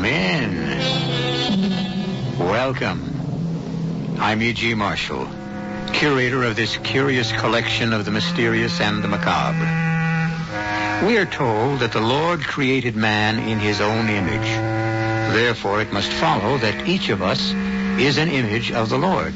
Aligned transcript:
Come 0.00 0.08
in. 0.08 0.78
Welcome. 2.38 4.16
I'm 4.18 4.40
E.G. 4.40 4.72
Marshall, 4.72 5.28
curator 5.92 6.42
of 6.42 6.56
this 6.56 6.78
curious 6.78 7.30
collection 7.32 7.92
of 7.92 8.06
the 8.06 8.10
mysterious 8.10 8.80
and 8.80 9.04
the 9.04 9.08
macabre. 9.08 11.06
We 11.06 11.18
are 11.18 11.26
told 11.26 11.80
that 11.80 11.92
the 11.92 12.00
Lord 12.00 12.40
created 12.40 12.96
man 12.96 13.40
in 13.40 13.58
his 13.58 13.82
own 13.82 14.08
image. 14.08 15.34
Therefore, 15.34 15.82
it 15.82 15.92
must 15.92 16.10
follow 16.12 16.56
that 16.56 16.88
each 16.88 17.10
of 17.10 17.20
us 17.20 17.52
is 18.00 18.16
an 18.16 18.30
image 18.30 18.72
of 18.72 18.88
the 18.88 18.96
Lord. 18.96 19.34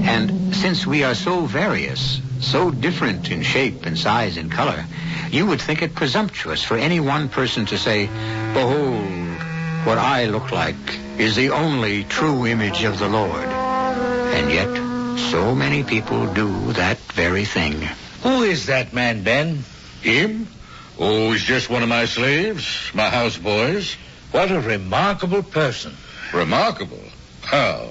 And 0.00 0.52
since 0.52 0.84
we 0.84 1.04
are 1.04 1.14
so 1.14 1.42
various, 1.46 2.20
so 2.40 2.72
different 2.72 3.30
in 3.30 3.44
shape 3.44 3.86
and 3.86 3.96
size 3.96 4.36
and 4.36 4.50
color, 4.50 4.84
you 5.30 5.46
would 5.46 5.60
think 5.60 5.80
it 5.80 5.94
presumptuous 5.94 6.64
for 6.64 6.76
any 6.76 6.98
one 6.98 7.28
person 7.28 7.66
to 7.66 7.78
say, 7.78 8.08
Behold, 8.52 9.21
what 9.84 9.98
I 9.98 10.26
look 10.26 10.52
like 10.52 10.76
is 11.18 11.34
the 11.34 11.50
only 11.50 12.04
true 12.04 12.46
image 12.46 12.84
of 12.84 12.98
the 12.98 13.08
Lord. 13.08 13.48
And 13.48 14.50
yet, 14.50 14.68
so 15.30 15.54
many 15.54 15.82
people 15.82 16.32
do 16.32 16.72
that 16.74 16.98
very 17.14 17.44
thing. 17.44 17.80
Who 18.22 18.42
is 18.42 18.66
that 18.66 18.92
man, 18.92 19.24
Ben? 19.24 19.64
Him? 20.00 20.46
Oh, 20.98 21.32
he's 21.32 21.42
just 21.42 21.68
one 21.68 21.82
of 21.82 21.88
my 21.88 22.04
slaves, 22.04 22.90
my 22.94 23.08
houseboys. 23.08 23.96
What 24.30 24.50
a 24.50 24.60
remarkable 24.60 25.42
person. 25.42 25.94
Remarkable. 26.32 27.02
How? 27.42 27.90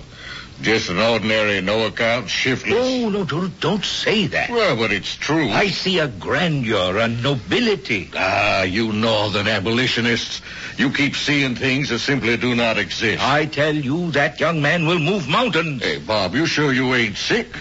Just 0.62 0.90
an 0.90 1.00
ordinary, 1.00 1.60
no-account, 1.62 2.30
shiftless. 2.30 2.76
Oh, 2.78 3.10
no, 3.10 3.26
don't, 3.26 3.60
don't 3.60 3.84
say 3.84 4.28
that. 4.28 4.50
Well, 4.50 4.76
but 4.76 4.92
it's 4.92 5.16
true. 5.16 5.50
I 5.50 5.70
see 5.70 5.98
a 6.00 6.08
grandeur, 6.08 6.98
a 6.98 7.08
nobility. 7.08 8.12
Ah, 8.16 8.62
you 8.64 8.94
northern 8.94 9.48
abolitionists. 9.48 10.42
You 10.78 10.92
keep 10.92 11.16
seeing 11.16 11.56
things 11.56 11.90
that 11.90 12.00
simply 12.00 12.38
do 12.38 12.54
not 12.54 12.78
exist. 12.78 13.24
I 13.24 13.46
tell 13.46 13.74
you, 13.74 14.12
that 14.12 14.40
young 14.40 14.62
man 14.62 14.86
will 14.86 15.00
move 15.00 15.28
mountains. 15.28 15.82
Hey, 15.82 15.98
Bob, 15.98 16.36
you 16.36 16.46
sure 16.46 16.72
you 16.72 16.94
ain't 16.94 17.18
sick? 17.18 17.56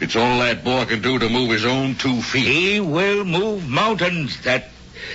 It's 0.00 0.16
all 0.16 0.40
that 0.40 0.64
boy 0.64 0.84
can 0.86 1.00
do 1.00 1.20
to 1.20 1.28
move 1.28 1.50
his 1.50 1.64
own 1.64 1.94
two 1.94 2.20
feet. 2.22 2.44
He 2.44 2.80
will 2.80 3.24
move 3.24 3.68
mountains. 3.68 4.40
That 4.42 4.70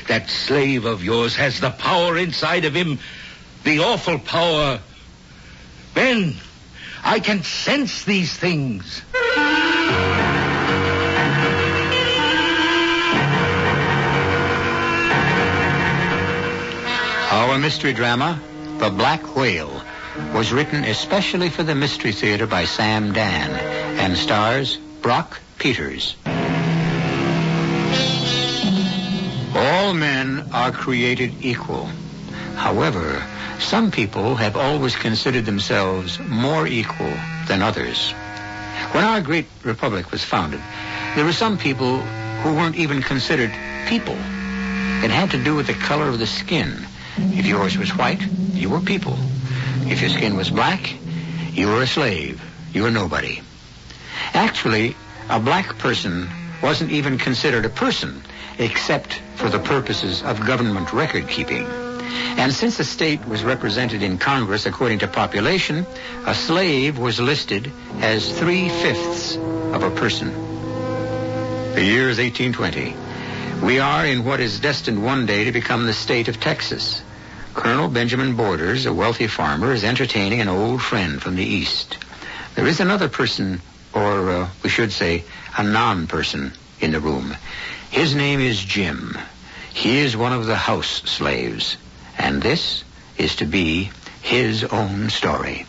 that 0.07 0.29
slave 0.29 0.85
of 0.85 1.03
yours 1.03 1.35
has 1.35 1.59
the 1.59 1.71
power 1.71 2.17
inside 2.17 2.63
of 2.63 2.73
him, 2.73 2.99
the 3.65 3.79
awful 3.79 4.17
power. 4.19 4.79
Ben, 5.93 6.35
I 7.09 7.21
can 7.21 7.41
sense 7.41 8.03
these 8.03 8.35
things. 8.35 9.01
Our 17.31 17.57
mystery 17.59 17.93
drama, 17.93 18.41
The 18.79 18.89
Black 18.89 19.37
Whale, 19.37 19.81
was 20.33 20.51
written 20.51 20.83
especially 20.83 21.49
for 21.49 21.63
the 21.63 21.75
Mystery 21.75 22.11
Theater 22.11 22.45
by 22.45 22.65
Sam 22.65 23.13
Dann 23.13 23.51
and 23.97 24.17
stars 24.17 24.75
Brock 25.01 25.39
Peters. 25.59 26.17
All 29.55 29.93
men 29.93 30.49
are 30.51 30.73
created 30.73 31.35
equal. 31.39 31.89
However, 32.57 33.23
some 33.59 33.91
people 33.91 34.35
have 34.35 34.57
always 34.57 34.95
considered 34.95 35.45
themselves 35.45 36.19
more 36.19 36.65
equal 36.65 37.13
than 37.47 37.61
others. 37.61 38.11
When 38.91 39.03
our 39.03 39.21
great 39.21 39.45
republic 39.63 40.11
was 40.11 40.23
founded, 40.23 40.59
there 41.15 41.23
were 41.23 41.33
some 41.33 41.57
people 41.57 41.99
who 42.41 42.55
weren't 42.55 42.75
even 42.75 43.01
considered 43.01 43.51
people. 43.87 44.15
It 44.15 45.11
had 45.11 45.31
to 45.31 45.43
do 45.43 45.55
with 45.55 45.67
the 45.67 45.75
color 45.75 46.09
of 46.09 46.17
the 46.17 46.25
skin. 46.25 46.85
If 47.17 47.45
yours 47.45 47.77
was 47.77 47.95
white, 47.95 48.21
you 48.53 48.69
were 48.69 48.81
people. 48.81 49.17
If 49.85 50.01
your 50.01 50.09
skin 50.09 50.35
was 50.35 50.49
black, 50.49 50.91
you 51.53 51.67
were 51.67 51.83
a 51.83 51.87
slave. 51.87 52.41
You 52.73 52.83
were 52.83 52.91
nobody. 52.91 53.41
Actually, 54.33 54.95
a 55.29 55.39
black 55.39 55.77
person 55.77 56.27
wasn't 56.61 56.91
even 56.91 57.17
considered 57.19 57.65
a 57.65 57.69
person, 57.69 58.23
except 58.57 59.21
for 59.35 59.47
the 59.47 59.59
purposes 59.59 60.23
of 60.23 60.45
government 60.45 60.91
record 60.91 61.27
keeping. 61.27 61.86
And 62.37 62.53
since 62.53 62.79
a 62.79 62.83
state 62.83 63.25
was 63.27 63.43
represented 63.43 64.03
in 64.03 64.17
Congress 64.17 64.65
according 64.65 64.99
to 64.99 65.07
population, 65.07 65.85
a 66.25 66.35
slave 66.35 66.97
was 66.97 67.19
listed 67.19 67.71
as 67.99 68.37
three-fifths 68.37 69.35
of 69.37 69.83
a 69.83 69.91
person. 69.91 70.31
The 71.73 71.83
year 71.83 72.09
is 72.09 72.19
1820. 72.19 72.95
We 73.65 73.79
are 73.79 74.05
in 74.05 74.23
what 74.23 74.39
is 74.39 74.59
destined 74.59 75.03
one 75.03 75.25
day 75.25 75.45
to 75.45 75.51
become 75.51 75.85
the 75.85 75.93
state 75.93 76.27
of 76.27 76.39
Texas. 76.39 77.01
Colonel 77.53 77.87
Benjamin 77.87 78.35
Borders, 78.35 78.85
a 78.85 78.93
wealthy 78.93 79.27
farmer, 79.27 79.73
is 79.73 79.83
entertaining 79.83 80.41
an 80.41 80.47
old 80.47 80.81
friend 80.81 81.21
from 81.21 81.35
the 81.35 81.43
East. 81.43 81.97
There 82.53 82.67
is 82.67 82.79
another 82.79 83.09
person, 83.09 83.61
or 83.93 84.29
uh, 84.29 84.49
we 84.63 84.69
should 84.69 84.91
say, 84.91 85.23
a 85.57 85.63
non-person 85.63 86.53
in 86.79 86.91
the 86.91 86.99
room. 86.99 87.35
His 87.89 88.13
name 88.13 88.39
is 88.39 88.63
Jim. 88.63 89.17
He 89.73 89.99
is 89.99 90.15
one 90.15 90.33
of 90.33 90.45
the 90.45 90.55
house 90.55 91.01
slaves. 91.09 91.77
And 92.17 92.41
this 92.41 92.83
is 93.17 93.35
to 93.37 93.45
be 93.45 93.89
his 94.21 94.63
own 94.63 95.09
story. 95.09 95.65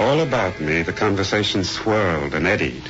All 0.00 0.20
about 0.20 0.60
me, 0.60 0.82
the 0.82 0.92
conversation 0.92 1.64
swirled 1.64 2.34
and 2.34 2.46
eddied. 2.46 2.82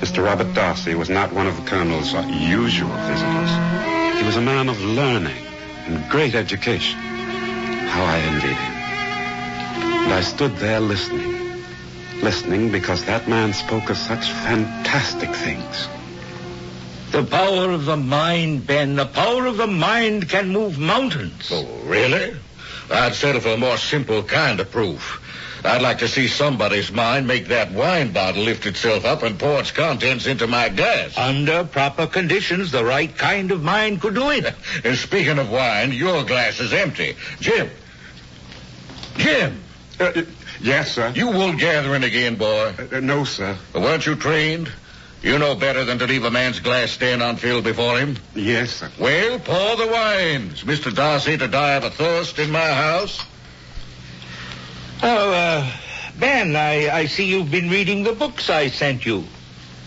Mr. 0.00 0.24
Robert 0.24 0.54
Darcy 0.54 0.94
was 0.94 1.10
not 1.10 1.32
one 1.32 1.46
of 1.46 1.56
the 1.56 1.62
Colonel's 1.62 2.12
usual 2.12 2.88
visitors. 2.88 3.50
He 4.18 4.24
was 4.24 4.36
a 4.36 4.40
man 4.40 4.68
of 4.68 4.80
learning 4.82 5.44
and 5.86 6.10
great 6.10 6.34
education. 6.34 6.98
How 6.98 8.04
I 8.04 8.18
envied 8.18 8.56
him. 8.56 8.72
And 10.04 10.12
I 10.12 10.22
stood 10.22 10.56
there 10.56 10.80
listening. 10.80 11.62
Listening 12.22 12.70
because 12.70 13.04
that 13.04 13.28
man 13.28 13.52
spoke 13.52 13.90
of 13.90 13.96
such 13.96 14.30
fantastic 14.30 15.34
things. 15.34 15.88
The 17.10 17.24
power 17.24 17.70
of 17.72 17.86
the 17.86 17.96
mind, 17.96 18.68
Ben. 18.68 18.94
The 18.94 19.04
power 19.04 19.46
of 19.46 19.56
the 19.56 19.66
mind 19.66 20.28
can 20.28 20.50
move 20.50 20.78
mountains. 20.78 21.50
Oh, 21.52 21.66
really? 21.84 22.36
I'd 22.88 23.14
settle 23.14 23.40
for 23.40 23.50
a 23.50 23.56
more 23.56 23.76
simple 23.78 24.22
kind 24.22 24.60
of 24.60 24.70
proof. 24.70 25.20
I'd 25.64 25.82
like 25.82 25.98
to 25.98 26.08
see 26.08 26.28
somebody's 26.28 26.92
mind 26.92 27.26
make 27.26 27.48
that 27.48 27.72
wine 27.72 28.12
bottle 28.12 28.44
lift 28.44 28.64
itself 28.64 29.04
up 29.04 29.24
and 29.24 29.38
pour 29.38 29.60
its 29.60 29.72
contents 29.72 30.26
into 30.26 30.46
my 30.46 30.68
glass. 30.68 31.18
Under 31.18 31.64
proper 31.64 32.06
conditions, 32.06 32.70
the 32.70 32.84
right 32.84 33.14
kind 33.14 33.50
of 33.50 33.62
mind 33.62 34.00
could 34.00 34.14
do 34.14 34.30
it. 34.30 34.54
and 34.84 34.96
speaking 34.96 35.38
of 35.38 35.50
wine, 35.50 35.92
your 35.92 36.22
glass 36.22 36.60
is 36.60 36.72
empty. 36.72 37.16
Jim. 37.40 37.70
Jim. 39.16 39.60
Uh, 39.98 40.22
yes, 40.60 40.92
sir. 40.92 41.12
You 41.14 41.26
wool 41.26 41.54
gathering 41.54 42.04
again, 42.04 42.36
boy. 42.36 42.72
Uh, 42.92 43.00
no, 43.00 43.24
sir. 43.24 43.58
Weren't 43.74 44.06
you 44.06 44.14
trained? 44.14 44.72
You 45.22 45.38
know 45.38 45.54
better 45.54 45.84
than 45.84 45.98
to 45.98 46.06
leave 46.06 46.24
a 46.24 46.30
man's 46.30 46.60
glass 46.60 46.92
stand 46.92 47.22
unfilled 47.22 47.64
before 47.64 47.98
him. 47.98 48.16
Yes, 48.34 48.70
sir. 48.76 48.90
Well, 48.98 49.38
pour 49.38 49.76
the 49.76 49.86
wines. 49.92 50.64
Mr. 50.64 50.94
Darcy 50.94 51.36
to 51.36 51.46
die 51.46 51.74
of 51.74 51.84
a 51.84 51.90
thirst 51.90 52.38
in 52.38 52.50
my 52.50 52.66
house? 52.72 53.22
Oh, 55.02 55.32
uh, 55.32 55.70
Ben, 56.18 56.56
I, 56.56 56.88
I 56.88 57.06
see 57.06 57.26
you've 57.26 57.50
been 57.50 57.68
reading 57.68 58.02
the 58.02 58.12
books 58.12 58.48
I 58.48 58.68
sent 58.68 59.04
you. 59.04 59.24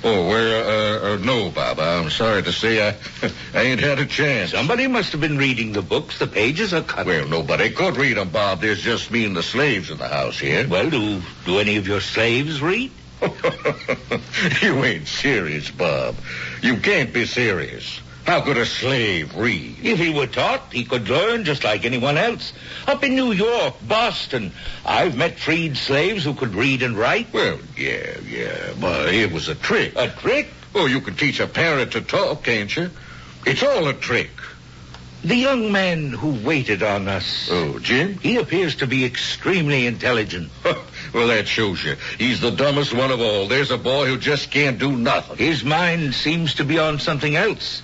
Oh, 0.03 0.27
well, 0.27 1.09
uh, 1.09 1.13
uh, 1.13 1.17
no, 1.17 1.49
Bob. 1.49 1.79
I'm 1.79 2.09
sorry 2.09 2.43
to 2.43 2.51
say 2.51 2.89
I, 2.89 2.95
I 3.53 3.61
ain't 3.61 3.79
had 3.79 3.99
a 3.99 4.05
chance. 4.05 4.51
Somebody 4.51 4.85
must 4.85 5.13
have 5.13 5.21
been 5.21 5.37
reading 5.37 5.71
the 5.71 5.81
books. 5.81 6.19
The 6.19 6.27
pages 6.27 6.73
are 6.73 6.81
cut. 6.81 7.05
Well, 7.07 7.27
nobody 7.27 7.69
could 7.71 7.95
read 7.97 8.17
'em, 8.17 8.29
Bob. 8.29 8.61
There's 8.61 8.81
just 8.81 9.09
me 9.11 9.25
and 9.25 9.35
the 9.35 9.43
slaves 9.43 9.89
in 9.89 9.97
the 9.97 10.07
house 10.09 10.37
here. 10.37 10.67
Well, 10.67 10.89
do, 10.89 11.21
do 11.45 11.57
any 11.59 11.77
of 11.77 11.87
your 11.87 12.01
slaves 12.01 12.61
read? 12.61 12.91
you 14.61 14.83
ain't 14.83 15.07
serious, 15.07 15.69
Bob. 15.71 16.15
You 16.61 16.77
can't 16.77 17.13
be 17.13 17.25
serious. 17.25 17.99
How 18.25 18.39
could 18.39 18.57
a 18.57 18.65
slave 18.65 19.35
read? 19.35 19.75
If 19.83 19.99
he 19.99 20.09
were 20.09 20.27
taught, 20.27 20.71
he 20.71 20.85
could 20.85 21.09
learn 21.09 21.43
just 21.43 21.65
like 21.65 21.83
anyone 21.83 22.17
else. 22.17 22.53
Up 22.87 23.03
in 23.03 23.15
New 23.15 23.33
York, 23.33 23.75
Boston, 23.85 24.53
I've 24.85 25.17
met 25.17 25.39
freed 25.39 25.75
slaves 25.75 26.23
who 26.23 26.33
could 26.33 26.55
read 26.55 26.83
and 26.83 26.97
write. 26.97 27.33
Well, 27.33 27.59
yeah, 27.75 28.17
yeah, 28.25 28.73
but 28.79 29.13
it 29.13 29.31
was 29.31 29.49
a 29.49 29.55
trick. 29.55 29.93
A 29.97 30.09
trick? 30.09 30.47
Oh, 30.73 30.85
you 30.85 31.01
can 31.01 31.15
teach 31.15 31.41
a 31.41 31.47
parrot 31.47 31.91
to 31.91 32.01
talk, 32.01 32.43
can't 32.43 32.73
you? 32.73 32.89
It's 33.45 33.61
all 33.61 33.87
a 33.87 33.93
trick. 33.93 34.31
The 35.25 35.35
young 35.35 35.71
man 35.71 36.11
who 36.11 36.31
waited 36.45 36.81
on 36.81 37.09
us. 37.09 37.49
Oh, 37.51 37.79
Jim? 37.79 38.17
He 38.19 38.37
appears 38.37 38.75
to 38.77 38.87
be 38.87 39.05
extremely 39.05 39.85
intelligent. 39.85 40.49
Well, 41.13 41.27
that 41.27 41.47
shows 41.47 41.83
you. 41.83 41.95
He's 42.17 42.41
the 42.41 42.51
dumbest 42.51 42.93
one 42.93 43.11
of 43.11 43.21
all. 43.21 43.47
There's 43.47 43.71
a 43.71 43.77
boy 43.77 44.07
who 44.07 44.17
just 44.17 44.51
can't 44.51 44.79
do 44.79 44.91
nothing. 44.91 45.37
His 45.37 45.63
mind 45.63 46.15
seems 46.15 46.55
to 46.55 46.63
be 46.63 46.79
on 46.79 46.99
something 46.99 47.35
else. 47.35 47.81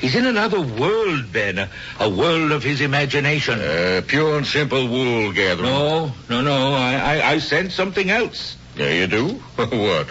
He's 0.00 0.16
in 0.16 0.26
another 0.26 0.60
world, 0.60 1.32
Ben, 1.32 1.68
a, 2.00 2.08
world 2.10 2.52
of 2.52 2.62
his 2.62 2.80
imagination. 2.80 3.60
Uh, 3.60 4.02
pure 4.06 4.36
and 4.36 4.46
simple 4.46 4.88
wool 4.88 5.32
gathering. 5.32 5.70
No, 5.70 6.12
no, 6.28 6.42
no. 6.42 6.74
I, 6.74 6.94
I, 6.94 7.30
I 7.30 7.38
sense 7.38 7.74
something 7.74 8.10
else. 8.10 8.56
Yeah, 8.76 8.90
you 8.90 9.06
do? 9.06 9.28
what? 9.56 10.10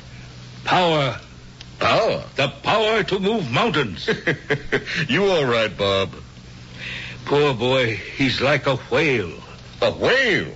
Power. 0.63 1.19
Power? 1.79 2.23
The 2.35 2.47
power 2.63 3.03
to 3.03 3.19
move 3.19 3.51
mountains. 3.51 4.09
you 5.09 5.25
all 5.29 5.45
right, 5.45 5.75
Bob? 5.77 6.11
Poor 7.25 7.53
boy, 7.53 7.95
he's 7.95 8.41
like 8.41 8.67
a 8.67 8.77
whale. 8.77 9.33
A 9.81 9.91
whale? 9.91 10.53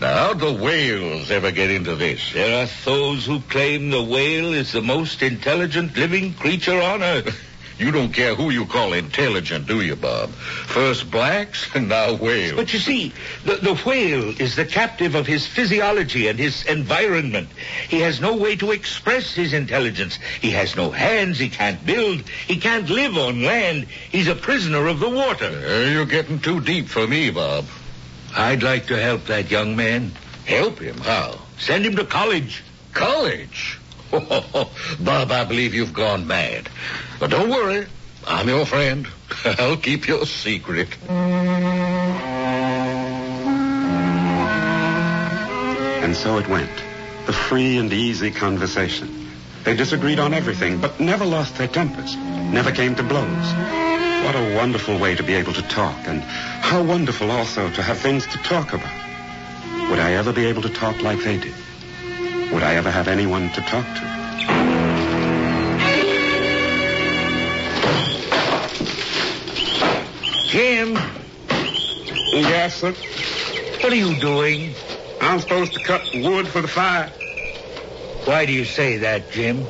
Now, 0.00 0.28
how'd 0.28 0.40
the 0.40 0.52
whales 0.52 1.30
ever 1.30 1.50
get 1.50 1.70
into 1.70 1.94
this? 1.94 2.32
There 2.32 2.62
are 2.62 2.68
those 2.86 3.26
who 3.26 3.40
claim 3.40 3.90
the 3.90 4.02
whale 4.02 4.54
is 4.54 4.72
the 4.72 4.80
most 4.80 5.20
intelligent 5.20 5.94
living 5.94 6.32
creature 6.32 6.80
on 6.80 7.02
earth. 7.02 7.46
You 7.80 7.90
don't 7.90 8.12
care 8.12 8.34
who 8.34 8.50
you 8.50 8.66
call 8.66 8.92
intelligent, 8.92 9.66
do 9.66 9.80
you, 9.80 9.96
Bob? 9.96 10.28
First 10.32 11.10
blacks, 11.10 11.66
and 11.74 11.88
now 11.96 12.12
whales. 12.12 12.56
But 12.56 12.74
you 12.74 12.78
see, 12.78 13.14
the, 13.46 13.54
the 13.54 13.74
whale 13.74 14.38
is 14.38 14.54
the 14.54 14.66
captive 14.66 15.14
of 15.14 15.26
his 15.26 15.46
physiology 15.46 16.28
and 16.28 16.38
his 16.38 16.62
environment. 16.66 17.48
He 17.88 18.00
has 18.00 18.20
no 18.20 18.36
way 18.36 18.54
to 18.56 18.72
express 18.72 19.34
his 19.34 19.54
intelligence. 19.54 20.18
He 20.42 20.50
has 20.50 20.76
no 20.76 20.90
hands. 20.90 21.38
He 21.38 21.48
can't 21.48 21.82
build. 21.86 22.20
He 22.46 22.58
can't 22.58 22.90
live 22.90 23.16
on 23.16 23.44
land. 23.44 23.86
He's 24.12 24.28
a 24.28 24.34
prisoner 24.34 24.86
of 24.86 25.00
the 25.00 25.08
water. 25.08 25.46
Uh, 25.46 25.90
you're 25.90 26.04
getting 26.04 26.38
too 26.38 26.60
deep 26.60 26.86
for 26.86 27.06
me, 27.06 27.30
Bob. 27.30 27.64
I'd 28.36 28.62
like 28.62 28.86
to 28.86 29.00
help 29.00 29.26
that 29.26 29.50
young 29.50 29.76
man. 29.76 30.12
Help 30.46 30.78
him? 30.78 30.98
How? 30.98 31.38
Send 31.58 31.84
him 31.84 31.96
to 31.96 32.04
college. 32.04 32.62
College? 32.92 33.78
Bob, 34.10 35.30
I 35.30 35.44
believe 35.44 35.74
you've 35.74 35.92
gone 35.92 36.26
mad. 36.26 36.68
But 37.18 37.30
don't 37.30 37.50
worry. 37.50 37.86
I'm 38.26 38.48
your 38.48 38.66
friend. 38.66 39.06
I'll 39.44 39.76
keep 39.76 40.08
your 40.08 40.26
secret. 40.26 40.88
And 46.02 46.16
so 46.16 46.38
it 46.38 46.48
went. 46.48 46.70
The 47.26 47.32
free 47.32 47.76
and 47.78 47.92
easy 47.92 48.30
conversation. 48.30 49.28
They 49.64 49.76
disagreed 49.76 50.18
on 50.18 50.32
everything, 50.34 50.80
but 50.80 50.98
never 50.98 51.24
lost 51.24 51.58
their 51.58 51.68
tempers, 51.68 52.16
never 52.16 52.72
came 52.72 52.94
to 52.96 53.02
blows. 53.02 53.89
What 54.24 54.36
a 54.36 54.54
wonderful 54.54 54.98
way 54.98 55.14
to 55.16 55.22
be 55.22 55.34
able 55.34 55.52
to 55.54 55.62
talk, 55.62 55.96
and 56.06 56.22
how 56.22 56.82
wonderful 56.82 57.30
also 57.30 57.70
to 57.70 57.82
have 57.82 57.98
things 57.98 58.26
to 58.28 58.38
talk 58.38 58.72
about. 58.72 58.92
Would 59.90 59.98
I 59.98 60.12
ever 60.12 60.32
be 60.32 60.46
able 60.46 60.62
to 60.62 60.68
talk 60.68 61.02
like 61.02 61.18
they 61.24 61.38
did? 61.38 61.54
Would 62.52 62.62
I 62.62 62.74
ever 62.74 62.90
have 62.90 63.08
anyone 63.08 63.50
to 63.50 63.60
talk 63.62 63.84
to? 63.86 64.10
Jim, 70.48 70.94
Yes, 72.32 72.76
sir. 72.80 72.92
what 73.82 73.92
are 73.92 73.96
you 73.96 74.14
doing? 74.20 74.74
I'm 75.20 75.38
supposed 75.40 75.72
to 75.74 75.80
cut 75.80 76.02
wood 76.14 76.46
for 76.48 76.60
the 76.60 76.68
fire. 76.68 77.12
Why 78.24 78.46
do 78.46 78.52
you 78.52 78.64
say 78.64 78.98
that, 78.98 79.30
Jim? 79.30 79.66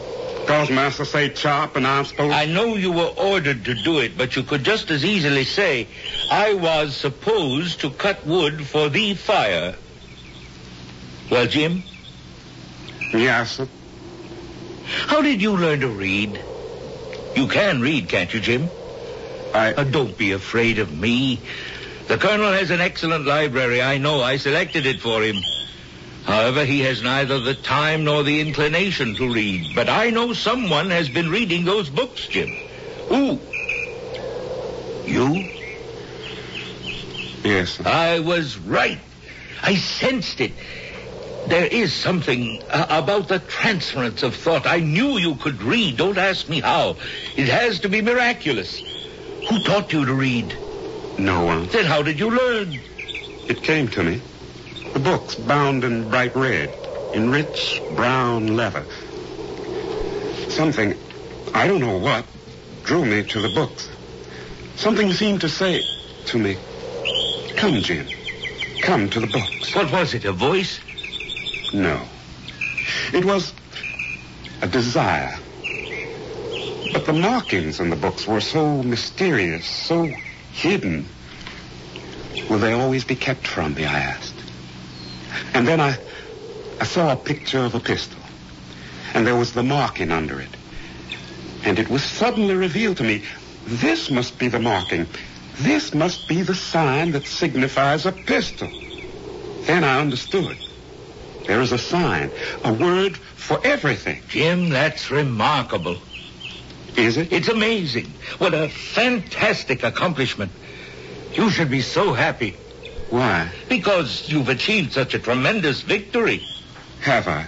Cause 0.51 0.69
master 0.69 1.05
say 1.05 1.29
chop 1.29 1.77
and 1.77 1.87
I'm 1.87 2.05
supposed 2.05 2.35
I 2.35 2.45
know 2.45 2.75
you 2.75 2.91
were 2.91 3.13
ordered 3.17 3.65
to 3.67 3.75
do 3.85 4.01
it, 4.01 4.19
but 4.19 4.35
you 4.35 4.43
could 4.43 4.65
just 4.65 4.91
as 4.91 5.05
easily 5.05 5.45
say, 5.45 5.87
I 6.29 6.55
was 6.55 6.97
supposed 6.97 7.83
to 7.83 7.91
cut 7.91 8.27
wood 8.27 8.67
for 8.67 8.89
the 8.89 9.15
fire. 9.15 9.77
Well, 11.31 11.47
Jim, 11.47 11.85
Yes, 13.13 13.59
sir. 13.59 13.69
how 15.07 15.23
did 15.23 15.41
you 15.41 15.57
learn 15.57 15.79
to 15.83 15.89
read? 15.89 16.41
You 17.37 17.47
can 17.47 17.81
read, 17.81 18.09
can't 18.09 18.35
you, 18.35 18.41
Jim? 18.41 18.71
I 19.55 19.73
Uh, 19.75 19.85
don't 19.85 20.19
be 20.19 20.33
afraid 20.33 20.81
of 20.81 20.93
me. 20.93 21.39
The 22.09 22.19
colonel 22.19 22.51
has 22.51 22.73
an 22.73 22.81
excellent 22.81 23.25
library. 23.25 23.81
I 23.83 23.99
know. 23.99 24.21
I 24.21 24.37
selected 24.37 24.85
it 24.85 25.01
for 25.01 25.23
him. 25.23 25.37
However, 26.25 26.65
he 26.65 26.81
has 26.81 27.03
neither 27.03 27.41
the 27.41 27.55
time 27.55 28.05
nor 28.05 28.23
the 28.23 28.41
inclination 28.41 29.15
to 29.17 29.33
read. 29.33 29.75
But 29.75 29.89
I 29.89 30.11
know 30.11 30.33
someone 30.33 30.91
has 30.91 31.09
been 31.09 31.31
reading 31.31 31.65
those 31.65 31.89
books, 31.89 32.27
Jim. 32.29 32.51
Who? 33.09 33.39
You? 35.05 35.45
yes, 37.43 37.71
sir. 37.71 37.85
I 37.87 38.21
was 38.21 38.59
right. 38.59 38.99
I 39.63 39.75
sensed 39.75 40.41
it. 40.41 40.53
There 41.47 41.67
is 41.67 41.93
something 41.93 42.63
uh, 42.71 42.87
about 42.91 43.29
the 43.29 43.41
transference 43.41 44.23
of 44.23 44.37
thought. 44.37 44.67
I 44.67 44.81
knew 44.81 45.19
you 45.19 45.35
could 45.37 45.63
read. 45.63 45.97
Don't 45.97 46.19
ask 46.19 46.49
me 46.49 46.61
how. 46.61 46.97
It 47.37 47.49
has 47.49 47.81
to 47.81 47.89
be 47.89 48.03
miraculous. 48.03 48.81
Who 49.49 49.59
taught 49.65 49.93
you 49.93 50.05
to 50.05 50.15
read? 50.15 50.55
No 51.19 51.45
one. 51.45 51.67
Then 51.67 51.87
how 51.87 52.03
did 52.03 52.21
you 52.21 52.31
learn? 52.31 52.79
It 53.49 53.63
came 53.63 53.89
to 53.89 54.03
me. 54.03 54.21
The 55.01 55.13
books 55.13 55.35
bound 55.35 55.83
in 55.83 56.11
bright 56.11 56.37
red, 56.37 56.75
in 57.15 57.31
rich 57.31 57.81
brown 57.97 58.55
leather. 58.55 58.85
Something, 60.51 60.95
I 61.55 61.67
don't 61.67 61.81
know 61.81 61.97
what, 61.97 62.27
drew 62.85 63.07
me 63.07 63.23
to 63.23 63.41
the 63.41 63.49
books. 63.49 63.89
Something 64.77 65.11
seemed 65.15 65.41
to 65.41 65.49
say 65.49 65.83
to 66.27 66.39
me, 66.39 66.59
Come, 67.57 67.77
Jim. 67.77 68.09
Come 68.83 69.09
to 69.09 69.21
the 69.21 69.27
books. 69.27 69.75
What 69.75 69.91
was 69.91 70.13
it, 70.13 70.27
a 70.27 70.33
voice? 70.33 70.79
No. 71.73 72.03
It 73.15 73.25
was 73.25 73.55
a 74.61 74.67
desire. 74.67 75.35
But 76.93 77.07
the 77.07 77.15
markings 77.15 77.81
in 77.81 77.89
the 77.89 77.97
books 77.97 78.27
were 78.27 78.43
so 78.43 78.83
mysterious, 78.83 79.65
so 79.65 80.11
hidden. 80.53 81.09
Will 82.51 82.59
they 82.59 82.75
always 82.75 83.05
be 83.05 83.17
kept 83.17 83.47
from 83.47 83.73
me, 83.73 83.87
I 83.87 83.99
asked. 83.99 84.30
And 85.55 85.67
then 85.67 85.81
I, 85.81 85.99
I 86.81 86.85
saw 86.85 87.13
a 87.13 87.17
picture 87.17 87.61
of 87.61 87.75
a 87.75 87.81
pistol. 87.81 88.19
And 89.15 89.27
there 89.27 89.37
was 89.37 89.53
the 89.53 89.63
marking 89.63 90.11
under 90.11 90.41
it. 90.41 90.51
And 91.65 91.79
it 91.79 91.89
was 91.89 92.03
suddenly 92.03 92.55
revealed 92.55 92.99
to 92.99 93.03
me, 93.03 93.25
this 93.67 94.11
must 94.11 94.39
be 94.39 94.49
the 94.49 94.59
marking. 94.59 95.07
This 95.59 95.93
must 95.93 96.27
be 96.27 96.43
the 96.43 96.55
sign 96.55 97.13
that 97.13 97.27
signifies 97.27 98.07
a 98.07 98.13
pistol. 98.13 98.69
Then 99.67 99.85
I 99.85 100.01
understood. 100.01 100.57
There 101.47 101.61
is 101.61 101.73
a 101.73 101.79
sign, 101.79 102.31
a 102.65 102.73
word 102.73 103.17
for 103.17 103.61
everything. 103.65 104.23
Jim, 104.29 104.71
that's 104.71 105.11
remarkable. 105.11 105.99
Is 106.97 107.17
it? 107.17 107.33
It's 107.33 107.49
amazing. 107.49 108.07
What 108.39 108.55
a 108.55 108.69
fantastic 108.69 109.83
accomplishment. 109.83 110.53
You 111.35 111.51
should 111.51 111.71
be 111.71 111.83
so 111.83 112.13
happy 112.13 112.57
Why? 113.11 113.51
because 113.71 114.29
you've 114.29 114.49
achieved 114.49 114.93
such 114.93 115.15
a 115.15 115.19
tremendous 115.19 115.81
victory. 115.81 116.43
Have 117.03 117.29
I? 117.29 117.47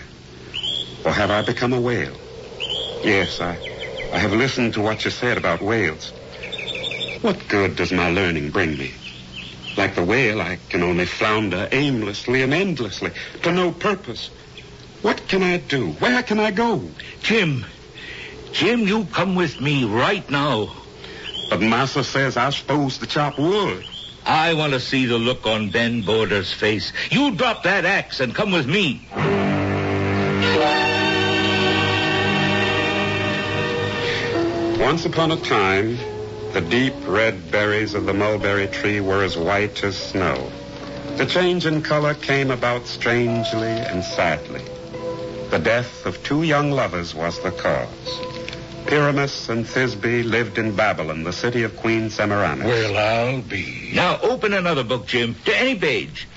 Or 1.04 1.10
have 1.10 1.30
I 1.30 1.42
become 1.42 1.72
a 1.72 1.80
whale? 1.80 2.16
Yes, 3.02 3.40
I, 3.40 3.58
I 4.12 4.18
have 4.18 4.32
listened 4.32 4.74
to 4.74 4.80
what 4.80 5.04
you 5.04 5.10
said 5.10 5.36
about 5.36 5.60
whales. 5.60 6.10
What 7.20 7.48
good 7.48 7.74
does 7.76 7.92
my 7.92 8.08
learning 8.10 8.50
bring 8.50 8.78
me? 8.78 8.94
Like 9.76 9.96
the 9.96 10.04
whale, 10.04 10.40
I 10.40 10.58
can 10.68 10.82
only 10.82 11.06
flounder 11.06 11.68
aimlessly 11.72 12.42
and 12.42 12.54
endlessly 12.54 13.10
to 13.42 13.50
no 13.50 13.72
purpose. 13.72 14.30
What 15.02 15.26
can 15.26 15.42
I 15.42 15.56
do? 15.56 15.90
Where 15.92 16.22
can 16.22 16.38
I 16.38 16.52
go? 16.52 16.88
Jim, 17.22 17.66
Jim, 18.52 18.80
you 18.80 19.06
come 19.06 19.34
with 19.34 19.60
me 19.60 19.84
right 19.84 20.28
now. 20.30 20.72
But 21.50 21.60
Massa 21.60 22.04
says 22.04 22.36
I'm 22.36 22.52
supposed 22.52 23.00
to 23.00 23.06
chop 23.08 23.38
wood. 23.38 23.84
I 24.24 24.54
want 24.54 24.72
to 24.72 24.80
see 24.80 25.06
the 25.06 25.18
look 25.18 25.46
on 25.46 25.70
Ben 25.70 26.02
Borders' 26.02 26.52
face. 26.52 26.92
You 27.10 27.32
drop 27.34 27.64
that 27.64 27.84
axe 27.84 28.20
and 28.20 28.34
come 28.34 28.52
with 28.52 28.66
me. 28.66 29.06
Once 34.78 35.06
upon 35.06 35.32
a 35.32 35.36
time, 35.36 35.96
the 36.52 36.60
deep 36.60 36.94
red 37.06 37.50
berries 37.50 37.94
of 37.94 38.04
the 38.04 38.12
mulberry 38.12 38.66
tree 38.66 39.00
were 39.00 39.24
as 39.24 39.36
white 39.36 39.82
as 39.82 39.96
snow. 39.96 40.50
The 41.16 41.26
change 41.26 41.66
in 41.66 41.82
color 41.82 42.14
came 42.14 42.50
about 42.50 42.86
strangely 42.86 43.68
and 43.68 44.04
sadly. 44.04 44.64
The 45.50 45.58
death 45.58 46.06
of 46.06 46.22
two 46.22 46.42
young 46.42 46.70
lovers 46.70 47.14
was 47.14 47.40
the 47.42 47.50
cause. 47.52 48.31
Pyramus 48.86 49.48
and 49.48 49.64
Thisbe 49.64 50.24
lived 50.24 50.58
in 50.58 50.76
Babylon, 50.76 51.24
the 51.24 51.32
city 51.32 51.62
of 51.62 51.76
Queen 51.76 52.10
Semiramis. 52.10 52.66
Well, 52.66 52.96
I'll 52.96 53.42
be. 53.42 53.90
Now 53.94 54.20
open 54.20 54.52
another 54.52 54.84
book, 54.84 55.06
Jim, 55.06 55.34
to 55.44 55.56
any 55.56 55.74
page. 55.74 56.28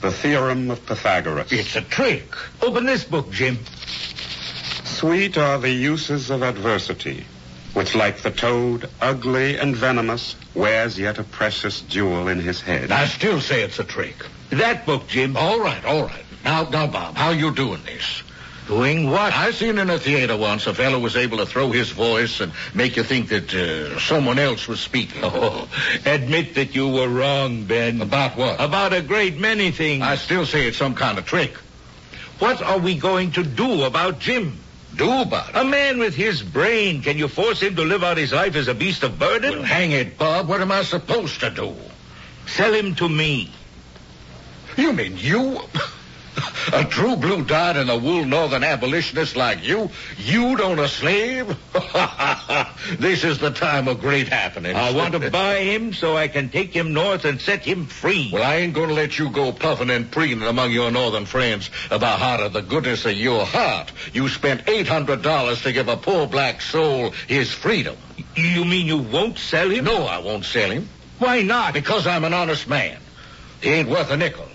The 0.00 0.10
theorem 0.10 0.70
of 0.70 0.84
Pythagoras. 0.84 1.50
It's 1.50 1.76
a 1.76 1.80
trick. 1.80 2.34
Open 2.60 2.84
this 2.84 3.04
book, 3.04 3.30
Jim. 3.30 3.58
Sweet 4.84 5.38
are 5.38 5.58
the 5.58 5.70
uses 5.70 6.30
of 6.30 6.42
adversity, 6.42 7.26
which, 7.72 7.94
like 7.94 8.18
the 8.18 8.30
toad, 8.30 8.88
ugly 9.00 9.56
and 9.58 9.74
venomous, 9.74 10.36
wears 10.54 10.98
yet 10.98 11.18
a 11.18 11.24
precious 11.24 11.80
jewel 11.82 12.28
in 12.28 12.38
his 12.38 12.60
head. 12.60 12.92
I 12.92 13.06
still 13.06 13.40
say 13.40 13.62
it's 13.62 13.78
a 13.78 13.84
trick. 13.84 14.26
That 14.50 14.86
book, 14.86 15.08
Jim. 15.08 15.36
All 15.36 15.58
right, 15.60 15.84
all 15.84 16.04
right. 16.04 16.24
Now, 16.44 16.68
now, 16.68 16.86
Bob, 16.86 17.16
how 17.16 17.30
you 17.30 17.50
doing 17.52 17.82
this? 17.84 18.22
Doing 18.66 19.10
what? 19.10 19.34
I 19.34 19.50
seen 19.50 19.76
in 19.76 19.90
a 19.90 19.98
theater 19.98 20.36
once 20.36 20.66
a 20.66 20.72
fellow 20.72 20.98
was 20.98 21.16
able 21.16 21.36
to 21.38 21.46
throw 21.46 21.70
his 21.70 21.90
voice 21.90 22.40
and 22.40 22.50
make 22.72 22.96
you 22.96 23.02
think 23.02 23.28
that 23.28 23.52
uh, 23.52 23.98
someone 24.00 24.38
else 24.38 24.66
was 24.66 24.80
speaking. 24.80 25.22
Oh, 25.34 25.68
admit 26.06 26.54
that 26.54 26.74
you 26.74 26.88
were 26.88 27.08
wrong, 27.08 27.64
Ben. 27.64 28.00
About 28.00 28.36
what? 28.36 28.60
About 28.60 28.92
a 28.92 29.02
great 29.02 29.38
many 29.38 29.70
things. 29.72 30.02
I 30.02 30.14
still 30.14 30.46
say 30.46 30.66
it's 30.66 30.78
some 30.78 30.94
kind 30.94 31.18
of 31.18 31.26
trick. 31.26 31.54
What 32.38 32.62
are 32.62 32.78
we 32.78 32.96
going 32.96 33.32
to 33.32 33.42
do 33.42 33.82
about 33.82 34.18
Jim? 34.20 34.58
Do 34.96 35.22
about 35.22 35.50
it. 35.50 35.56
A 35.56 35.64
man 35.64 35.98
with 35.98 36.14
his 36.14 36.42
brain, 36.42 37.02
can 37.02 37.18
you 37.18 37.28
force 37.28 37.60
him 37.60 37.74
to 37.76 37.82
live 37.82 38.04
out 38.04 38.16
his 38.16 38.32
life 38.32 38.54
as 38.54 38.68
a 38.68 38.74
beast 38.74 39.02
of 39.02 39.18
burden? 39.18 39.52
Well, 39.52 39.62
hang 39.62 39.90
it, 39.90 40.16
Bob. 40.16 40.48
What 40.48 40.60
am 40.60 40.70
I 40.70 40.84
supposed 40.84 41.40
to 41.40 41.50
do? 41.50 41.74
Sell 42.46 42.72
him 42.72 42.94
to 42.96 43.08
me. 43.08 43.50
You 44.76 44.92
mean 44.92 45.16
you? 45.16 45.60
A 46.72 46.84
true 46.84 47.16
blue 47.16 47.44
dyed 47.44 47.76
in 47.76 47.86
the 47.86 47.96
wool 47.96 48.24
northern 48.24 48.64
abolitionist 48.64 49.36
like 49.36 49.62
you? 49.62 49.90
You'd 50.18 50.60
own 50.60 50.78
a 50.78 50.88
slave? 50.88 51.46
this 52.98 53.24
is 53.24 53.38
the 53.38 53.50
time 53.50 53.88
of 53.88 54.00
great 54.00 54.28
happenings. 54.28 54.76
I 54.76 54.92
want 54.92 55.12
to 55.12 55.30
buy 55.30 55.58
him 55.58 55.92
so 55.92 56.16
I 56.16 56.28
can 56.28 56.48
take 56.48 56.74
him 56.74 56.92
north 56.92 57.24
and 57.24 57.40
set 57.40 57.64
him 57.64 57.86
free. 57.86 58.30
Well, 58.32 58.42
I 58.42 58.56
ain't 58.56 58.74
going 58.74 58.88
to 58.88 58.94
let 58.94 59.18
you 59.18 59.30
go 59.30 59.52
puffing 59.52 59.90
and 59.90 60.10
preening 60.10 60.42
among 60.42 60.72
your 60.72 60.90
northern 60.90 61.26
friends 61.26 61.70
about 61.90 62.18
how 62.18 62.38
to 62.38 62.48
the 62.48 62.62
goodness 62.62 63.04
of 63.04 63.16
your 63.16 63.44
heart 63.44 63.92
you 64.12 64.28
spent 64.28 64.64
$800 64.66 65.62
to 65.62 65.72
give 65.72 65.88
a 65.88 65.96
poor 65.96 66.26
black 66.26 66.60
soul 66.60 67.10
his 67.28 67.52
freedom. 67.52 67.96
You 68.34 68.64
mean 68.64 68.86
you 68.86 68.98
won't 68.98 69.38
sell 69.38 69.70
him? 69.70 69.84
No, 69.84 70.04
I 70.04 70.18
won't 70.18 70.44
sell 70.44 70.70
him. 70.70 70.88
Why 71.18 71.42
not? 71.42 71.74
Because 71.74 72.06
I'm 72.06 72.24
an 72.24 72.34
honest 72.34 72.68
man. 72.68 72.98
He 73.60 73.70
ain't 73.70 73.88
worth 73.88 74.10
a 74.10 74.16
nickel. 74.16 74.48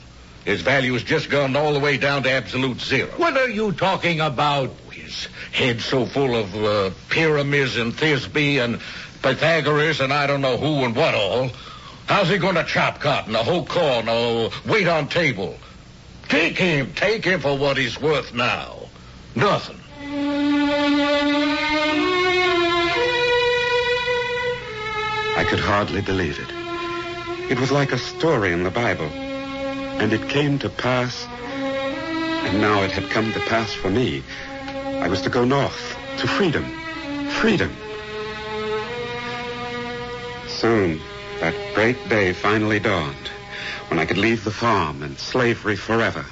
His 0.46 0.62
value's 0.62 1.04
just 1.04 1.30
gone 1.30 1.56
all 1.56 1.74
the 1.74 1.80
way 1.80 1.98
down 1.98 2.24
to 2.24 2.32
absolute 2.32 2.80
zero. 2.82 3.10
What 3.18 3.38
are 3.38 3.50
you 3.50 3.72
talking 3.72 4.20
about? 4.20 4.72
His 4.92 5.28
head's 5.52 5.86
so 5.86 6.06
full 6.06 6.36
of 6.36 6.56
uh, 6.56 6.92
pyramids 7.10 7.78
and 7.78 7.94
Thisbe 7.94 8.64
and 8.64 8.80
Pythagoras 9.22 10.00
and 10.00 10.14
I 10.14 10.28
don't 10.28 10.42
know 10.42 10.58
who 10.58 10.86
and 10.86 10.96
what 10.96 11.14
all. 11.14 11.52
How's 12.08 12.30
he 12.30 12.38
going 12.38 12.56
to 12.56 12.64
chop 12.64 13.00
cotton, 13.00 13.36
a 13.36 13.44
whole 13.44 13.66
corn, 13.66 14.10
or 14.10 14.50
wait 14.66 14.88
on 14.88 15.08
table? 15.08 15.58
Take 16.28 16.58
him. 16.58 16.94
Take 16.96 17.24
him 17.24 17.40
for 17.40 17.56
what 17.58 17.78
he's 17.78 18.02
worth 18.02 18.34
now. 18.34 18.78
Nothing. 19.36 19.80
I 25.38 25.46
could 25.48 25.60
hardly 25.60 26.02
believe 26.02 26.40
it. 26.40 27.52
It 27.52 27.60
was 27.60 27.72
like 27.72 27.92
a 27.92 27.98
story 27.98 28.54
in 28.54 28.64
the 28.64 28.72
Bible. 28.72 29.10
And 30.00 30.14
it 30.14 30.30
came 30.30 30.58
to 30.60 30.70
pass, 30.70 31.26
and 31.26 32.62
now 32.62 32.84
it 32.84 32.92
had 32.92 33.10
come 33.10 33.34
to 33.34 33.40
pass 33.42 33.74
for 33.74 33.90
me. 33.90 34.24
I 35.02 35.08
was 35.08 35.22
to 35.24 35.30
go 35.30 35.44
north, 35.44 35.98
to 36.20 36.28
freedom. 36.28 36.64
Freedom. 37.32 37.72
Soon, 40.48 41.00
that 41.42 41.54
great 41.76 41.98
day 42.10 42.34
finally 42.34 42.80
dawned, 42.80 43.30
when 43.90 44.00
I 44.00 44.06
could 44.06 44.18
leave 44.18 44.44
the 44.44 44.52
farm 44.52 45.04
and 45.04 45.20
slavery 45.20 45.76
forever. 45.76 46.26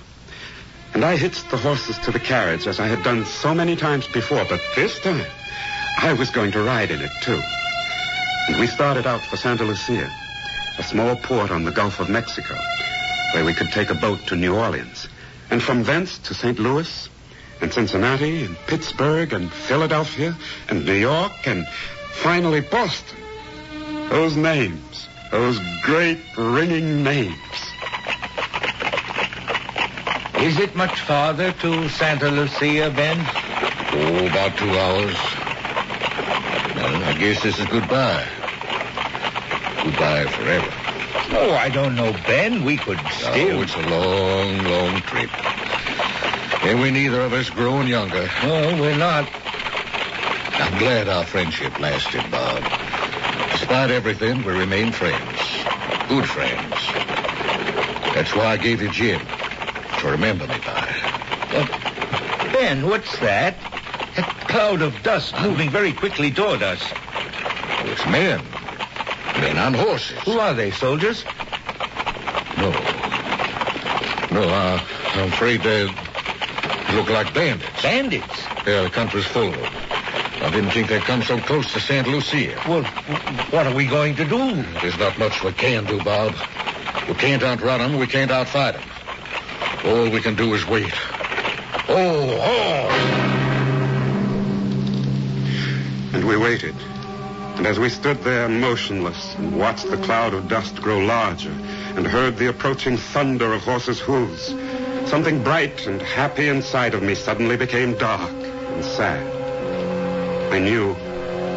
And 0.93 1.03
I 1.03 1.17
hitched 1.17 1.49
the 1.51 1.57
horses 1.57 1.97
to 1.99 2.11
the 2.11 2.19
carriage 2.19 2.67
as 2.67 2.79
I 2.79 2.87
had 2.87 3.03
done 3.03 3.25
so 3.25 3.53
many 3.53 3.75
times 3.75 4.07
before, 4.07 4.45
but 4.49 4.61
this 4.75 4.99
time, 5.01 5.25
I 5.99 6.13
was 6.13 6.29
going 6.29 6.51
to 6.53 6.63
ride 6.63 6.91
in 6.91 7.01
it 7.01 7.11
too. 7.21 7.41
And 8.47 8.59
we 8.59 8.67
started 8.67 9.05
out 9.05 9.21
for 9.21 9.35
Santa 9.35 9.65
Lucia, 9.65 10.09
a 10.77 10.83
small 10.83 11.15
port 11.17 11.51
on 11.51 11.65
the 11.65 11.71
Gulf 11.71 11.99
of 11.99 12.09
Mexico, 12.09 12.55
where 13.33 13.45
we 13.45 13.53
could 13.53 13.71
take 13.71 13.89
a 13.89 13.95
boat 13.95 14.19
to 14.27 14.35
New 14.35 14.55
Orleans, 14.55 15.07
and 15.49 15.61
from 15.61 15.83
thence 15.83 16.17
to 16.19 16.33
St. 16.33 16.59
Louis, 16.59 17.09
and 17.61 17.73
Cincinnati, 17.73 18.45
and 18.45 18.57
Pittsburgh, 18.67 19.33
and 19.33 19.51
Philadelphia, 19.51 20.35
and 20.69 20.85
New 20.85 20.93
York, 20.93 21.47
and 21.47 21.67
finally 22.13 22.61
Boston. 22.61 23.17
Those 24.09 24.35
names, 24.35 25.07
those 25.31 25.59
great 25.83 26.19
ringing 26.37 27.03
names. 27.03 27.35
Is 30.39 30.59
it 30.59 30.75
much 30.75 31.01
farther 31.01 31.51
to 31.51 31.89
Santa 31.89 32.29
Lucia, 32.29 32.91
Ben? 32.95 33.17
Oh, 33.91 34.27
about 34.27 34.55
two 34.57 34.69
hours. 34.69 35.15
Well, 36.75 37.03
I 37.03 37.17
guess 37.19 37.41
this 37.41 37.59
is 37.59 37.65
goodbye. 37.65 38.27
Goodbye 39.83 40.27
forever. 40.27 40.86
Oh, 41.29 41.51
I 41.51 41.69
don't 41.69 41.95
know, 41.95 42.13
Ben. 42.25 42.63
We 42.63 42.77
could 42.77 42.99
still. 43.09 43.59
Oh, 43.59 43.61
it's 43.61 43.75
a 43.75 43.81
long, 43.81 44.63
long 44.63 45.01
trip. 45.01 45.29
And 46.63 46.81
we 46.81 46.91
neither 46.91 47.21
of 47.21 47.33
us 47.33 47.49
growing 47.49 47.87
younger. 47.87 48.27
Oh, 48.43 48.79
we're 48.79 48.97
not. 48.97 49.29
I'm 50.53 50.77
glad 50.79 51.07
our 51.07 51.25
friendship 51.25 51.79
lasted, 51.79 52.23
Bob. 52.31 52.63
Despite 53.51 53.91
everything, 53.91 54.43
we 54.43 54.53
remain 54.53 54.91
friends. 54.91 55.39
Good 56.09 56.25
friends. 56.27 56.73
That's 58.15 58.33
why 58.33 58.45
I 58.45 58.57
gave 58.57 58.81
you 58.81 58.89
Jim. 58.89 59.21
To 59.99 60.07
remember 60.09 60.47
me 60.47 60.57
by. 60.59 60.95
Uh, 61.51 62.51
ben, 62.51 62.87
what's 62.87 63.17
that? 63.19 63.55
A 64.17 64.23
cloud 64.47 64.81
of 64.81 65.01
dust 65.03 65.35
moving 65.41 65.69
very 65.69 65.93
quickly 65.93 66.31
toward 66.31 66.63
us. 66.63 66.81
Oh, 66.83 67.83
it's 67.85 68.05
men. 68.05 68.41
Men 69.39 69.57
on 69.57 69.73
horses. 69.73 70.17
Who 70.23 70.39
are 70.39 70.53
they, 70.53 70.71
soldiers? 70.71 71.23
No. 72.57 72.71
No, 74.31 74.43
uh, 74.43 74.79
I'm 75.13 75.31
afraid 75.31 75.61
they 75.61 75.85
look 76.95 77.09
like 77.09 77.33
bandits. 77.33 77.81
Bandits? 77.81 78.43
Yeah, 78.65 78.83
the 78.83 78.89
country's 78.89 79.25
full 79.25 79.49
of 79.49 79.53
them. 79.53 79.73
I 80.41 80.49
didn't 80.51 80.71
think 80.71 80.87
they'd 80.87 81.01
come 81.01 81.21
so 81.23 81.39
close 81.39 81.71
to 81.73 81.79
St. 81.79 82.07
Lucia. 82.07 82.61
Well, 82.67 82.83
what 83.51 83.67
are 83.67 83.73
we 83.73 83.85
going 83.85 84.15
to 84.15 84.25
do? 84.25 84.63
There's 84.81 84.97
not 84.97 85.17
much 85.17 85.43
we 85.43 85.51
can 85.51 85.85
do, 85.85 86.03
Bob. 86.03 86.33
We 87.07 87.13
can't 87.15 87.43
outrun 87.43 87.79
them. 87.79 87.97
We 87.99 88.07
can't 88.07 88.31
outfight 88.31 88.73
them. 88.73 88.83
All 89.85 90.09
we 90.09 90.21
can 90.21 90.35
do 90.35 90.53
is 90.53 90.65
wait. 90.67 90.93
Oh, 91.89 92.37
oh! 92.41 92.89
And 96.13 96.25
we 96.25 96.37
waited. 96.37 96.75
And 97.57 97.65
as 97.65 97.79
we 97.79 97.89
stood 97.89 98.21
there 98.23 98.47
motionless 98.47 99.33
and 99.35 99.57
watched 99.57 99.89
the 99.89 99.97
cloud 99.97 100.35
of 100.35 100.47
dust 100.47 100.75
grow 100.75 100.99
larger 100.99 101.49
and 101.49 102.05
heard 102.05 102.37
the 102.37 102.49
approaching 102.49 102.97
thunder 102.97 103.51
of 103.51 103.63
horses' 103.63 103.99
hooves, 103.99 104.53
something 105.09 105.43
bright 105.43 105.87
and 105.87 105.99
happy 105.99 106.49
inside 106.49 106.93
of 106.93 107.01
me 107.01 107.15
suddenly 107.15 107.57
became 107.57 107.97
dark 107.97 108.31
and 108.31 108.85
sad. 108.85 110.53
I 110.53 110.59
knew 110.59 110.91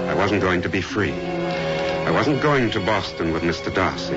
I 0.09 0.15
wasn't 0.15 0.41
going 0.41 0.63
to 0.63 0.71
be 0.71 0.81
free. 0.81 1.13
I 1.13 2.11
wasn't 2.11 2.41
going 2.41 2.71
to 2.71 2.81
Boston 2.81 3.33
with 3.33 3.43
Mr. 3.43 3.73
Darcy 3.73 4.17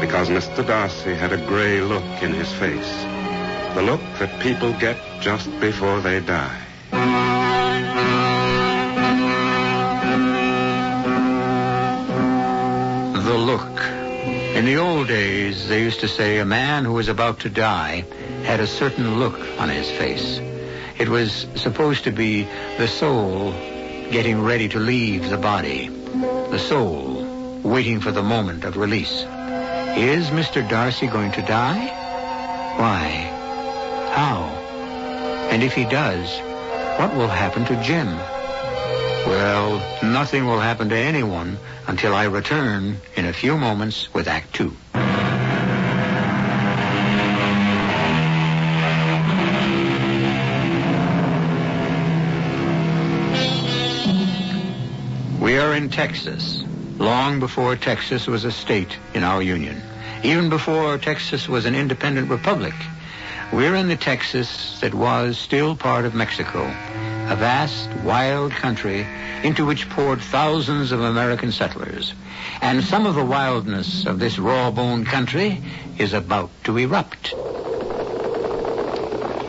because 0.00 0.28
Mr. 0.28 0.66
Darcy 0.66 1.14
had 1.14 1.32
a 1.32 1.46
gray 1.46 1.80
look 1.80 2.22
in 2.22 2.32
his 2.32 2.52
face. 2.54 3.04
The 3.74 3.82
look 3.82 4.00
that 4.18 4.40
people 4.40 4.72
get 4.74 4.98
just 5.20 5.48
before 5.60 6.00
they 6.00 6.18
die. 6.20 7.37
The 13.28 13.36
look. 13.36 13.78
In 14.56 14.64
the 14.64 14.78
old 14.78 15.08
days, 15.08 15.68
they 15.68 15.82
used 15.82 16.00
to 16.00 16.08
say 16.08 16.38
a 16.38 16.46
man 16.46 16.86
who 16.86 16.94
was 16.94 17.08
about 17.08 17.40
to 17.40 17.50
die 17.50 18.06
had 18.44 18.58
a 18.58 18.66
certain 18.66 19.18
look 19.18 19.38
on 19.60 19.68
his 19.68 19.90
face. 19.90 20.40
It 20.98 21.10
was 21.10 21.46
supposed 21.54 22.04
to 22.04 22.10
be 22.10 22.48
the 22.78 22.88
soul 22.88 23.52
getting 24.10 24.40
ready 24.40 24.66
to 24.70 24.78
leave 24.78 25.28
the 25.28 25.36
body. 25.36 25.88
The 25.88 26.58
soul 26.58 27.22
waiting 27.62 28.00
for 28.00 28.12
the 28.12 28.22
moment 28.22 28.64
of 28.64 28.78
release. 28.78 29.12
Is 29.20 30.30
Mr. 30.30 30.66
Darcy 30.66 31.06
going 31.06 31.32
to 31.32 31.42
die? 31.42 31.84
Why? 32.78 33.08
How? 34.14 34.44
And 35.50 35.62
if 35.62 35.74
he 35.74 35.84
does, 35.84 36.34
what 36.98 37.14
will 37.14 37.28
happen 37.28 37.66
to 37.66 37.82
Jim? 37.82 38.08
Well, 39.28 39.82
nothing 40.02 40.46
will 40.46 40.58
happen 40.58 40.88
to 40.88 40.96
anyone 40.96 41.58
until 41.86 42.14
I 42.14 42.24
return 42.24 42.96
in 43.14 43.26
a 43.26 43.32
few 43.34 43.58
moments 43.58 44.12
with 44.14 44.26
Act 44.26 44.54
Two. 44.54 44.74
We 55.38 55.58
are 55.58 55.74
in 55.74 55.90
Texas, 55.90 56.64
long 56.96 57.38
before 57.38 57.76
Texas 57.76 58.26
was 58.26 58.44
a 58.44 58.50
state 58.50 58.96
in 59.12 59.24
our 59.24 59.42
Union, 59.42 59.82
even 60.22 60.48
before 60.48 60.96
Texas 60.96 61.46
was 61.46 61.66
an 61.66 61.74
independent 61.74 62.30
republic. 62.30 62.74
We're 63.52 63.74
in 63.74 63.88
the 63.88 63.96
Texas 63.96 64.80
that 64.80 64.94
was 64.94 65.36
still 65.36 65.76
part 65.76 66.06
of 66.06 66.14
Mexico 66.14 66.74
a 67.28 67.36
vast, 67.36 67.90
wild 68.04 68.52
country 68.52 69.06
into 69.42 69.66
which 69.66 69.88
poured 69.90 70.20
thousands 70.20 70.92
of 70.92 71.00
American 71.02 71.52
settlers. 71.52 72.14
And 72.62 72.82
some 72.82 73.04
of 73.04 73.14
the 73.14 73.24
wildness 73.24 74.06
of 74.06 74.18
this 74.18 74.38
raw-boned 74.38 75.06
country 75.06 75.62
is 75.98 76.14
about 76.14 76.50
to 76.64 76.78
erupt. 76.78 77.28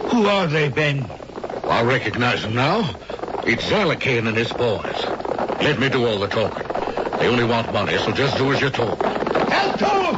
Who 0.09 0.25
are 0.25 0.47
they, 0.47 0.67
Ben? 0.67 1.09
I 1.63 1.83
recognize 1.83 2.41
them 2.41 2.55
now. 2.55 2.95
It's 3.45 3.63
Zalakane 3.63 4.27
and 4.27 4.35
his 4.35 4.51
boys. 4.51 5.05
Let 5.61 5.79
me 5.79 5.87
do 5.87 6.05
all 6.05 6.19
the 6.19 6.27
talking. 6.27 6.67
They 7.19 7.27
only 7.27 7.45
want 7.45 7.71
money, 7.71 7.97
so 7.99 8.11
just 8.11 8.37
do 8.37 8.51
as 8.51 8.59
you're 8.59 8.71
told. 8.71 9.01
Help 9.01 9.77
to 9.77 9.85
him! 9.85 10.15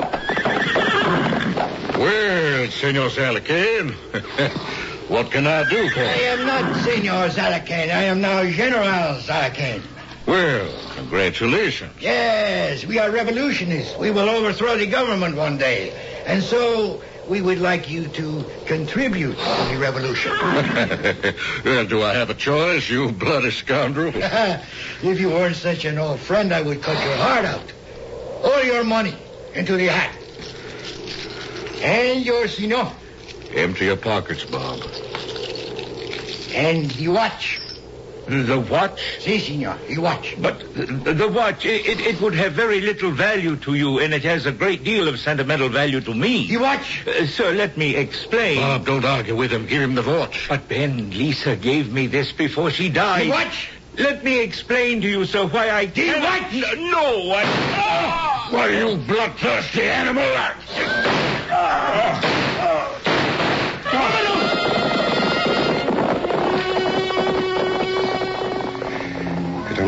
Well, 2.00 2.72
Senor 2.72 3.10
Zalakane, 3.10 3.96
what 5.12 5.30
can 5.30 5.46
I 5.46 5.68
do 5.70 5.90
for 5.90 6.00
you? 6.00 6.06
I 6.06 6.22
am 6.34 6.48
not 6.48 6.84
Senor 6.84 7.28
Zalakane. 7.28 7.94
I 7.94 8.04
am 8.04 8.22
now 8.22 8.50
General 8.50 9.20
Zalakane. 9.20 9.84
Well, 10.26 10.72
congratulations. 10.96 11.92
Yes, 12.00 12.86
we 12.86 12.98
are 12.98 13.12
revolutionists. 13.12 13.98
We 13.98 14.10
will 14.10 14.30
overthrow 14.30 14.78
the 14.78 14.88
government 14.88 15.36
one 15.36 15.58
day. 15.58 15.94
And 16.26 16.42
so 16.42 17.02
we 17.28 17.42
would 17.42 17.60
like 17.60 17.90
you 17.90 18.08
to 18.08 18.46
contribute 18.66 19.38
to 19.38 19.68
the 19.70 19.78
revolution. 19.78 20.32
well, 21.66 21.86
do 21.86 22.04
I 22.04 22.14
have 22.14 22.30
a 22.30 22.34
choice, 22.34 22.90
you 22.90 23.12
bloody 23.12 23.52
scoundrel? 23.52 24.14
if 24.16 25.20
you 25.20 25.30
weren't 25.30 25.58
such 25.58 25.84
an 25.84 25.98
old 25.98 26.22
friend, 26.22 26.54
I 26.54 26.62
would 26.62 26.82
cut 26.82 27.04
your 27.04 27.18
heart 27.18 27.44
out. 27.44 27.74
All 28.44 28.64
your 28.64 28.86
money 28.86 29.18
into 29.54 29.76
the 29.76 29.88
hat. 29.88 30.16
And 31.84 32.26
your 32.26 32.48
sino. 32.48 32.94
Empty 33.54 33.86
your 33.86 33.98
pockets, 33.98 34.46
Bob. 34.46 34.80
And 36.54 36.90
the 36.92 37.10
watch. 37.10 37.60
The 38.28 38.60
watch? 38.60 39.02
Si, 39.20 39.40
senor, 39.40 39.78
the 39.88 39.98
watch. 39.98 40.36
But 40.40 40.60
the, 40.74 41.14
the 41.14 41.28
watch, 41.28 41.66
it, 41.66 42.00
it 42.00 42.22
would 42.22 42.36
have 42.36 42.54
very 42.54 42.80
little 42.80 43.12
value 43.12 43.56
to 43.58 43.74
you, 43.74 44.00
and 44.00 44.14
it 44.14 44.24
has 44.24 44.46
a 44.46 44.52
great 44.52 44.84
deal 44.84 45.08
of 45.08 45.20
sentimental 45.20 45.70
value 45.70 46.02
to 46.02 46.14
me. 46.14 46.48
The 46.48 46.58
watch. 46.58 47.06
Uh, 47.08 47.26
sir, 47.26 47.52
let 47.52 47.78
me 47.78 47.96
explain. 47.96 48.58
Bob, 48.58 48.86
don't 48.86 49.06
argue 49.06 49.36
with 49.36 49.52
him. 49.52 49.66
Give 49.66 49.82
him 49.82 49.96
the 49.96 50.04
watch. 50.04 50.48
But 50.48 50.70
Ben, 50.70 51.10
Lisa 51.10 51.56
gave 51.56 51.92
me 51.92 52.08
this 52.08 52.32
before 52.32 52.70
she 52.70 52.90
died. 52.90 53.26
The 53.26 53.32
watch. 53.32 53.70
Let 53.98 54.24
me 54.24 54.40
explain 54.40 55.02
to 55.02 55.10
you, 55.10 55.26
sir, 55.26 55.48
why 55.48 55.70
I 55.70 55.86
did. 55.86 56.16
The 56.16 56.22
watch. 56.22 56.54
No, 56.54 56.92
no 56.92 57.32
I... 57.34 57.44
Ah! 57.44 58.48
Why, 58.52 58.70
you 58.70 58.98
bloodthirsty 58.98 59.82
animal! 59.82 60.24
It 60.24 61.22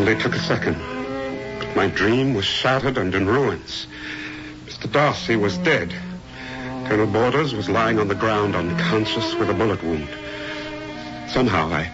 only 0.03 0.22
took 0.22 0.36
a 0.36 0.39
second. 0.39 0.75
But 1.60 1.74
my 1.77 1.88
dream 1.88 2.33
was 2.33 2.43
shattered 2.43 2.98
and 2.98 3.15
in 3.15 3.25
ruins. 3.25 3.88
Mr. 4.65 4.91
Darcy 4.91 5.38
was 5.38 5.57
dead. 5.60 5.95
Colonel 6.88 7.07
Borders 7.07 7.55
was 7.55 7.69
lying 7.69 8.00
on 8.00 8.10
the 8.10 8.15
ground 8.15 8.53
unconscious 8.53 9.33
with 9.36 9.50
a 9.50 9.53
bullet 9.53 9.81
wound. 9.81 10.10
Somehow 11.29 11.69
I, 11.69 11.89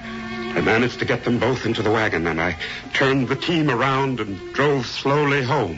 I 0.56 0.62
managed 0.62 0.98
to 1.00 1.06
get 1.06 1.24
them 1.24 1.38
both 1.38 1.68
into 1.68 1.84
the 1.84 1.92
wagon 1.92 2.26
and 2.26 2.42
I 2.42 2.58
turned 2.96 3.28
the 3.28 3.36
team 3.36 3.70
around 3.70 4.20
and 4.20 4.54
drove 4.54 4.88
slowly 4.88 5.44
home. 5.44 5.76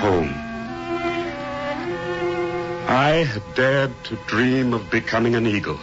Home. 0.00 0.34
I 2.88 3.24
had 3.26 3.54
dared 3.54 3.92
to 4.04 4.16
dream 4.26 4.74
of 4.74 4.90
becoming 4.90 5.34
an 5.34 5.46
eagle. 5.46 5.80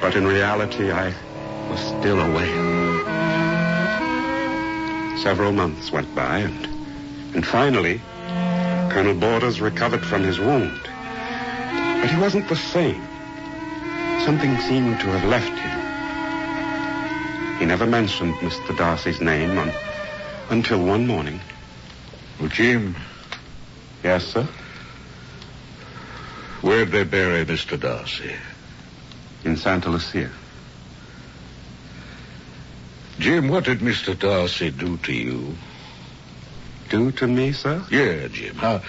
But 0.00 0.16
in 0.16 0.26
reality, 0.26 0.90
I 0.90 1.14
was 1.70 1.78
still 1.78 2.18
away. 2.18 2.73
Several 5.24 5.52
months 5.52 5.90
went 5.90 6.14
by, 6.14 6.40
and, 6.40 6.66
and 7.34 7.46
finally, 7.46 7.98
Colonel 8.92 9.14
Borders 9.14 9.58
recovered 9.58 10.04
from 10.04 10.22
his 10.22 10.38
wound. 10.38 10.78
But 10.82 12.10
he 12.10 12.20
wasn't 12.20 12.46
the 12.46 12.56
same. 12.56 13.02
Something 14.26 14.54
seemed 14.58 15.00
to 15.00 15.06
have 15.06 15.24
left 15.24 15.48
him. 15.48 15.80
He 17.58 17.64
never 17.64 17.86
mentioned 17.86 18.34
Mr. 18.34 18.76
Darcy's 18.76 19.22
name 19.22 19.56
un, 19.56 19.72
until 20.50 20.84
one 20.84 21.06
morning. 21.06 21.40
Well, 22.38 22.50
Jim, 22.50 22.94
Yes, 24.02 24.26
sir? 24.26 24.46
where'd 26.60 26.90
they 26.92 27.04
bury 27.04 27.46
Mr. 27.46 27.80
Darcy? 27.80 28.36
In 29.44 29.56
Santa 29.56 29.88
Lucia. 29.88 30.30
Jim, 33.18 33.48
what 33.48 33.64
did 33.64 33.78
Mr. 33.78 34.18
Darcy 34.18 34.70
do 34.70 34.96
to 34.98 35.12
you? 35.12 35.54
Do 36.88 37.12
to 37.12 37.26
me, 37.26 37.52
sir? 37.52 37.84
Yeah, 37.90 38.28
Jim. 38.28 38.56
How, 38.56 38.82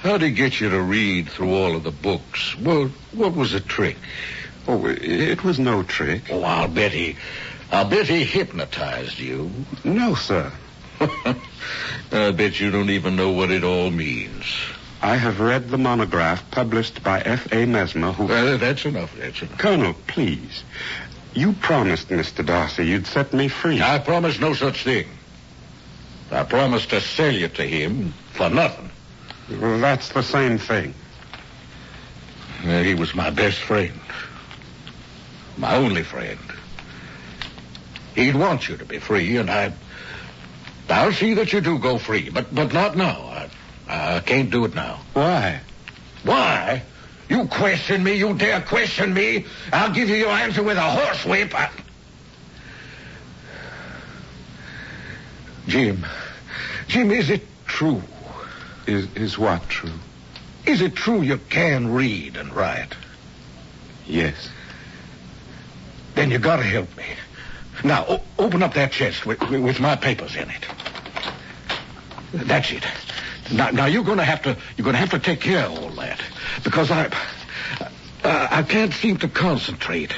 how'd 0.00 0.22
he 0.22 0.30
get 0.30 0.60
you 0.60 0.70
to 0.70 0.80
read 0.80 1.28
through 1.28 1.54
all 1.54 1.76
of 1.76 1.82
the 1.82 1.90
books? 1.90 2.56
Well, 2.58 2.90
what 3.12 3.34
was 3.34 3.52
the 3.52 3.60
trick? 3.60 3.96
Oh, 4.66 4.86
it 4.86 5.44
was 5.44 5.58
no 5.58 5.82
trick. 5.82 6.24
Oh, 6.30 6.42
I'll 6.42 6.68
bet 6.68 6.92
he, 6.92 7.16
I'll 7.70 7.88
bet 7.88 8.08
he 8.08 8.24
hypnotized 8.24 9.18
you. 9.18 9.50
No, 9.84 10.14
sir. 10.14 10.52
I 11.00 12.32
bet 12.32 12.58
you 12.58 12.70
don't 12.70 12.90
even 12.90 13.16
know 13.16 13.30
what 13.32 13.50
it 13.50 13.62
all 13.62 13.90
means. 13.90 14.44
I 15.02 15.16
have 15.16 15.40
read 15.40 15.68
the 15.68 15.78
monograph 15.78 16.50
published 16.50 17.04
by 17.04 17.20
F.A. 17.20 17.66
Mesmer, 17.66 18.12
who... 18.12 18.24
Well, 18.24 18.58
that's 18.58 18.86
enough. 18.86 19.14
That's 19.16 19.42
enough. 19.42 19.58
Colonel, 19.58 19.94
please. 20.06 20.64
You 21.36 21.52
promised 21.52 22.08
Mr. 22.08 22.44
Darcy 22.44 22.86
you'd 22.86 23.06
set 23.06 23.34
me 23.34 23.48
free. 23.48 23.82
I 23.82 23.98
promised 23.98 24.40
no 24.40 24.54
such 24.54 24.84
thing. 24.84 25.06
I 26.30 26.44
promised 26.44 26.88
to 26.90 27.00
sell 27.02 27.30
you 27.32 27.48
to 27.48 27.62
him 27.62 28.14
for 28.32 28.48
nothing. 28.48 28.88
Well, 29.50 29.78
that's 29.78 30.08
the 30.08 30.22
same 30.22 30.56
thing. 30.56 30.94
Uh, 32.64 32.82
he 32.82 32.94
was 32.94 33.14
my 33.14 33.28
best 33.28 33.58
friend. 33.58 34.00
My 35.58 35.76
only 35.76 36.02
friend. 36.02 36.38
He'd 38.14 38.34
want 38.34 38.66
you 38.70 38.78
to 38.78 38.86
be 38.86 38.98
free, 38.98 39.36
and 39.36 39.50
I... 39.50 39.74
I'll 40.88 41.12
see 41.12 41.34
that 41.34 41.52
you 41.52 41.60
do 41.60 41.78
go 41.78 41.98
free, 41.98 42.30
but 42.30 42.54
but 42.54 42.72
not 42.72 42.96
now. 42.96 43.48
I, 43.88 44.16
I 44.16 44.20
can't 44.20 44.50
do 44.50 44.64
it 44.64 44.74
now. 44.74 45.00
Why? 45.12 45.60
Why? 46.22 46.82
You 47.28 47.46
question 47.46 48.04
me? 48.04 48.14
You 48.14 48.34
dare 48.34 48.60
question 48.60 49.12
me? 49.12 49.46
I'll 49.72 49.92
give 49.92 50.08
you 50.08 50.16
your 50.16 50.30
answer 50.30 50.62
with 50.62 50.76
a 50.76 50.80
horsewhip. 50.80 51.54
I... 51.54 51.70
Jim, 55.66 56.06
Jim, 56.86 57.10
is 57.10 57.30
it 57.30 57.42
true? 57.66 58.00
Is, 58.86 59.08
is 59.16 59.36
what 59.36 59.68
true? 59.68 59.90
Is 60.64 60.80
it 60.80 60.94
true 60.94 61.22
you 61.22 61.38
can 61.50 61.92
read 61.92 62.36
and 62.36 62.52
write? 62.54 62.94
Yes. 64.06 64.48
Then 66.14 66.30
you 66.30 66.38
gotta 66.38 66.62
help 66.62 66.96
me. 66.96 67.04
Now, 67.82 68.06
o- 68.08 68.22
open 68.38 68.62
up 68.62 68.74
that 68.74 68.92
chest 68.92 69.26
with, 69.26 69.40
with, 69.50 69.62
with 69.62 69.80
my 69.80 69.96
papers 69.96 70.36
in 70.36 70.48
it. 70.48 70.64
That's 72.32 72.70
it. 72.70 72.84
Now, 73.52 73.70
now 73.70 73.86
you're 73.86 74.04
gonna 74.04 74.24
have 74.24 74.42
to 74.42 74.56
you're 74.76 74.84
gonna 74.84 74.98
have 74.98 75.10
to 75.10 75.18
take 75.18 75.40
care 75.40 75.64
of 75.66 75.78
all 75.78 75.90
that 75.90 76.20
because 76.64 76.90
I 76.90 77.10
I, 78.24 78.48
I 78.58 78.62
can't 78.62 78.92
seem 78.92 79.18
to 79.18 79.28
concentrate. 79.28 80.12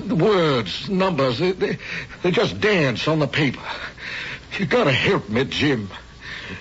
The 0.00 0.14
words, 0.14 0.88
numbers, 0.88 1.38
they, 1.38 1.52
they, 1.52 1.78
they 2.22 2.30
just 2.30 2.60
dance 2.60 3.08
on 3.08 3.18
the 3.18 3.26
paper. 3.26 3.60
You 4.58 4.66
gotta 4.66 4.92
help 4.92 5.28
me, 5.28 5.44
Jim. 5.44 5.88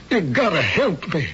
You 0.09 0.21
gotta 0.21 0.61
help 0.61 1.13
me. 1.13 1.27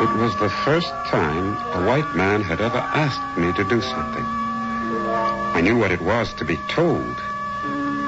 It 0.00 0.16
was 0.20 0.36
the 0.38 0.50
first 0.64 0.88
time 1.06 1.56
a 1.74 1.86
white 1.86 2.14
man 2.14 2.42
had 2.42 2.60
ever 2.60 2.78
asked 2.78 3.38
me 3.38 3.52
to 3.52 3.64
do 3.68 3.80
something. 3.80 4.24
I 4.24 5.60
knew 5.60 5.76
what 5.76 5.90
it 5.90 6.00
was 6.00 6.32
to 6.34 6.44
be 6.44 6.56
told, 6.68 7.16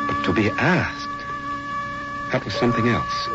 but 0.07 0.23
to 0.25 0.33
be 0.33 0.51
asked, 0.51 1.10
that 2.33 2.45
was 2.45 2.55
something 2.55 2.87
else. 2.89 3.27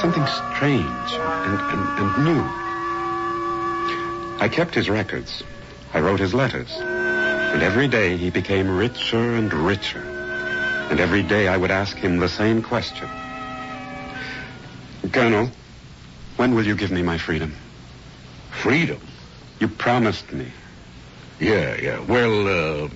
Something 0.00 0.26
strange 0.26 1.12
and, 1.12 1.60
and, 1.60 1.98
and 1.98 2.24
new. 2.24 2.42
I 4.40 4.48
kept 4.48 4.74
his 4.74 4.90
records. 4.90 5.42
I 5.94 6.00
wrote 6.00 6.20
his 6.20 6.34
letters. 6.34 6.70
And 6.80 7.62
every 7.62 7.88
day 7.88 8.16
he 8.16 8.30
became 8.30 8.70
richer 8.70 9.34
and 9.34 9.52
richer. 9.52 10.00
And 10.90 11.00
every 11.00 11.22
day 11.22 11.48
I 11.48 11.56
would 11.56 11.70
ask 11.70 11.96
him 11.96 12.18
the 12.18 12.28
same 12.28 12.62
question. 12.62 13.08
Colonel, 15.12 15.50
when 16.36 16.54
will 16.54 16.66
you 16.66 16.74
give 16.74 16.90
me 16.90 17.02
my 17.02 17.18
freedom? 17.18 17.54
Freedom. 18.50 19.00
You 19.60 19.68
promised 19.68 20.32
me. 20.32 20.50
Yeah, 21.38 21.76
yeah. 21.76 22.00
Well, 22.00 22.84
uh, 22.84 22.88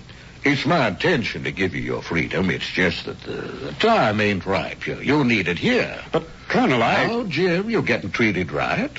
It's 0.46 0.64
my 0.64 0.86
intention 0.86 1.42
to 1.42 1.50
give 1.50 1.74
you 1.74 1.82
your 1.82 2.02
freedom. 2.02 2.50
It's 2.50 2.70
just 2.70 3.06
that 3.06 3.20
the, 3.22 3.32
the 3.32 3.72
time 3.72 4.20
ain't 4.20 4.46
right. 4.46 4.78
You, 4.86 5.00
you 5.00 5.24
need 5.24 5.48
it 5.48 5.58
here. 5.58 6.00
But, 6.12 6.22
Colonel, 6.46 6.84
I... 6.84 7.06
Oh, 7.10 7.24
Jim, 7.24 7.68
you're 7.68 7.82
getting 7.82 8.12
treated 8.12 8.52
right. 8.52 8.92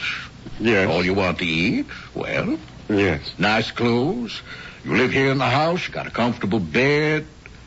Yes. 0.60 0.90
All 0.90 1.06
you 1.06 1.14
want 1.14 1.40
to 1.40 1.46
eat? 1.46 1.86
Well, 2.14 2.60
Yes. 2.90 3.22
nice 3.38 3.72
clothes. 3.72 4.42
You 4.84 4.98
live 4.98 5.14
here 5.14 5.32
in 5.32 5.38
the 5.38 5.46
house. 5.46 5.88
You 5.88 5.94
got 5.94 6.06
a 6.06 6.12
comfortable 6.12 6.60
bed 6.60 7.26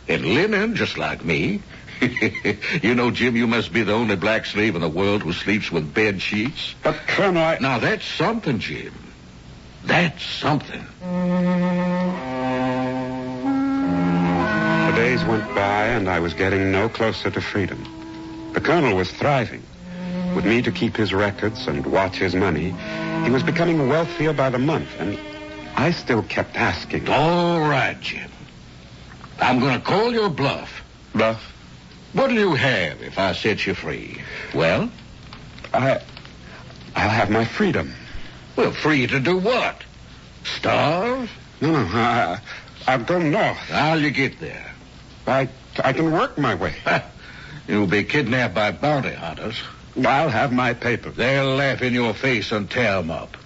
and 0.09 0.27
linen, 0.27 0.77
just 0.77 0.99
like 0.99 1.25
me. 1.25 1.63
you 2.83 2.95
know, 2.95 3.11
Jim, 3.11 3.35
you 3.35 3.47
must 3.47 3.73
be 3.73 3.83
the 3.83 3.95
only 3.95 4.17
black 4.17 4.45
slave 4.45 4.75
in 4.75 4.83
the 4.83 4.91
world 4.91 5.23
who 5.23 5.33
sleeps 5.33 5.73
with 5.73 5.95
bed 5.95 6.21
sheets. 6.21 6.75
But, 6.83 6.97
Colonel, 7.07 7.43
I... 7.43 7.57
Now, 7.61 7.79
that's 7.79 8.05
something, 8.05 8.59
Jim. 8.59 8.93
That's 9.87 10.23
something. 10.23 10.85
Days 15.11 15.25
went 15.25 15.55
by, 15.57 15.87
and 15.87 16.09
I 16.09 16.21
was 16.21 16.35
getting 16.35 16.71
no 16.71 16.89
closer 16.89 17.33
to 17.33 17.41
freedom. 17.41 17.83
The 18.53 18.61
colonel 18.61 18.95
was 18.95 19.11
thriving. 19.11 19.65
With 20.37 20.45
me 20.45 20.63
to 20.63 20.71
keep 20.71 20.97
his 20.97 21.13
records 21.13 21.67
and 21.67 21.85
watch 21.85 22.15
his 22.15 22.37
money, 22.37 22.77
he 23.25 23.31
was 23.31 23.43
becoming 23.43 23.89
wealthier 23.89 24.33
by 24.33 24.51
the 24.51 24.59
month, 24.61 24.89
and 25.01 25.19
I 25.75 25.91
still 25.91 26.23
kept 26.23 26.55
asking. 26.55 27.09
All 27.09 27.59
right, 27.59 28.01
Jim. 28.01 28.31
I'm 29.41 29.59
going 29.59 29.81
to 29.81 29.85
call 29.85 30.13
your 30.13 30.31
bluff. 30.31 30.71
Bluff, 31.13 31.43
What'll 32.13 32.37
you 32.37 32.55
have 32.55 33.03
if 33.03 33.19
I 33.19 33.33
set 33.33 33.67
you 33.67 33.75
free? 33.75 34.23
Well, 34.55 34.93
I... 35.75 36.03
I'll 36.95 37.09
have 37.09 37.31
my 37.31 37.45
freedom. 37.45 37.95
well, 38.55 38.71
free 38.71 39.09
to 39.09 39.19
do 39.19 39.39
what? 39.39 39.83
Starve? 40.45 41.29
No, 41.61 41.73
no, 41.73 41.99
I, 41.99 42.41
I've 42.87 43.07
gone 43.07 43.33
north. 43.33 43.57
How'll 43.57 44.01
you 44.01 44.11
get 44.13 44.39
there? 44.39 44.70
I, 45.31 45.49
I 45.83 45.93
can 45.93 46.11
work 46.13 46.37
my 46.37 46.55
way. 46.55 46.75
You'll 47.69 47.87
be 47.87 48.03
kidnapped 48.03 48.55
by 48.55 48.73
bounty 48.73 49.13
hunters. 49.13 49.57
I'll 50.05 50.29
have 50.29 50.53
my 50.53 50.75
papers. 50.75 51.17
They'll 51.17 51.55
laugh 51.55 51.83
in 51.83 51.95
your 51.95 52.15
face 52.15 52.51
and 52.53 52.69
tear 52.69 52.97
'em 52.97 53.11
up. 53.11 53.37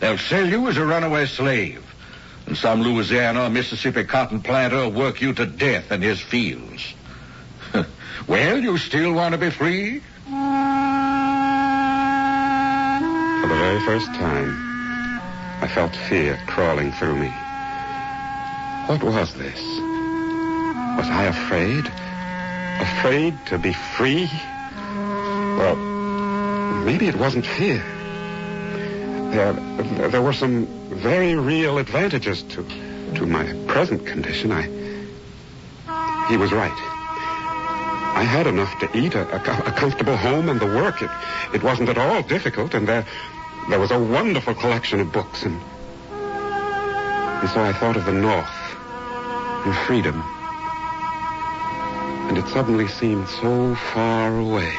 They'll 0.00 0.18
sell 0.18 0.46
you 0.46 0.68
as 0.68 0.76
a 0.76 0.84
runaway 0.84 1.26
slave. 1.26 1.82
And 2.46 2.56
some 2.56 2.82
Louisiana 2.82 3.44
or 3.44 3.50
Mississippi 3.50 4.04
cotton 4.04 4.40
planter 4.40 4.76
will 4.76 4.92
work 4.92 5.20
you 5.20 5.32
to 5.34 5.46
death 5.46 5.92
in 5.92 6.02
his 6.02 6.20
fields. 6.20 6.94
well, 8.26 8.58
you 8.58 8.76
still 8.78 9.12
want 9.12 9.32
to 9.32 9.38
be 9.38 9.50
free? 9.50 10.00
For 10.24 10.30
the 13.48 13.54
very 13.54 13.80
first 13.80 14.06
time, 14.14 15.20
I 15.62 15.68
felt 15.74 15.94
fear 16.08 16.38
crawling 16.46 16.92
through 16.92 17.16
me. 17.16 17.32
What 18.86 19.02
was 19.02 19.34
this? 19.34 19.93
Was 20.96 21.08
I 21.08 21.24
afraid? 21.24 21.86
Afraid 22.80 23.34
to 23.46 23.58
be 23.58 23.72
free? 23.72 24.30
Well, 25.58 25.76
maybe 26.84 27.08
it 27.08 27.16
wasn't 27.16 27.46
fear. 27.46 27.82
There, 29.32 29.52
there 30.08 30.22
were 30.22 30.32
some 30.32 30.66
very 30.90 31.34
real 31.34 31.78
advantages 31.78 32.42
to, 32.44 32.64
to 33.14 33.26
my 33.26 33.52
present 33.66 34.06
condition. 34.06 34.52
I, 34.52 34.62
he 36.28 36.36
was 36.36 36.52
right. 36.52 36.70
I 38.16 38.22
had 38.22 38.46
enough 38.46 38.78
to 38.78 38.96
eat, 38.96 39.16
a, 39.16 39.28
a, 39.34 39.68
a 39.68 39.72
comfortable 39.72 40.16
home, 40.16 40.48
and 40.48 40.60
the 40.60 40.66
work. 40.66 41.02
It, 41.02 41.10
it 41.52 41.62
wasn't 41.64 41.88
at 41.88 41.98
all 41.98 42.22
difficult, 42.22 42.72
and 42.74 42.86
there, 42.86 43.04
there 43.68 43.80
was 43.80 43.90
a 43.90 43.98
wonderful 43.98 44.54
collection 44.54 45.00
of 45.00 45.12
books, 45.12 45.42
and, 45.42 45.60
and 46.12 47.50
so 47.50 47.60
I 47.60 47.72
thought 47.72 47.96
of 47.96 48.04
the 48.04 48.12
North 48.12 48.46
and 49.66 49.74
freedom. 49.86 50.22
And 52.28 52.38
it 52.38 52.48
suddenly 52.48 52.88
seemed 52.88 53.28
so 53.28 53.74
far 53.92 54.38
away. 54.38 54.72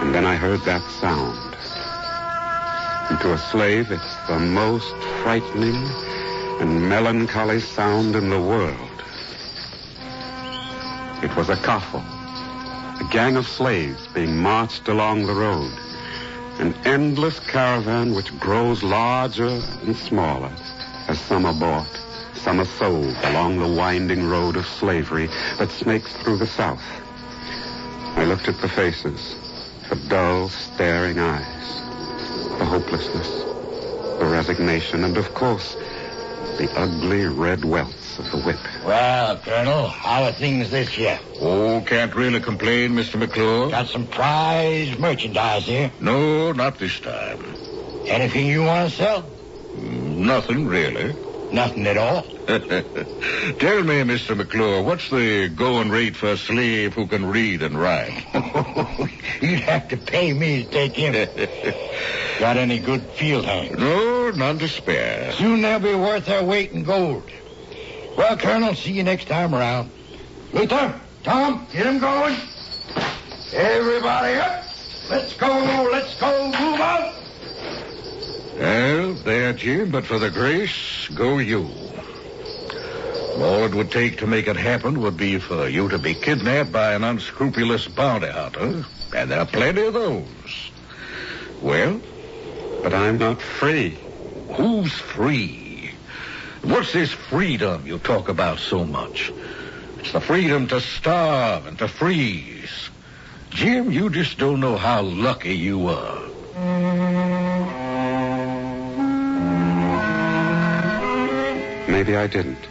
And 0.00 0.14
then 0.14 0.24
I 0.24 0.36
heard 0.36 0.60
that 0.60 0.82
sound. 1.00 1.54
And 3.10 3.20
to 3.20 3.32
a 3.32 3.38
slave, 3.38 3.90
it's 3.90 4.16
the 4.26 4.38
most 4.38 4.94
frightening 5.22 5.76
and 6.60 6.88
melancholy 6.88 7.60
sound 7.60 8.16
in 8.16 8.30
the 8.30 8.40
world. 8.40 9.02
It 11.22 11.34
was 11.36 11.48
a 11.48 11.56
coffle, 11.56 12.00
a 12.00 13.08
gang 13.10 13.36
of 13.36 13.46
slaves 13.46 14.06
being 14.14 14.36
marched 14.36 14.88
along 14.88 15.26
the 15.26 15.34
road, 15.34 15.72
an 16.58 16.74
endless 16.84 17.40
caravan 17.40 18.14
which 18.14 18.38
grows 18.38 18.82
larger 18.82 19.60
and 19.82 19.96
smaller 19.96 20.52
as 21.08 21.18
some 21.20 21.44
are 21.44 21.54
bought, 21.54 22.00
some 22.48 22.60
are 22.60 22.64
sold 22.64 23.14
along 23.24 23.58
the 23.58 23.68
winding 23.68 24.26
road 24.26 24.56
of 24.56 24.66
slavery 24.66 25.26
that 25.58 25.70
snakes 25.70 26.16
through 26.16 26.38
the 26.38 26.46
South. 26.46 26.80
I 28.16 28.24
looked 28.24 28.48
at 28.48 28.58
the 28.62 28.68
faces, 28.70 29.36
the 29.90 29.96
dull, 30.08 30.48
staring 30.48 31.18
eyes, 31.18 31.82
the 32.58 32.64
hopelessness, 32.64 33.28
the 34.18 34.24
resignation, 34.24 35.04
and 35.04 35.18
of 35.18 35.34
course, 35.34 35.74
the 36.56 36.72
ugly 36.74 37.26
red 37.26 37.66
welts 37.66 38.18
of 38.18 38.30
the 38.30 38.38
whip. 38.38 38.56
Well, 38.82 39.36
Colonel, 39.40 39.86
how 39.86 40.24
are 40.24 40.32
things 40.32 40.70
this 40.70 40.96
year? 40.96 41.20
Oh, 41.42 41.84
can't 41.86 42.14
really 42.14 42.40
complain, 42.40 42.92
Mr. 42.92 43.18
McClure. 43.18 43.68
Got 43.68 43.88
some 43.88 44.06
prize 44.06 44.98
merchandise 44.98 45.66
here. 45.66 45.92
No, 46.00 46.52
not 46.52 46.78
this 46.78 46.98
time. 46.98 47.44
Anything 48.06 48.46
you 48.46 48.62
want 48.62 48.88
to 48.88 48.96
sell? 48.96 49.30
Mm, 49.76 50.16
nothing 50.24 50.66
really. 50.66 51.14
Nothing 51.50 51.86
at 51.86 51.96
all. 51.96 52.22
Tell 52.46 53.82
me, 53.82 54.02
Mr. 54.04 54.36
McClure, 54.36 54.82
what's 54.82 55.08
the 55.08 55.48
going 55.48 55.88
rate 55.90 56.14
for 56.16 56.32
a 56.32 56.36
slave 56.36 56.94
who 56.94 57.06
can 57.06 57.26
read 57.26 57.62
and 57.62 57.78
write? 57.78 58.24
You'd 59.40 59.60
have 59.60 59.88
to 59.88 59.96
pay 59.96 60.32
me 60.32 60.64
to 60.64 60.70
take 60.70 60.94
him. 60.94 61.12
Got 62.38 62.56
any 62.56 62.78
good 62.78 63.02
field 63.02 63.44
hands? 63.44 63.78
no, 63.78 64.30
none 64.30 64.58
to 64.58 64.68
spare. 64.68 65.32
Soon 65.32 65.62
they'll 65.62 65.78
be 65.78 65.94
worth 65.94 66.26
their 66.26 66.44
weight 66.44 66.72
in 66.72 66.84
gold. 66.84 67.24
Well, 68.16 68.36
Colonel, 68.36 68.74
see 68.74 68.92
you 68.92 69.04
next 69.04 69.28
time 69.28 69.54
around. 69.54 69.90
Luther, 70.52 71.00
Tom, 71.22 71.66
get 71.72 71.86
him 71.86 71.98
going. 71.98 72.36
Everybody 73.52 74.34
up. 74.34 74.64
Let's 75.08 75.34
go, 75.34 75.88
let's 75.90 76.14
go, 76.20 76.46
move 76.46 76.80
out. 76.80 77.14
Well, 78.58 78.97
but 79.52 80.04
for 80.04 80.18
the 80.18 80.28
grace, 80.30 81.08
go 81.14 81.38
you. 81.38 81.66
All 83.38 83.64
it 83.64 83.74
would 83.74 83.90
take 83.90 84.18
to 84.18 84.26
make 84.26 84.46
it 84.46 84.56
happen 84.56 85.00
would 85.00 85.16
be 85.16 85.38
for 85.38 85.66
you 85.68 85.88
to 85.88 85.98
be 85.98 86.12
kidnapped 86.12 86.70
by 86.70 86.92
an 86.92 87.02
unscrupulous 87.02 87.88
bounty 87.88 88.26
hunter, 88.28 88.84
and 89.16 89.30
there 89.30 89.40
are 89.40 89.46
plenty 89.46 89.86
of 89.86 89.94
those. 89.94 90.70
Well, 91.62 91.98
But 92.82 92.92
I'm 92.92 93.16
not 93.16 93.40
free. 93.40 93.96
who's 94.52 94.92
free? 94.92 95.92
What's 96.62 96.92
this 96.92 97.10
freedom 97.10 97.86
you 97.86 97.98
talk 97.98 98.28
about 98.28 98.58
so 98.58 98.84
much? 98.84 99.32
It's 99.98 100.12
the 100.12 100.20
freedom 100.20 100.66
to 100.68 100.80
starve 100.80 101.66
and 101.66 101.78
to 101.78 101.88
freeze. 101.88 102.90
Jim, 103.48 103.90
you 103.90 104.10
just 104.10 104.36
don't 104.38 104.60
know 104.60 104.76
how 104.76 105.00
lucky 105.02 105.54
you 105.56 105.88
are. 105.88 107.37
Maybe 111.88 112.16
I 112.16 112.26
didn't. 112.26 112.68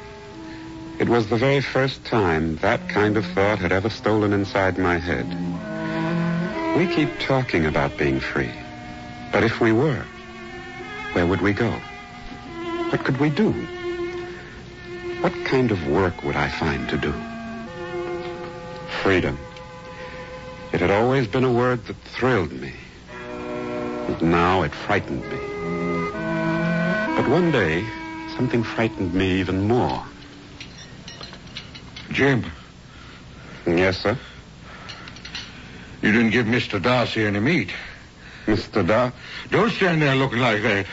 It 0.99 1.09
was 1.09 1.27
the 1.27 1.37
very 1.37 1.59
first 1.59 2.05
time 2.05 2.57
that 2.57 2.87
kind 2.87 3.17
of 3.17 3.25
thought 3.25 3.57
had 3.57 3.71
ever 3.71 3.89
stolen 3.89 4.31
inside 4.31 4.77
my 4.77 4.97
head. 4.97 5.27
We 6.77 6.85
keep 6.85 7.19
talking 7.19 7.65
about 7.65 7.97
being 7.97 8.19
free. 8.19 8.53
But 9.31 9.43
if 9.43 9.59
we 9.59 9.71
were, 9.71 10.05
where 11.13 11.25
would 11.25 11.41
we 11.41 11.51
go? 11.51 11.71
What 12.89 13.03
could 13.03 13.19
we 13.19 13.31
do? 13.31 13.51
What 15.21 15.33
kind 15.45 15.71
of 15.71 15.87
work 15.87 16.23
would 16.23 16.35
I 16.35 16.49
find 16.49 16.87
to 16.89 16.97
do? 16.97 17.13
Freedom. 19.01 19.37
It 20.73 20.79
had 20.79 20.91
always 20.91 21.27
been 21.27 21.43
a 21.43 21.51
word 21.51 21.85
that 21.87 21.97
thrilled 21.97 22.51
me. 22.51 22.73
And 23.11 24.21
now 24.21 24.61
it 24.61 24.75
frightened 24.75 25.23
me. 25.23 25.39
But 27.15 27.27
one 27.27 27.51
day, 27.51 27.83
something 28.37 28.63
frightened 28.63 29.13
me 29.13 29.39
even 29.39 29.67
more. 29.67 30.05
Jim, 32.11 32.45
Yes, 33.65 33.97
sir. 33.97 34.17
you 36.01 36.11
didn't 36.13 36.29
give 36.29 36.45
Mr. 36.45 36.81
Darcy 36.81 37.25
any 37.25 37.39
meat. 37.41 37.71
Mr. 38.45 38.85
Darcy? 38.87 39.13
Don't 39.49 39.71
stand 39.71 40.01
there 40.01 40.15
looking 40.15 40.39
like 40.39 40.61
that. 40.61 40.85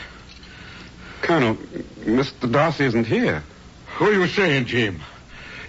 Colonel, 1.21 1.55
Mr. 2.01 2.51
Darcy 2.51 2.83
isn't 2.85 3.05
here. 3.07 3.43
What 3.99 4.09
are 4.09 4.13
you 4.19 4.27
saying, 4.27 4.65
Jim? 4.65 4.99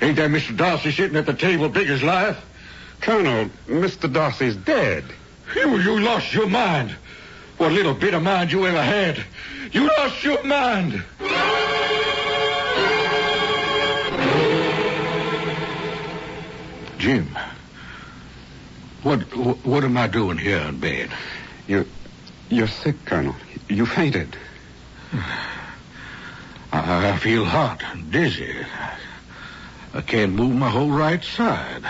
Ain't 0.01 0.17
that 0.17 0.31
Mr. 0.31 0.57
Darcy 0.57 0.91
sitting 0.91 1.17
at 1.17 1.27
the 1.27 1.35
table 1.35 1.69
big 1.69 1.89
as 1.89 2.03
life? 2.03 2.37
Colonel, 3.01 3.49
Mr. 3.69 4.13
Darcy's 4.13 4.57
dead. 4.57 5.05
You, 5.55 5.79
you 5.79 6.01
lost 6.01 6.35
your 6.35 6.49
mind 6.49 6.97
what 7.59 7.73
little 7.73 7.95
bit 7.95 8.15
of 8.15 8.23
mind 8.23 8.53
you 8.53 8.67
ever 8.67 8.83
had. 8.83 9.25
You 9.73 9.89
lost 9.99 10.23
your 10.23 10.43
mind. 10.45 11.05
Jim, 16.99 17.39
what 19.03 19.21
what 19.65 19.85
am 19.85 19.97
I 19.97 20.07
doing 20.07 20.39
here 20.39 20.59
in 20.59 20.81
bed? 20.81 21.11
You 21.67 21.87
you're 22.49 22.69
sick, 22.69 23.05
Colonel. 23.05 23.35
You 23.69 23.87
fainted. 23.87 24.37
I, 26.73 27.17
feel 27.19 27.45
hot 27.45 27.83
and 27.83 28.11
dizzy. 28.11 28.55
I 29.95 30.01
can't 30.03 30.33
move 30.35 30.55
my 30.55 30.69
whole 30.69 30.91
right 30.91 31.23
side. 31.23 31.85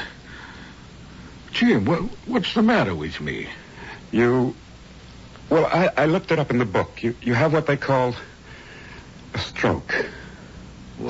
Jim, 1.53 1.85
what, 1.85 2.01
what's 2.27 2.55
the 2.55 2.63
matter 2.63 2.95
with 2.95 3.21
me? 3.21 3.49
You 4.13 4.55
well, 5.49 5.67
I, 5.67 5.91
I 5.97 6.07
looked 6.07 6.33
it 6.33 6.39
up 6.39 6.51
in 6.51 6.59
the 6.59 6.65
book. 6.65 7.03
You, 7.03 7.15
you 7.23 7.35
have 7.35 7.53
what 7.53 7.67
they 7.67 7.77
call 7.77 8.15
a 9.35 9.39
stroke. 9.39 9.95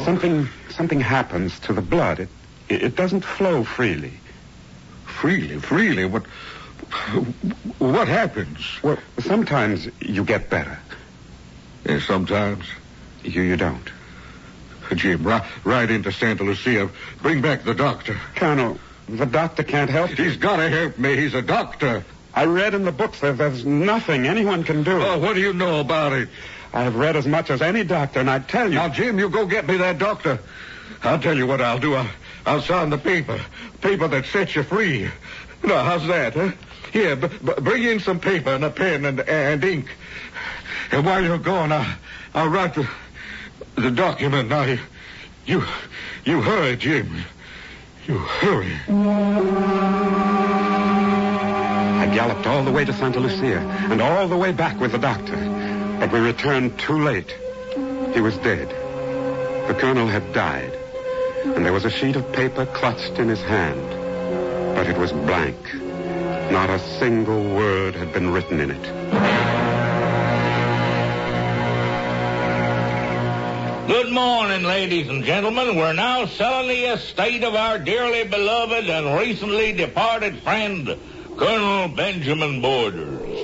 Something, 0.05 0.49
something 0.71 1.01
happens 1.01 1.59
to 1.61 1.73
the 1.73 1.81
blood. 1.81 2.21
It, 2.21 2.29
it, 2.69 2.83
it 2.83 2.97
doesn't 2.97 3.25
flow 3.25 3.65
freely. 3.65 4.15
Freely, 5.05 5.59
freely. 5.61 6.05
What, 6.05 6.27
what 7.79 8.09
happens? 8.09 8.79
Well, 8.83 8.99
sometimes 9.21 9.89
you 10.01 10.25
get 10.25 10.51
better. 10.51 10.79
Sometimes. 12.01 12.65
You, 13.23 13.43
you 13.43 13.57
don't. 13.57 13.91
Jim, 14.95 15.27
ri- 15.27 15.41
right 15.65 15.91
into 15.91 16.13
Santa 16.13 16.45
Lucia. 16.45 16.91
Bring 17.23 17.41
back 17.41 17.65
the 17.65 17.75
doctor. 17.75 18.21
Colonel, 18.35 18.79
the 19.09 19.27
doctor 19.27 19.63
can't 19.63 19.91
help 19.91 20.11
you. 20.11 20.25
He's 20.25 20.37
got 20.37 20.57
to 20.57 20.69
help 20.69 20.99
me. 20.99 21.17
He's 21.17 21.35
a 21.35 21.43
doctor. 21.43 22.05
I 22.37 22.45
read 22.45 22.75
in 22.75 22.85
the 22.85 22.93
books 22.93 23.21
that 23.21 23.39
there's 23.39 23.65
nothing 23.65 24.27
anyone 24.27 24.63
can 24.63 24.83
do. 24.83 25.01
Oh, 25.01 25.19
what 25.19 25.35
do 25.35 25.41
you 25.41 25.55
know 25.55 25.81
about 25.81 26.13
it? 26.13 26.29
I 26.75 26.83
have 26.83 26.95
read 26.95 27.17
as 27.17 27.27
much 27.27 27.49
as 27.49 27.63
any 27.63 27.83
doctor, 27.83 28.21
and 28.21 28.29
I 28.31 28.41
tell 28.41 28.69
you. 28.69 28.75
Now, 28.75 28.91
Jim, 28.91 29.19
you 29.19 29.31
go 29.31 29.47
get 29.47 29.67
me 29.67 29.79
that 29.79 29.97
doctor. 29.99 30.39
I'll 31.03 31.19
tell 31.19 31.35
you 31.37 31.47
what 31.47 31.63
I'll 31.63 31.79
do. 31.79 31.95
I'll, 31.95 32.11
I'll 32.45 32.61
sign 32.61 32.91
the 32.91 32.99
paper. 32.99 33.41
Paper 33.81 34.07
that 34.09 34.27
sets 34.27 34.55
you 34.55 34.63
free. 34.63 35.09
Now, 35.65 35.83
how's 35.83 36.07
that, 36.09 36.35
huh? 36.35 36.53
Here, 36.93 37.17
b- 37.17 37.29
b- 37.29 37.55
bring 37.63 37.83
in 37.85 38.01
some 38.01 38.21
paper 38.21 38.51
and 38.51 38.65
a 38.65 38.71
pen 38.71 39.07
and, 39.07 39.21
and 39.21 39.65
ink. 39.65 39.89
And 40.93 41.07
while 41.07 41.25
you're 41.25 41.39
gone, 41.39 41.73
I'll, 41.73 41.97
I'll 42.35 42.49
write 42.49 42.75
the, 42.75 42.87
the 43.77 43.91
document. 43.91 44.51
Now, 44.51 44.65
you, 44.65 44.79
you, 45.47 45.63
you 46.27 46.43
hurry, 46.43 46.77
Jim. 46.77 47.25
You 48.07 48.19
hurry. 48.19 48.77
Galloped 52.17 52.47
all 52.47 52.65
the 52.65 52.73
way 52.73 52.83
to 52.83 52.95
Santa 52.95 53.21
Lucia 53.21 53.59
and 53.91 54.01
all 54.01 54.27
the 54.27 54.39
way 54.39 54.51
back 54.51 54.81
with 54.81 54.93
the 54.93 54.99
doctor. 54.99 55.37
But 56.01 56.11
we 56.11 56.19
returned 56.21 56.79
too 56.79 56.99
late. 57.05 57.31
He 58.15 58.23
was 58.23 58.39
dead. 58.39 58.71
The 59.69 59.75
colonel 59.75 60.07
had 60.07 60.33
died. 60.33 60.73
And 61.45 61.63
there 61.63 61.75
was 61.75 61.85
a 61.85 61.91
sheet 61.91 62.17
of 62.17 62.33
paper 62.33 62.65
clutched 62.65 63.19
in 63.19 63.29
his 63.29 63.43
hand. 63.43 63.91
But 64.75 64.87
it 64.87 64.97
was 64.97 65.13
blank. 65.13 65.59
Not 66.51 66.71
a 66.71 66.79
single 66.99 67.55
word 67.55 67.95
had 67.95 68.15
been 68.15 68.31
written 68.31 68.61
in 68.61 68.71
it. 68.71 68.83
Good 73.89 74.11
morning, 74.11 74.63
ladies 74.63 75.11
and 75.11 75.23
gentlemen. 75.23 75.77
We're 75.77 75.93
now 75.93 76.25
selling 76.25 76.69
the 76.69 76.95
estate 76.95 77.45
of 77.45 77.55
our 77.55 77.79
dearly 77.79 78.25
beloved 78.25 78.89
and 78.89 79.19
recently 79.19 79.75
departed 79.75 80.39
friend, 80.39 80.99
Colonel 81.37 81.89
Benjamin 81.89 82.63
Borders. 82.63 83.39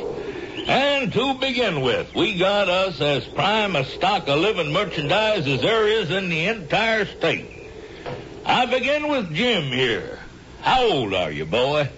And 0.67 1.13
to 1.13 1.35
begin 1.35 1.81
with, 1.83 2.15
we 2.15 2.39
got 2.39 2.69
us 2.69 3.01
as 3.01 3.25
prime 3.27 3.77
a 3.77 3.85
stock 3.85 4.29
of 4.29 4.39
living 4.39 4.73
merchandise 4.73 5.47
as 5.47 5.61
there 5.61 5.87
is 5.87 6.11
in 6.11 6.29
the 6.29 6.47
entire 6.47 7.05
state. 7.05 7.69
I 8.47 8.67
begin 8.67 9.09
with 9.09 9.35
Jim 9.35 9.65
here. 9.65 10.19
How 10.61 10.85
old 10.85 11.13
are 11.15 11.31
you, 11.31 11.45
boy? 11.45 11.91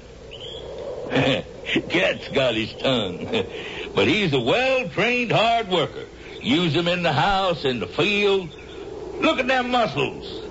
Cat's 1.11 2.28
got 2.28 2.54
his 2.54 2.72
tongue. 2.74 3.26
but 3.94 4.09
he's 4.09 4.33
a 4.33 4.40
well-trained 4.40 5.30
hard 5.30 5.68
worker. 5.68 6.07
Use 6.40 6.74
him 6.74 6.88
in 6.88 7.02
the 7.02 7.12
house, 7.12 7.64
in 7.64 7.78
the 7.78 7.87
field. 7.87 8.50
Look 9.20 9.38
at 9.38 9.46
them 9.46 9.70
muscles. 9.70 10.43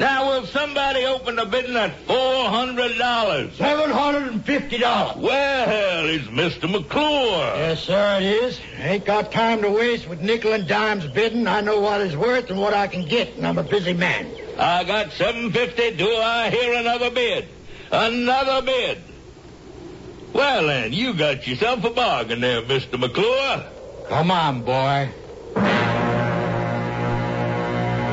Now, 0.00 0.30
will 0.30 0.46
somebody 0.46 1.04
open 1.04 1.38
a 1.38 1.44
bidding 1.44 1.76
at 1.76 2.06
$400? 2.06 3.52
Seven 3.52 3.90
hundred 3.90 4.32
and 4.32 4.42
fifty 4.42 4.78
dollars. 4.78 5.18
Well, 5.18 6.08
it's 6.08 6.24
Mr. 6.24 6.70
McClure. 6.70 7.54
Yes, 7.58 7.80
sir, 7.80 8.16
it 8.16 8.22
is. 8.22 8.58
Ain't 8.78 9.04
got 9.04 9.30
time 9.30 9.60
to 9.60 9.68
waste 9.68 10.08
with 10.08 10.22
nickel 10.22 10.54
and 10.54 10.66
dimes 10.66 11.06
bidding. 11.06 11.46
I 11.46 11.60
know 11.60 11.80
what 11.80 12.00
it's 12.00 12.16
worth 12.16 12.48
and 12.48 12.58
what 12.58 12.72
I 12.72 12.86
can 12.86 13.06
get, 13.06 13.36
and 13.36 13.46
I'm 13.46 13.58
a 13.58 13.62
busy 13.62 13.92
man. 13.92 14.32
I 14.58 14.84
got 14.84 15.12
750. 15.12 15.98
Do 15.98 16.08
I 16.08 16.48
hear 16.48 16.72
another 16.80 17.10
bid? 17.10 17.48
Another 17.92 18.64
bid. 18.64 19.02
Well, 20.32 20.66
then, 20.66 20.94
you 20.94 21.12
got 21.12 21.46
yourself 21.46 21.84
a 21.84 21.90
bargain 21.90 22.40
there, 22.40 22.62
Mr. 22.62 22.98
McClure. 22.98 23.66
Come 24.08 24.30
on, 24.30 24.62
boy. 24.62 25.10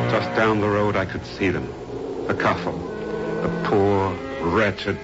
Just 0.09 0.33
down 0.37 0.61
the 0.61 0.69
road, 0.69 0.95
I 0.95 1.05
could 1.05 1.25
see 1.25 1.49
them. 1.49 1.73
The 2.27 2.33
coffle. 2.33 2.77
The 3.41 3.67
poor, 3.69 4.15
wretched, 4.41 4.97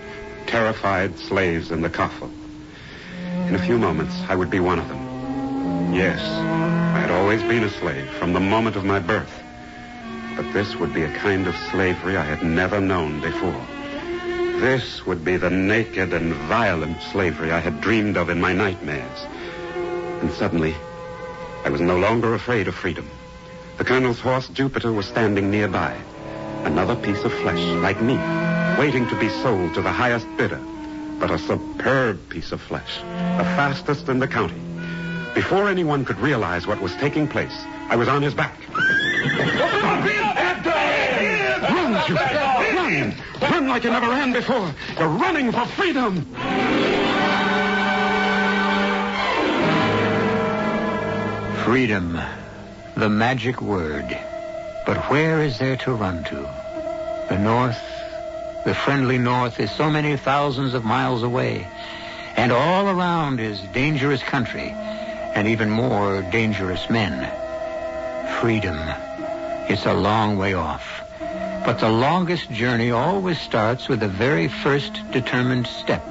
terrified 0.48 1.20
slaves 1.20 1.72
in 1.72 1.82
the 1.82 1.90
coffle. 1.90 2.32
In 3.48 3.56
a 3.56 3.66
few 3.66 3.78
moments, 3.78 4.16
I 4.30 4.36
would 4.36 4.50
be 4.50 4.62
one 4.62 4.80
of 4.80 4.88
them. 4.88 5.94
Yes, 5.94 6.22
I 6.22 7.00
had 7.00 7.12
always 7.12 7.42
been 7.42 7.64
a 7.64 7.70
slave 7.70 8.10
from 8.12 8.32
the 8.32 8.40
moment 8.40 8.78
of 8.78 8.86
my 8.86 9.00
birth. 9.00 9.44
But 10.38 10.54
this 10.54 10.76
would 10.78 10.94
be 10.94 11.04
a 11.04 11.18
kind 11.20 11.48
of 11.48 11.56
slavery 11.70 12.16
I 12.16 12.24
had 12.24 12.42
never 12.42 12.80
known 12.80 13.20
before. 13.20 13.68
This 14.62 15.06
would 15.06 15.26
be 15.26 15.36
the 15.36 15.50
naked 15.50 16.14
and 16.14 16.34
violent 16.34 17.02
slavery 17.12 17.52
I 17.52 17.60
had 17.60 17.82
dreamed 17.82 18.16
of 18.16 18.30
in 18.30 18.40
my 18.40 18.54
nightmares. 18.54 19.28
And 20.22 20.32
suddenly, 20.32 20.76
I 21.66 21.70
was 21.70 21.82
no 21.82 21.98
longer 21.98 22.34
afraid 22.34 22.70
of 22.70 22.76
freedom. 22.76 23.10
The 23.78 23.84
colonel's 23.84 24.20
horse, 24.20 24.48
Jupiter, 24.50 24.92
was 24.92 25.08
standing 25.08 25.50
nearby. 25.50 25.98
Another 26.64 26.96
piece 26.96 27.24
of 27.24 27.34
flesh, 27.34 27.60
like 27.82 28.02
me, 28.02 28.16
waiting 28.78 29.08
to 29.10 29.20
be 29.20 29.30
sold 29.30 29.74
to 29.74 29.82
the 29.82 29.92
highest 29.92 30.28
bidder. 30.38 30.62
But 31.20 31.32
a 31.32 31.40
superb 31.40 32.30
piece 32.30 32.52
of 32.52 32.62
flesh, 32.62 32.98
the 33.00 33.44
fastest 33.58 34.10
in 34.10 34.20
the 34.20 34.28
county. 34.28 34.62
Before 35.34 35.68
anyone 35.68 36.06
could 36.06 36.20
realize 36.20 36.68
what 36.68 36.82
was 36.82 36.94
taking 36.96 37.28
place, 37.28 37.66
I 37.90 37.96
was 37.96 38.08
on 38.08 38.22
his 38.22 38.36
back. 38.36 38.60
Run, 41.64 42.08
Jupiter! 42.08 42.36
Run! 42.76 43.16
Run 43.42 43.68
like 43.68 43.84
you 43.84 43.90
never 43.90 44.08
ran 44.08 44.34
before! 44.34 44.74
You're 45.00 45.08
running 45.08 45.52
for 45.52 45.66
freedom! 45.66 46.26
Freedom. 51.66 52.20
The 52.96 53.10
magic 53.10 53.60
word. 53.60 54.18
But 54.86 55.10
where 55.10 55.42
is 55.42 55.58
there 55.58 55.78
to 55.78 55.94
run 55.94 56.24
to? 56.26 56.48
The 57.30 57.40
North, 57.40 57.82
the 58.66 58.76
friendly 58.76 59.18
North, 59.18 59.60
is 59.60 59.72
so 59.72 59.90
many 59.90 60.16
thousands 60.16 60.76
of 60.76 60.86
miles 60.86 61.24
away. 61.24 61.68
And 62.36 62.52
all 62.52 62.88
around 62.88 63.40
is 63.40 63.60
dangerous 63.74 64.22
country 64.22 64.70
and 65.34 65.48
even 65.48 65.70
more 65.70 66.22
dangerous 66.22 66.88
men. 66.90 67.30
Freedom. 68.40 68.78
It's 69.70 69.88
a 69.88 69.94
long 69.94 70.38
way 70.38 70.54
off. 70.54 71.02
But 71.66 71.80
the 71.80 71.90
longest 71.90 72.52
journey 72.52 72.92
always 72.92 73.40
starts 73.40 73.88
with 73.88 74.02
the 74.02 74.08
very 74.08 74.48
first 74.48 74.94
determined 75.12 75.66
step. 75.66 76.04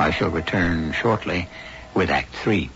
I 0.00 0.10
shall 0.10 0.30
return 0.30 0.92
shortly 0.92 1.48
with 1.94 2.10
Act 2.10 2.34
Three. 2.34 2.70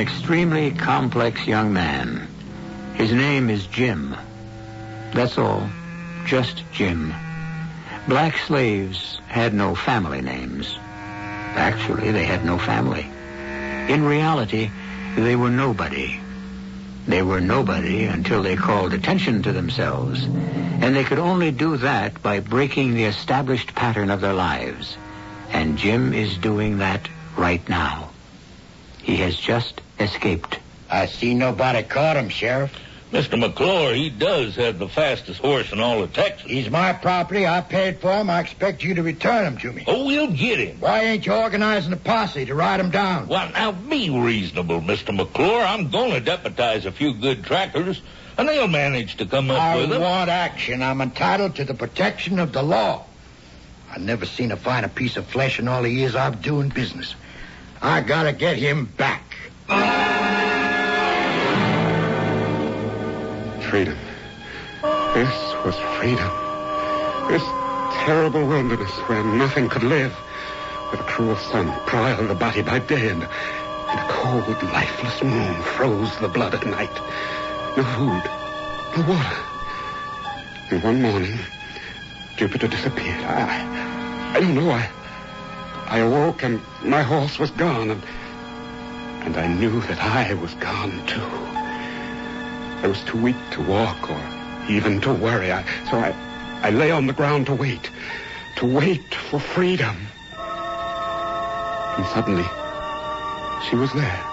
Extremely 0.00 0.70
complex 0.72 1.46
young 1.46 1.72
man. 1.72 2.26
His 2.94 3.12
name 3.12 3.50
is 3.50 3.66
Jim. 3.66 4.16
That's 5.12 5.38
all. 5.38 5.68
Just 6.26 6.64
Jim. 6.72 7.14
Black 8.08 8.36
slaves 8.38 9.20
had 9.28 9.54
no 9.54 9.74
family 9.74 10.22
names. 10.22 10.74
Actually, 11.54 12.10
they 12.10 12.24
had 12.24 12.44
no 12.44 12.58
family. 12.58 13.06
In 13.92 14.04
reality, 14.04 14.70
they 15.16 15.36
were 15.36 15.50
nobody. 15.50 16.18
They 17.06 17.22
were 17.22 17.40
nobody 17.40 18.04
until 18.04 18.42
they 18.42 18.56
called 18.56 18.94
attention 18.94 19.42
to 19.42 19.52
themselves. 19.52 20.24
And 20.24 20.96
they 20.96 21.04
could 21.04 21.18
only 21.18 21.50
do 21.50 21.76
that 21.78 22.22
by 22.22 22.40
breaking 22.40 22.94
the 22.94 23.04
established 23.04 23.74
pattern 23.74 24.10
of 24.10 24.20
their 24.20 24.34
lives. 24.34 24.96
And 25.50 25.76
Jim 25.76 26.14
is 26.14 26.38
doing 26.38 26.78
that 26.78 27.08
right 27.36 27.66
now. 27.68 28.09
He 29.02 29.16
has 29.16 29.36
just 29.36 29.80
escaped. 29.98 30.58
I 30.88 31.06
see 31.06 31.34
nobody 31.34 31.82
caught 31.82 32.16
him, 32.16 32.28
Sheriff. 32.28 32.72
Mr. 33.12 33.36
McClure, 33.36 33.92
he 33.92 34.08
does 34.08 34.54
have 34.54 34.78
the 34.78 34.88
fastest 34.88 35.40
horse 35.40 35.72
in 35.72 35.80
all 35.80 36.00
of 36.00 36.12
Texas. 36.12 36.48
He's 36.48 36.70
my 36.70 36.92
property. 36.92 37.44
I 37.44 37.60
paid 37.60 37.98
for 37.98 38.12
him. 38.12 38.30
I 38.30 38.38
expect 38.38 38.84
you 38.84 38.94
to 38.94 39.02
return 39.02 39.46
him 39.46 39.58
to 39.58 39.72
me. 39.72 39.84
Oh, 39.88 40.06
we'll 40.06 40.30
get 40.30 40.60
him. 40.60 40.78
Why 40.78 41.02
ain't 41.02 41.26
you 41.26 41.32
organizing 41.32 41.92
a 41.92 41.96
posse 41.96 42.44
to 42.44 42.54
ride 42.54 42.78
him 42.78 42.90
down? 42.90 43.26
Well, 43.26 43.50
now 43.50 43.72
be 43.72 44.10
reasonable, 44.10 44.80
Mr. 44.80 45.14
McClure. 45.14 45.60
I'm 45.60 45.90
going 45.90 46.12
to 46.12 46.20
deputize 46.20 46.86
a 46.86 46.92
few 46.92 47.14
good 47.14 47.42
trackers, 47.42 48.00
and 48.38 48.48
they'll 48.48 48.68
manage 48.68 49.16
to 49.16 49.26
come 49.26 49.50
up 49.50 49.60
I 49.60 49.76
with 49.76 49.90
him. 49.90 49.94
I 49.94 49.98
want 49.98 50.30
action. 50.30 50.80
I'm 50.80 51.00
entitled 51.00 51.56
to 51.56 51.64
the 51.64 51.74
protection 51.74 52.38
of 52.38 52.52
the 52.52 52.62
law. 52.62 53.06
I've 53.90 54.02
never 54.02 54.24
seen 54.24 54.52
a 54.52 54.56
finer 54.56 54.86
piece 54.86 55.16
of 55.16 55.26
flesh 55.26 55.58
in 55.58 55.66
all 55.66 55.82
the 55.82 55.90
years 55.90 56.14
I've 56.14 56.42
doing 56.42 56.68
business. 56.68 57.16
I 57.82 58.02
gotta 58.02 58.32
get 58.32 58.56
him 58.56 58.84
back. 58.84 59.24
Freedom. 63.70 63.96
This 65.14 65.34
was 65.64 65.74
freedom. 65.98 66.30
This 67.28 67.42
terrible 68.04 68.46
wilderness 68.46 68.90
where 69.08 69.24
nothing 69.24 69.70
could 69.70 69.82
live, 69.82 70.14
with 70.90 71.00
a 71.00 71.04
cruel 71.04 71.36
sun 71.36 71.72
broiled 71.88 72.28
the 72.28 72.34
body 72.34 72.60
by 72.60 72.80
day 72.80 73.08
and, 73.08 73.22
and 73.22 73.98
a 73.98 74.06
cold, 74.08 74.62
lifeless 74.64 75.22
moon 75.22 75.62
froze 75.62 76.14
the 76.18 76.28
blood 76.28 76.54
at 76.54 76.66
night. 76.66 76.92
No 77.76 77.84
food, 77.84 78.24
no 78.96 79.08
water. 79.08 79.36
And 80.70 80.82
one 80.82 81.00
morning, 81.00 81.38
Jupiter 82.36 82.68
disappeared. 82.68 83.24
I, 83.24 84.34
I 84.36 84.40
don't 84.40 84.54
know. 84.54 84.70
I, 84.70 84.90
I 85.90 85.98
awoke 85.98 86.44
and 86.44 86.60
my 86.84 87.02
horse 87.02 87.40
was 87.40 87.50
gone, 87.50 87.90
and, 87.90 88.04
and 89.24 89.36
I 89.36 89.48
knew 89.48 89.80
that 89.80 89.98
I 90.00 90.34
was 90.34 90.54
gone 90.54 91.04
too. 91.04 91.20
I 92.82 92.86
was 92.86 93.02
too 93.02 93.20
weak 93.20 93.34
to 93.50 93.62
walk 93.62 94.08
or 94.08 94.20
even 94.70 95.00
to 95.00 95.12
worry. 95.12 95.50
I, 95.50 95.64
so 95.90 95.98
I, 95.98 96.14
I 96.62 96.70
lay 96.70 96.92
on 96.92 97.08
the 97.08 97.12
ground 97.12 97.46
to 97.46 97.56
wait, 97.56 97.90
to 98.58 98.66
wait 98.66 99.12
for 99.12 99.40
freedom. 99.40 99.96
And 101.98 102.06
suddenly, 102.14 102.46
she 103.68 103.74
was 103.74 103.92
there, 103.92 104.24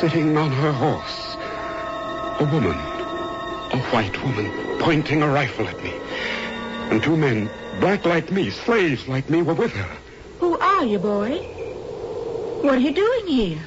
sitting 0.00 0.36
on 0.36 0.50
her 0.50 0.72
horse. 0.72 1.36
A 2.40 2.48
woman, 2.52 2.76
a 2.76 3.78
white 3.92 4.20
woman, 4.24 4.50
pointing 4.80 5.22
a 5.22 5.28
rifle 5.28 5.68
at 5.68 5.80
me. 5.84 5.92
And 6.90 7.00
two 7.00 7.16
men, 7.16 7.48
black 7.78 8.04
like 8.04 8.32
me, 8.32 8.50
slaves 8.50 9.06
like 9.06 9.30
me, 9.30 9.42
were 9.42 9.54
with 9.54 9.70
her. 9.70 10.01
Are 10.82 10.86
you, 10.86 10.98
boy? 10.98 11.38
What 12.60 12.74
are 12.74 12.80
you 12.80 12.90
doing 12.90 13.28
here? 13.28 13.60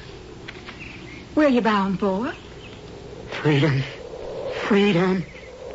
Where 1.32 1.46
are 1.46 1.50
you 1.50 1.62
bound 1.62 1.98
for? 1.98 2.30
Freedom, 3.30 3.82
freedom. 4.66 5.24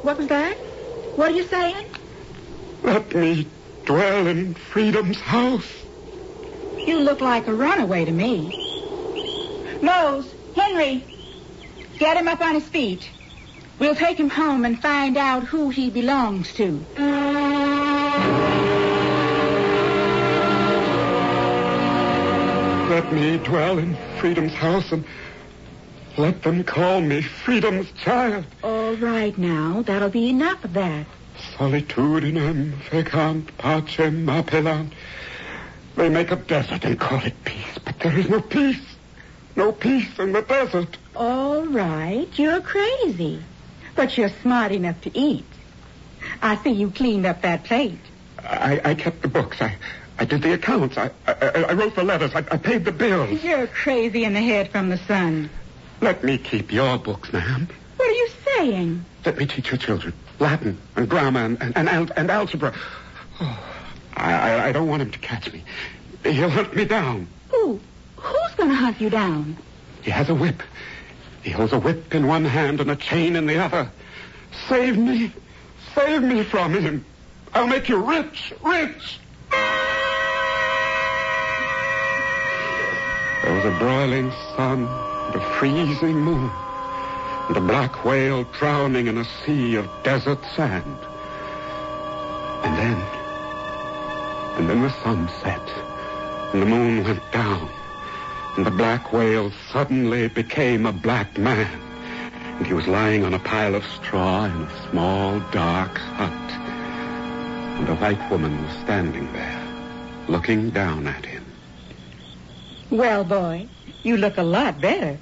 What 0.03 0.19
was 0.19 0.27
that? 0.27 0.55
What 1.15 1.31
are 1.31 1.35
you 1.35 1.43
saying? 1.45 1.87
Let 2.83 3.15
me 3.15 3.47
dwell 3.85 4.27
in 4.27 4.53
freedom's 4.53 5.19
house. 5.19 5.65
You 6.85 6.99
look 6.99 7.21
like 7.21 7.47
a 7.47 7.55
runaway 7.55 8.05
to 8.05 8.11
me. 8.11 8.53
Rose, 9.81 10.31
Henry, 10.53 11.03
get 11.97 12.17
him 12.17 12.27
up 12.27 12.41
on 12.41 12.53
his 12.53 12.65
feet. 12.65 13.09
We'll 13.79 13.95
take 13.95 14.19
him 14.19 14.29
home 14.29 14.63
and 14.63 14.79
find 14.79 15.17
out 15.17 15.45
who 15.45 15.71
he 15.71 15.89
belongs 15.89 16.53
to. 16.53 16.85
Let 23.01 23.13
me 23.13 23.37
dwell 23.39 23.79
in 23.79 23.97
freedom's 24.19 24.53
house 24.53 24.91
and 24.91 25.03
let 26.17 26.43
them 26.43 26.63
call 26.63 27.01
me 27.01 27.23
freedom's 27.23 27.91
child. 27.93 28.45
All 28.63 28.95
right 28.95 29.35
now, 29.39 29.81
that'll 29.81 30.09
be 30.11 30.29
enough 30.29 30.63
of 30.63 30.73
that. 30.73 31.07
Solitudinem 31.55 32.73
faciunt 32.73 33.45
pacem 33.57 34.29
appellant. 34.29 34.93
They 35.95 36.09
make 36.09 36.29
a 36.29 36.35
desert 36.35 36.85
and 36.85 36.99
call 36.99 37.23
it 37.25 37.33
peace, 37.43 37.79
but 37.83 37.97
there 38.01 38.17
is 38.19 38.29
no 38.29 38.39
peace. 38.39 38.85
No 39.55 39.71
peace 39.71 40.19
in 40.19 40.33
the 40.33 40.43
desert. 40.43 40.95
All 41.15 41.65
right, 41.65 42.27
you're 42.35 42.61
crazy. 42.61 43.41
But 43.95 44.15
you're 44.15 44.29
smart 44.43 44.71
enough 44.73 45.01
to 45.01 45.17
eat. 45.17 45.51
I 46.39 46.55
see 46.57 46.69
you 46.69 46.91
cleaned 46.91 47.25
up 47.25 47.41
that 47.41 47.63
plate. 47.63 47.97
I, 48.37 48.79
I 48.85 48.93
kept 48.93 49.23
the 49.23 49.27
books. 49.27 49.59
I, 49.59 49.75
I 50.21 50.25
did 50.25 50.43
the 50.43 50.53
accounts. 50.53 50.99
I, 50.99 51.09
I, 51.25 51.33
I 51.69 51.73
wrote 51.73 51.95
the 51.95 52.03
letters. 52.03 52.35
I, 52.35 52.45
I 52.51 52.57
paid 52.57 52.85
the 52.85 52.91
bills. 52.91 53.43
You're 53.43 53.65
crazy 53.65 54.23
in 54.23 54.35
the 54.35 54.39
head 54.39 54.69
from 54.69 54.89
the 54.89 54.99
sun. 54.99 55.49
Let 55.99 56.23
me 56.23 56.37
keep 56.37 56.71
your 56.71 56.99
books, 56.99 57.33
ma'am. 57.33 57.67
What 57.97 58.07
are 58.07 58.11
you 58.11 58.29
saying? 58.55 59.05
Let 59.25 59.37
me 59.39 59.47
teach 59.47 59.71
your 59.71 59.79
children 59.79 60.13
Latin 60.37 60.77
and 60.95 61.09
grammar 61.09 61.39
and, 61.39 61.59
and, 61.59 61.75
and, 61.75 61.89
al- 61.89 62.11
and 62.15 62.29
algebra. 62.29 62.71
Oh, 63.39 63.59
I, 64.15 64.33
I, 64.33 64.67
I 64.67 64.71
don't 64.71 64.87
want 64.87 65.01
him 65.01 65.09
to 65.09 65.17
catch 65.17 65.51
me. 65.51 65.63
He'll 66.23 66.51
hunt 66.51 66.75
me 66.75 66.85
down. 66.85 67.27
Who? 67.49 67.79
Who's 68.17 68.55
going 68.57 68.69
to 68.69 68.75
hunt 68.75 69.01
you 69.01 69.09
down? 69.09 69.57
He 70.03 70.11
has 70.11 70.29
a 70.29 70.35
whip. 70.35 70.61
He 71.41 71.49
holds 71.49 71.73
a 71.73 71.79
whip 71.79 72.13
in 72.13 72.27
one 72.27 72.45
hand 72.45 72.79
and 72.79 72.91
a 72.91 72.95
chain 72.95 73.35
in 73.35 73.47
the 73.47 73.57
other. 73.57 73.89
Save 74.69 74.99
me. 74.99 75.33
Save 75.95 76.21
me 76.21 76.43
from 76.43 76.75
him. 76.75 77.03
I'll 77.55 77.65
make 77.65 77.89
you 77.89 77.97
rich, 77.97 78.53
rich. 78.63 79.17
There 83.43 83.53
was 83.53 83.65
a 83.65 83.77
broiling 83.79 84.31
sun 84.55 84.87
and 84.87 85.35
a 85.35 85.45
freezing 85.57 86.19
moon 86.19 86.51
and 87.47 87.57
a 87.57 87.61
black 87.61 88.05
whale 88.05 88.43
drowning 88.45 89.07
in 89.07 89.17
a 89.17 89.25
sea 89.25 89.75
of 89.75 89.89
desert 90.03 90.39
sand. 90.55 90.97
And 92.63 92.77
then, 92.77 93.01
and 94.57 94.69
then 94.69 94.81
the 94.81 94.93
sun 95.03 95.29
set 95.41 95.67
and 96.53 96.61
the 96.61 96.65
moon 96.65 97.03
went 97.03 97.31
down 97.31 97.69
and 98.57 98.65
the 98.65 98.71
black 98.71 99.13
whale 99.13 99.51
suddenly 99.71 100.27
became 100.27 100.85
a 100.85 100.91
black 100.91 101.37
man. 101.37 101.79
And 102.57 102.67
he 102.67 102.73
was 102.73 102.85
lying 102.85 103.23
on 103.23 103.33
a 103.33 103.39
pile 103.39 103.75
of 103.75 103.85
straw 103.85 104.45
in 104.45 104.51
a 104.51 104.89
small, 104.89 105.39
dark 105.51 105.97
hut. 105.97 106.51
And 107.79 107.87
a 107.87 107.95
white 107.95 108.29
woman 108.29 108.61
was 108.61 108.75
standing 108.77 109.31
there, 109.31 109.63
looking 110.27 110.69
down 110.69 111.07
at 111.07 111.25
him. 111.25 111.40
Well, 112.91 113.23
boy, 113.23 113.67
you 114.03 114.17
look 114.17 114.37
a 114.37 114.43
lot 114.43 114.81
better. 114.81 115.17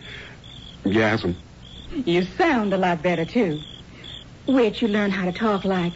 Yasm, 0.85 1.35
You 2.05 2.23
sound 2.23 2.73
a 2.73 2.77
lot 2.77 3.03
better, 3.03 3.25
too. 3.25 3.59
Where'd 4.47 4.81
you 4.81 4.87
learn 4.87 5.11
how 5.11 5.25
to 5.25 5.31
talk 5.31 5.65
like, 5.65 5.93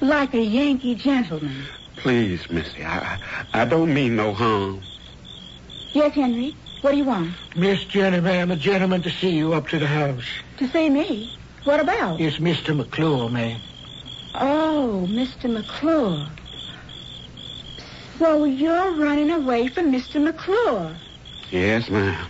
like 0.00 0.34
a 0.34 0.42
Yankee 0.42 0.94
gentleman? 0.94 1.64
please, 1.96 2.50
Missy, 2.50 2.84
I, 2.84 2.98
I, 3.52 3.62
I 3.62 3.64
don't 3.64 3.94
mean 3.94 4.16
no 4.16 4.34
harm. 4.34 4.82
Yes, 5.94 6.12
Henry. 6.14 6.54
What 6.82 6.90
do 6.90 6.98
you 6.98 7.04
want? 7.04 7.32
Miss 7.56 7.82
Jenny, 7.84 8.20
ma'am, 8.20 8.50
a 8.50 8.56
gentleman 8.56 9.00
to 9.02 9.10
see 9.10 9.30
you 9.30 9.54
up 9.54 9.68
to 9.68 9.78
the 9.78 9.86
house. 9.86 10.24
To 10.58 10.68
see 10.68 10.90
me? 10.90 11.34
What 11.62 11.80
about? 11.80 12.20
It's 12.20 12.36
Mr. 12.36 12.76
McClure, 12.76 13.30
ma'am. 13.30 13.58
Oh, 14.34 15.06
Mr. 15.08 15.50
McClure. 15.50 16.26
So 18.18 18.44
you're 18.44 18.92
running 18.96 19.30
away 19.30 19.68
from 19.68 19.90
Mr. 19.90 20.22
McClure. 20.22 20.94
Yes, 21.50 21.88
ma'am. 21.88 22.26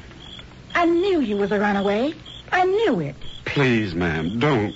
I 0.74 0.86
knew 0.86 1.20
you 1.20 1.36
was 1.36 1.52
a 1.52 1.58
runaway. 1.60 2.14
I 2.52 2.64
knew 2.64 3.00
it. 3.00 3.14
Please, 3.44 3.94
ma'am, 3.94 4.38
don't, 4.38 4.74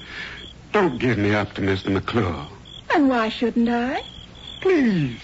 don't 0.73 0.99
give 0.99 1.19
me 1.19 1.35
up 1.35 1.55
to 1.55 1.61
Mr. 1.61 1.91
McClure. 1.93 2.47
And 2.95 3.09
why 3.09 3.29
shouldn't 3.29 3.69
I? 3.69 4.03
Please, 4.61 5.21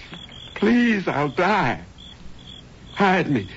please, 0.55 1.07
I'll 1.07 1.29
die. 1.29 1.81
Hide 2.93 3.29
me. 3.29 3.47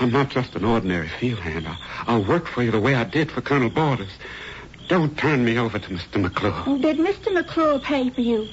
I'm 0.00 0.10
not 0.10 0.30
just 0.30 0.54
an 0.56 0.64
ordinary 0.64 1.08
field 1.08 1.38
hand. 1.40 1.66
I'll, 1.68 1.78
I'll 2.06 2.24
work 2.24 2.46
for 2.48 2.62
you 2.62 2.70
the 2.70 2.80
way 2.80 2.94
I 2.94 3.04
did 3.04 3.30
for 3.30 3.40
Colonel 3.40 3.70
Borders. 3.70 4.10
Don't 4.88 5.16
turn 5.16 5.44
me 5.44 5.58
over 5.58 5.78
to 5.78 5.88
Mr. 5.90 6.20
McClure. 6.20 6.78
Did 6.78 6.98
Mr. 6.98 7.32
McClure 7.32 7.78
pay 7.78 8.10
for 8.10 8.20
you? 8.20 8.48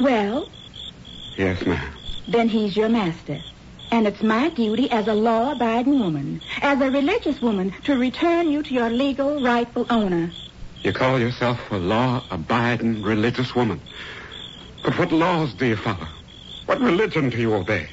Well, 0.00 0.48
Yes, 1.36 1.64
ma'am. 1.66 1.92
then 2.28 2.48
he's 2.48 2.76
your 2.76 2.88
master. 2.88 3.40
And 3.90 4.06
it's 4.06 4.22
my 4.22 4.48
duty 4.50 4.90
as 4.90 5.06
a 5.06 5.14
law-abiding 5.14 5.98
woman, 5.98 6.40
as 6.60 6.80
a 6.80 6.90
religious 6.90 7.40
woman, 7.40 7.72
to 7.84 7.96
return 7.96 8.50
you 8.50 8.62
to 8.62 8.74
your 8.74 8.90
legal, 8.90 9.42
rightful 9.42 9.86
owner. 9.90 10.30
You 10.82 10.92
call 10.92 11.18
yourself 11.18 11.58
a 11.70 11.76
law-abiding 11.76 13.02
religious 13.02 13.54
woman. 13.54 13.80
But 14.82 14.98
what 14.98 15.12
laws 15.12 15.54
do 15.54 15.66
you 15.66 15.76
follow? 15.76 16.06
What 16.66 16.80
religion 16.80 17.30
do 17.30 17.38
you 17.38 17.54
obey? 17.54 17.88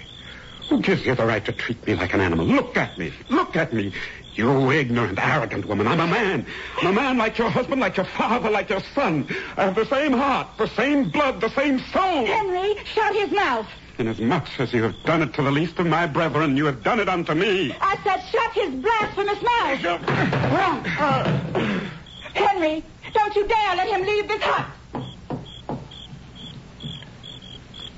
Who 0.70 0.82
gives 0.82 1.06
you 1.06 1.14
the 1.14 1.26
right 1.26 1.44
to 1.46 1.52
treat 1.52 1.86
me 1.86 1.96
like 1.96 2.14
an 2.14 2.22
animal? 2.22 2.46
Look 2.46 2.78
at 2.78 2.98
me. 2.98 3.14
Look 3.30 3.56
at 3.56 3.74
me. 3.74 3.94
You 4.36 4.72
ignorant, 4.72 5.20
arrogant 5.20 5.66
woman. 5.66 5.88
I'm 5.88 6.00
a 6.00 6.08
man. 6.08 6.46
I'm 6.82 6.88
a 6.88 6.94
man 6.94 7.18
like 7.18 7.38
your 7.38 7.50
husband, 7.50 7.82
like 7.82 7.98
your 7.98 8.06
father, 8.06 8.50
like 8.50 8.70
your 8.70 8.82
son. 8.96 9.28
I 9.58 9.66
have 9.66 9.76
the 9.76 9.86
same 9.86 10.14
heart, 10.14 10.48
the 10.58 10.68
same 10.70 11.10
blood, 11.10 11.39
the 11.39 11.50
same 11.50 11.80
soul. 11.80 12.26
Henry, 12.26 12.76
shut 12.86 13.16
his 13.16 13.32
mouth. 13.32 13.68
Inasmuch 14.00 14.60
as 14.60 14.74
you 14.74 14.84
have 14.84 14.96
done 15.06 15.22
it 15.22 15.34
to 15.36 15.44
the 15.44 15.52
least 15.52 15.78
of 15.80 15.86
my 15.86 16.08
brethren, 16.08 16.58
you 16.58 16.66
have 16.66 16.84
done 16.84 17.00
it 17.00 17.08
unto 17.08 17.34
me. 17.36 17.76
I 17.80 17.96
said 18.04 18.20
shut 18.32 18.52
his 18.54 18.74
blasphemous 18.76 19.41
mouth. 19.41 19.86
Uh. 21.00 21.80
Henry, 22.34 22.84
don't 23.14 23.36
you 23.36 23.48
dare 23.48 23.76
let 23.76 23.88
him 23.88 24.02
leave 24.02 24.28
this 24.28 24.41
hut. 24.41 24.66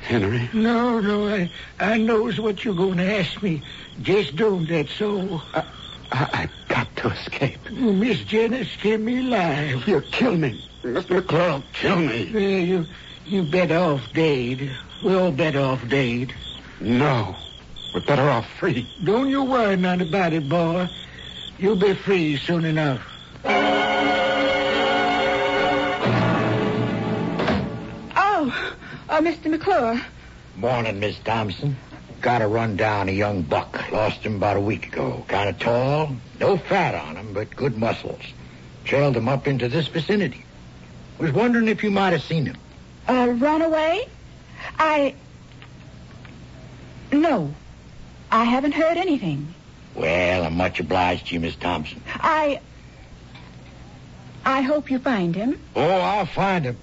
Henry? 0.02 0.50
No, 0.54 1.00
no, 1.00 1.28
I, 1.28 1.50
I 1.80 1.98
knows 1.98 2.40
what 2.40 2.64
you're 2.64 2.76
going 2.76 2.98
to 2.98 3.20
ask 3.20 3.42
me. 3.42 3.64
Just 4.02 4.36
don't, 4.36 4.68
that's 4.68 5.02
all. 5.02 5.42
I, 5.54 5.64
I, 6.12 6.30
I've 6.34 6.68
got 6.68 6.96
to 6.98 7.10
escape. 7.10 7.72
Miss 7.72 8.20
Janice 8.24 8.76
kept 8.76 9.02
me 9.02 9.20
alive. 9.20 9.88
You'll 9.88 10.02
kill 10.02 10.38
me. 10.38 10.64
Mr. 10.84 11.10
McClure 11.10 11.64
kill 11.74 11.96
me. 11.96 12.26
Yeah, 12.26 12.40
you, 12.40 12.86
you 13.26 13.44
better 13.44 13.78
off 13.78 14.14
dead. 14.14 14.70
We're 15.04 15.20
all 15.20 15.32
better 15.32 15.60
off 15.60 15.88
dead. 15.88 16.34
No. 16.80 17.36
We're 17.94 18.02
better 18.02 18.30
off 18.30 18.48
free. 18.60 18.90
Don't 19.04 19.30
you 19.30 19.44
worry 19.44 19.76
none 19.76 20.02
about 20.02 20.34
it, 20.34 20.50
boy. 20.50 20.90
You'll 21.58 21.76
be 21.76 21.94
free 21.94 22.38
soon 22.38 22.66
enough. 22.66 23.02
Oh, 28.18 28.74
oh, 29.10 29.22
Mr. 29.22 29.50
McClure. 29.50 30.02
Morning, 30.58 31.00
Miss 31.00 31.18
Thompson. 31.20 31.78
Got 32.22 32.40
to 32.40 32.48
run 32.48 32.76
down 32.76 33.08
a 33.08 33.12
young 33.12 33.44
buck. 33.44 33.92
Lost 33.92 34.22
him 34.22 34.36
about 34.36 34.58
a 34.58 34.62
week 34.62 34.88
ago. 34.88 35.24
Kind 35.28 35.50
of 35.50 35.60
tall. 35.60 36.16
No 36.40 36.58
fat 36.58 36.96
on 36.96 37.16
him, 37.16 37.34
but 37.34 37.56
good 37.56 37.78
muscles. 37.78 38.22
Trailed 38.84 39.16
him 39.16 39.30
up 39.30 39.48
into 39.48 39.68
this 39.68 39.88
vicinity. 39.88 40.44
Was 41.18 41.32
wondering 41.32 41.68
if 41.68 41.84
you 41.84 41.92
might 41.92 42.12
have 42.12 42.24
seen 42.24 42.46
him. 42.46 42.58
Uh, 43.08 43.28
run 43.38 43.62
away? 43.62 44.08
I. 44.78 45.16
No. 47.12 47.54
I 48.32 48.44
haven't 48.44 48.74
heard 48.74 48.98
anything. 48.98 49.54
Well, 49.94 50.44
I'm 50.44 50.58
much 50.58 50.80
obliged 50.80 51.28
to 51.28 51.34
you, 51.36 51.40
Miss 51.40 51.56
Thompson. 51.56 52.02
I. 52.16 52.60
I 54.44 54.62
hope 54.62 54.92
you 54.92 55.00
find 55.00 55.36
him. 55.36 55.60
Oh, 55.76 55.90
I'll 55.90 56.26
find 56.26 56.66
him. 56.66 56.78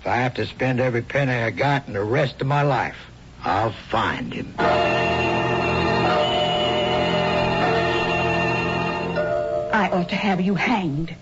If 0.00 0.06
I 0.06 0.16
have 0.16 0.34
to 0.34 0.46
spend 0.46 0.80
every 0.80 1.02
penny 1.02 1.32
I 1.32 1.50
got 1.50 1.86
in 1.86 1.92
the 1.94 2.02
rest 2.02 2.40
of 2.40 2.46
my 2.46 2.62
life, 2.62 2.96
I'll 3.42 3.72
find 3.90 4.32
him. 4.32 4.54
I 9.72 9.90
ought 9.92 10.08
to 10.08 10.16
have 10.16 10.40
you 10.40 10.54
hanged. 10.54 11.14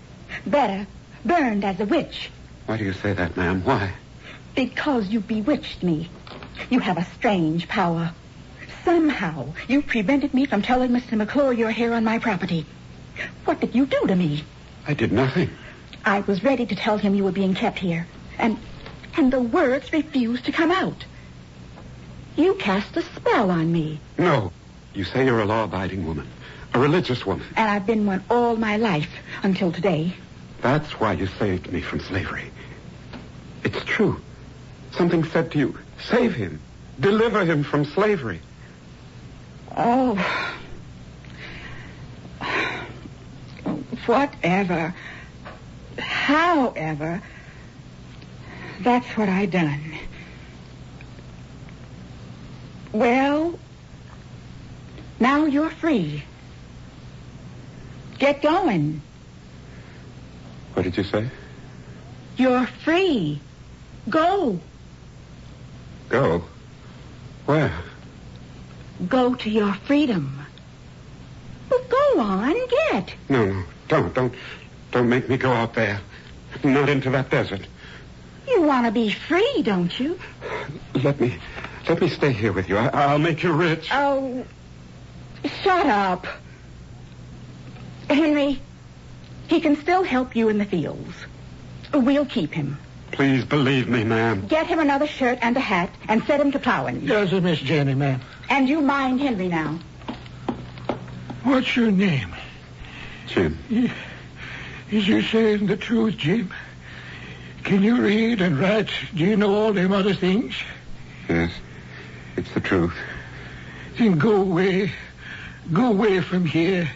Better, 0.45 0.87
burned 1.25 1.63
as 1.63 1.79
a 1.79 1.85
witch. 1.85 2.29
Why 2.65 2.77
do 2.77 2.83
you 2.83 2.93
say 2.93 3.13
that, 3.13 3.35
ma'am? 3.37 3.63
Why? 3.63 3.93
Because 4.55 5.07
you 5.09 5.19
bewitched 5.19 5.83
me. 5.83 6.09
You 6.69 6.79
have 6.79 6.97
a 6.97 7.05
strange 7.15 7.67
power. 7.67 8.11
Somehow, 8.85 9.53
you 9.67 9.81
prevented 9.81 10.33
me 10.33 10.45
from 10.45 10.61
telling 10.61 10.91
Mr. 10.91 11.17
McClure 11.17 11.53
you're 11.53 11.71
here 11.71 11.93
on 11.93 12.03
my 12.03 12.19
property. 12.19 12.65
What 13.45 13.59
did 13.59 13.73
you 13.73 13.85
do 13.85 14.05
to 14.07 14.15
me? 14.15 14.43
I 14.87 14.93
did 14.93 15.11
nothing. 15.11 15.49
I 16.05 16.19
was 16.21 16.43
ready 16.43 16.65
to 16.65 16.75
tell 16.75 16.97
him 16.97 17.15
you 17.15 17.23
were 17.23 17.31
being 17.31 17.53
kept 17.53 17.79
here, 17.79 18.07
and 18.37 18.57
and 19.15 19.31
the 19.31 19.39
words 19.41 19.93
refused 19.93 20.45
to 20.45 20.51
come 20.51 20.71
out. 20.71 21.05
You 22.35 22.55
cast 22.55 22.97
a 22.97 23.03
spell 23.03 23.51
on 23.51 23.71
me, 23.71 23.99
No. 24.17 24.51
You 24.93 25.03
say 25.05 25.25
you're 25.25 25.39
a 25.41 25.45
law-abiding 25.45 26.05
woman, 26.05 26.27
a 26.73 26.79
religious 26.79 27.25
woman. 27.25 27.45
and 27.55 27.69
I've 27.69 27.85
been 27.85 28.05
one 28.05 28.23
all 28.29 28.55
my 28.55 28.77
life 28.77 29.09
until 29.43 29.71
today. 29.71 30.13
That's 30.61 30.99
why 30.99 31.13
you 31.13 31.27
saved 31.27 31.71
me 31.71 31.81
from 31.81 31.99
slavery. 31.99 32.51
It's 33.63 33.83
true. 33.85 34.19
Something 34.97 35.23
said 35.23 35.51
to 35.51 35.59
you, 35.59 35.77
save 36.09 36.35
him. 36.35 36.59
Deliver 36.99 37.43
him 37.43 37.63
from 37.63 37.85
slavery. 37.85 38.39
Oh. 39.75 40.15
Whatever. 44.05 44.93
However, 45.97 47.21
that's 48.81 49.07
what 49.17 49.29
I 49.29 49.45
done. 49.45 49.97
Well, 52.91 53.57
now 55.19 55.45
you're 55.45 55.69
free. 55.69 56.23
Get 58.19 58.41
going. 58.43 59.01
What 60.73 60.83
did 60.83 60.97
you 60.97 61.03
say? 61.03 61.29
You're 62.37 62.67
free. 62.67 63.39
Go. 64.09 64.59
Go. 66.13 66.43
Where? 67.47 67.73
Go 69.09 69.33
to 69.33 69.49
your 69.49 69.73
freedom. 69.73 70.45
Well, 71.71 71.81
go 71.89 72.19
on, 72.19 72.53
get. 72.91 73.15
No, 73.29 73.47
no. 73.47 73.63
Don't, 73.87 74.13
don't, 74.13 74.33
don't 74.91 75.09
make 75.09 75.27
me 75.27 75.37
go 75.37 75.51
out 75.51 75.73
there. 75.73 75.99
Not 76.63 76.87
into 76.87 77.09
that 77.09 77.31
desert. 77.31 77.65
You 78.47 78.61
want 78.61 78.85
to 78.85 78.91
be 78.91 79.09
free, 79.09 79.63
don't 79.63 79.99
you? 79.99 80.19
Let 80.93 81.19
me, 81.19 81.35
let 81.89 81.99
me 81.99 82.09
stay 82.09 82.31
here 82.31 82.53
with 82.53 82.69
you. 82.69 82.77
I, 82.77 82.89
I'll 82.89 83.17
make 83.17 83.41
you 83.41 83.51
rich. 83.51 83.89
Oh, 83.91 84.45
shut 85.63 85.87
up. 85.87 86.27
Henry, 88.07 88.61
he 89.47 89.59
can 89.61 89.77
still 89.77 90.03
help 90.03 90.35
you 90.35 90.49
in 90.49 90.59
the 90.59 90.65
fields. 90.65 91.15
We'll 91.91 92.27
keep 92.27 92.53
him. 92.53 92.77
Please 93.13 93.45
believe 93.45 93.87
me, 93.87 94.03
ma'am. 94.03 94.47
Get 94.47 94.65
him 94.65 94.79
another 94.79 95.05
shirt 95.05 95.37
and 95.41 95.55
a 95.55 95.59
hat 95.59 95.91
and 96.09 96.23
set 96.23 96.41
him 96.41 96.51
to 96.51 96.59
plowing. 96.59 97.01
Yes, 97.03 97.29
sir, 97.29 97.39
Miss 97.41 97.59
Jenny, 97.59 97.93
ma'am. 97.93 98.19
And 98.49 98.67
you 98.67 98.81
mind 98.81 99.21
Henry 99.21 99.47
now. 99.47 99.79
What's 101.43 101.75
your 101.75 101.91
name? 101.91 102.33
Jim. 103.27 103.57
Is 104.91 105.07
you 105.07 105.21
saying 105.21 105.67
the 105.67 105.77
truth, 105.77 106.17
Jim? 106.17 106.51
Can 107.63 107.83
you 107.83 108.01
read 108.01 108.41
and 108.41 108.59
write? 108.59 108.89
Do 109.13 109.23
you 109.23 109.37
know 109.37 109.53
all 109.53 109.73
them 109.73 109.91
other 109.93 110.13
things? 110.13 110.55
Yes. 111.29 111.51
It's 112.35 112.51
the 112.53 112.61
truth. 112.61 112.95
Then 113.97 114.17
go 114.17 114.41
away. 114.41 114.91
Go 115.71 115.87
away 115.87 116.19
from 116.21 116.45
here. 116.45 116.89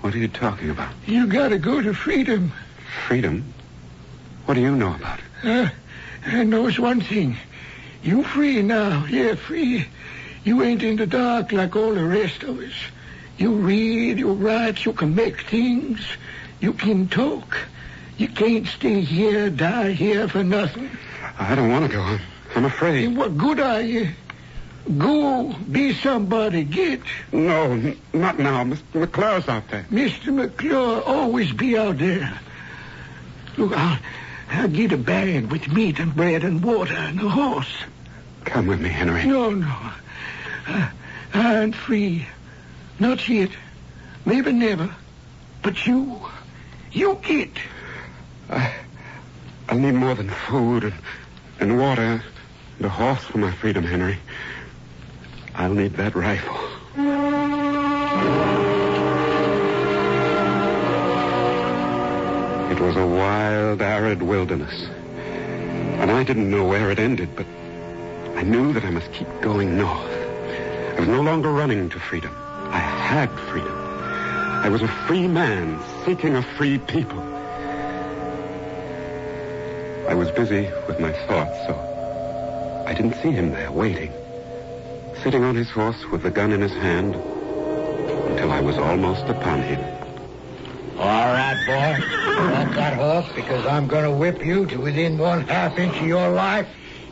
What 0.00 0.14
are 0.14 0.18
you 0.18 0.28
talking 0.28 0.70
about? 0.70 0.94
You 1.06 1.26
gotta 1.26 1.58
go 1.58 1.82
to 1.82 1.92
freedom. 1.92 2.52
Freedom? 3.06 3.44
What 4.46 4.54
do 4.54 4.60
you 4.60 4.74
know 4.74 4.94
about 4.94 5.18
it? 5.18 5.24
Uh, 5.42 5.68
I 6.24 6.44
knows 6.44 6.78
one 6.78 7.00
thing. 7.00 7.36
You 8.02 8.22
free 8.22 8.62
now. 8.62 9.04
Yeah, 9.06 9.34
free. 9.34 9.86
You 10.44 10.62
ain't 10.62 10.82
in 10.82 10.96
the 10.96 11.06
dark 11.06 11.52
like 11.52 11.74
all 11.76 11.94
the 11.94 12.04
rest 12.04 12.42
of 12.42 12.58
us. 12.60 12.72
You 13.38 13.52
read, 13.52 14.18
you 14.18 14.32
write, 14.32 14.84
you 14.84 14.92
can 14.92 15.14
make 15.14 15.40
things. 15.42 16.00
You 16.60 16.72
can 16.72 17.08
talk. 17.08 17.58
You 18.16 18.28
can't 18.28 18.66
stay 18.66 19.00
here, 19.00 19.50
die 19.50 19.92
here 19.92 20.28
for 20.28 20.42
nothing. 20.42 20.90
I 21.38 21.54
don't 21.54 21.70
want 21.70 21.90
to 21.90 21.92
go. 21.92 22.00
I'm, 22.00 22.20
I'm 22.54 22.64
afraid. 22.64 23.04
And 23.04 23.16
what 23.16 23.36
good 23.36 23.60
are 23.60 23.82
you? 23.82 24.08
Go 24.96 25.52
be 25.70 25.92
somebody. 25.92 26.62
Get. 26.64 27.00
No, 27.32 27.72
n- 27.72 28.00
not 28.14 28.38
now. 28.38 28.62
Mr. 28.64 28.82
McClure's 28.94 29.48
out 29.48 29.68
there. 29.68 29.84
Mr. 29.90 30.32
McClure 30.32 31.02
always 31.02 31.52
be 31.52 31.76
out 31.76 31.98
there. 31.98 32.40
Look, 33.56 33.76
I'll, 33.76 33.98
I'll 34.50 34.68
get 34.68 34.92
a 34.92 34.96
bag 34.96 35.50
with 35.50 35.68
meat 35.72 35.98
and 35.98 36.14
bread 36.14 36.44
and 36.44 36.62
water 36.62 36.94
and 36.94 37.20
a 37.20 37.28
horse. 37.28 37.72
Come 38.44 38.66
with 38.66 38.80
me, 38.80 38.88
Henry. 38.88 39.24
No, 39.26 39.50
no. 39.50 39.74
I, 40.66 40.90
I 41.34 41.62
ain't 41.62 41.74
free. 41.74 42.26
Not 42.98 43.28
yet. 43.28 43.50
Maybe 44.24 44.52
never. 44.52 44.94
But 45.62 45.86
you, 45.86 46.20
you 46.92 47.18
get. 47.22 47.50
I, 48.48 48.72
I'll 49.68 49.78
need 49.78 49.94
more 49.94 50.14
than 50.14 50.30
food 50.30 50.84
and, 50.84 50.94
and 51.60 51.78
water 51.78 52.22
and 52.78 52.86
a 52.86 52.88
horse 52.88 53.24
for 53.24 53.38
my 53.38 53.52
freedom, 53.52 53.84
Henry. 53.84 54.18
I'll 55.54 55.74
need 55.74 55.94
that 55.94 56.14
rifle. 56.14 56.56
It 62.76 62.82
was 62.82 62.96
a 62.96 63.06
wild, 63.06 63.80
arid 63.80 64.20
wilderness. 64.22 64.82
And 65.98 66.10
I 66.10 66.22
didn't 66.22 66.50
know 66.50 66.68
where 66.68 66.90
it 66.90 66.98
ended, 66.98 67.34
but 67.34 67.46
I 68.36 68.42
knew 68.42 68.74
that 68.74 68.84
I 68.84 68.90
must 68.90 69.10
keep 69.12 69.28
going 69.40 69.78
north. 69.78 70.12
I 70.94 71.00
was 71.00 71.08
no 71.08 71.22
longer 71.22 71.50
running 71.50 71.88
to 71.88 71.98
freedom. 71.98 72.36
I 72.68 72.78
had 72.78 73.30
freedom. 73.48 73.72
I 73.72 74.68
was 74.68 74.82
a 74.82 74.88
free 75.06 75.26
man 75.26 75.82
seeking 76.04 76.36
a 76.36 76.42
free 76.42 76.76
people. 76.76 77.18
I 80.06 80.12
was 80.12 80.30
busy 80.32 80.68
with 80.86 81.00
my 81.00 81.12
thoughts, 81.26 81.56
so 81.66 82.84
I 82.86 82.92
didn't 82.92 83.14
see 83.22 83.30
him 83.30 83.52
there 83.52 83.72
waiting, 83.72 84.12
sitting 85.22 85.44
on 85.44 85.56
his 85.56 85.70
horse 85.70 86.04
with 86.12 86.22
the 86.22 86.30
gun 86.30 86.52
in 86.52 86.60
his 86.60 86.74
hand 86.74 87.14
until 87.14 88.52
I 88.52 88.60
was 88.60 88.76
almost 88.76 89.24
upon 89.30 89.62
him. 89.62 90.05
All 90.98 91.04
right, 91.04 91.62
boy. 91.66 92.52
Want 92.52 92.74
that 92.74 92.94
horse 92.94 93.26
because 93.34 93.66
I'm 93.66 93.86
going 93.86 94.04
to 94.04 94.10
whip 94.10 94.44
you 94.44 94.66
to 94.66 94.78
within 94.78 95.18
one 95.18 95.46
half 95.46 95.78
inch 95.78 95.96
of 95.96 96.06
your 96.06 96.30
life? 96.30 96.66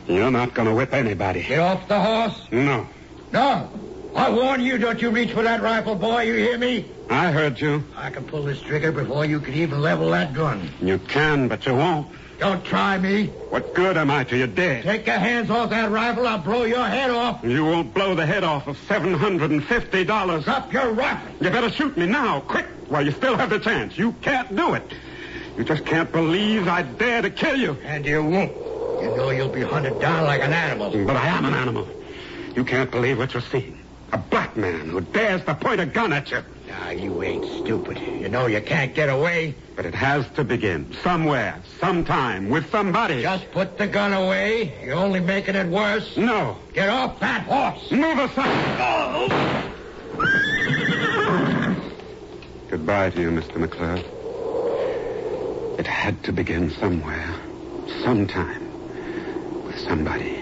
You're 0.07 0.31
not 0.31 0.53
going 0.53 0.67
to 0.67 0.73
whip 0.73 0.93
anybody. 0.93 1.43
Get 1.43 1.59
off 1.59 1.87
the 1.87 1.99
horse. 1.99 2.47
No. 2.51 2.87
No. 3.31 3.69
I 4.15 4.29
warn 4.29 4.61
you, 4.61 4.77
don't 4.77 5.01
you 5.01 5.09
reach 5.09 5.33
for 5.33 5.43
that 5.43 5.61
rifle, 5.61 5.95
boy. 5.95 6.21
You 6.23 6.35
hear 6.35 6.57
me? 6.57 6.89
I 7.09 7.31
heard 7.31 7.59
you. 7.59 7.83
I 7.95 8.09
can 8.09 8.23
pull 8.25 8.43
this 8.43 8.61
trigger 8.61 8.91
before 8.91 9.25
you 9.25 9.39
can 9.39 9.53
even 9.53 9.81
level 9.81 10.09
that 10.11 10.33
gun. 10.33 10.71
You 10.81 10.97
can, 10.97 11.47
but 11.47 11.65
you 11.65 11.75
won't. 11.75 12.07
Don't 12.39 12.63
try 12.65 12.97
me. 12.97 13.27
What 13.49 13.73
good 13.73 13.97
am 13.97 14.09
I 14.11 14.23
to 14.25 14.37
you 14.37 14.47
dead? 14.47 14.83
Take 14.83 15.05
your 15.05 15.17
hands 15.17 15.49
off 15.49 15.69
that 15.69 15.91
rifle. 15.91 16.27
I'll 16.27 16.37
blow 16.39 16.63
your 16.63 16.85
head 16.85 17.11
off. 17.11 17.43
You 17.43 17.65
won't 17.65 17.93
blow 17.93 18.15
the 18.15 18.25
head 18.25 18.43
off 18.43 18.67
of 18.67 18.77
$750. 18.87 20.43
Drop 20.43 20.73
your 20.73 20.91
rifle. 20.91 21.31
You 21.39 21.49
better 21.49 21.69
shoot 21.69 21.95
me 21.95 22.05
now, 22.07 22.41
quick, 22.41 22.67
while 22.87 23.05
you 23.05 23.11
still 23.11 23.37
have 23.37 23.49
the 23.49 23.59
chance. 23.59 23.97
You 23.97 24.13
can't 24.21 24.55
do 24.55 24.73
it. 24.73 24.83
You 25.57 25.63
just 25.63 25.85
can't 25.85 26.11
believe 26.11 26.67
I 26.67 26.83
dare 26.83 27.21
to 27.21 27.29
kill 27.29 27.55
you. 27.55 27.77
And 27.83 28.05
you 28.05 28.23
won't. 28.23 28.51
You 29.01 29.15
know 29.15 29.29
you'll 29.29 29.49
be 29.49 29.61
hunted 29.61 29.99
down 29.99 30.25
like 30.25 30.41
an 30.41 30.53
animal. 30.53 30.91
But 31.05 31.15
I 31.15 31.27
am 31.27 31.45
an 31.45 31.53
animal. 31.53 31.87
You 32.55 32.63
can't 32.63 32.91
believe 32.91 33.17
what 33.17 33.33
you're 33.33 33.41
seeing. 33.41 33.79
A 34.11 34.17
black 34.17 34.55
man 34.55 34.89
who 34.89 35.01
dares 35.01 35.43
to 35.45 35.55
point 35.55 35.81
a 35.81 35.85
gun 35.85 36.13
at 36.13 36.31
you. 36.31 36.43
Now, 36.67 36.89
you 36.89 37.23
ain't 37.23 37.45
stupid. 37.45 37.99
You 37.99 38.29
know 38.29 38.47
you 38.47 38.61
can't 38.61 38.93
get 38.93 39.09
away. 39.09 39.55
But 39.75 39.85
it 39.85 39.93
has 39.93 40.25
to 40.35 40.43
begin. 40.43 40.95
Somewhere, 41.03 41.61
sometime, 41.79 42.49
with 42.49 42.69
somebody. 42.71 43.21
Just 43.21 43.51
put 43.51 43.77
the 43.77 43.87
gun 43.87 44.13
away. 44.13 44.73
You're 44.83 44.95
only 44.95 45.19
making 45.19 45.55
it 45.55 45.67
worse. 45.67 46.17
No. 46.17 46.57
Get 46.73 46.89
off 46.89 47.19
that 47.19 47.43
horse. 47.43 47.91
Move 47.91 48.19
aside. 48.19 48.79
Oh. 48.79 49.71
Goodbye 52.75 53.09
to 53.11 53.21
you, 53.21 53.29
Mr. 53.29 53.55
McClure. 53.55 54.03
It 55.79 55.87
had 55.87 56.21
to 56.25 56.33
begin 56.33 56.69
somewhere, 56.71 57.33
sometime, 58.03 58.61
with 59.65 59.79
somebody. 59.79 60.35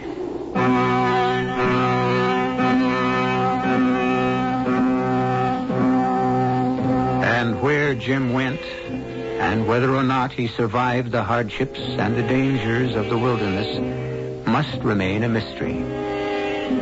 And 7.24 7.62
where 7.62 7.94
Jim 7.94 8.34
went, 8.34 8.62
and 8.62 9.68
whether 9.68 9.94
or 9.94 10.02
not 10.02 10.32
he 10.34 10.48
survived 10.48 11.12
the 11.12 11.24
hardships 11.24 11.80
and 11.80 12.18
the 12.18 12.24
dangers 12.24 12.96
of 12.96 13.10
the 13.10 13.18
wilderness, 13.20 14.48
must 14.48 14.82
remain 14.82 15.22
a 15.22 15.30
mystery. 15.30 16.03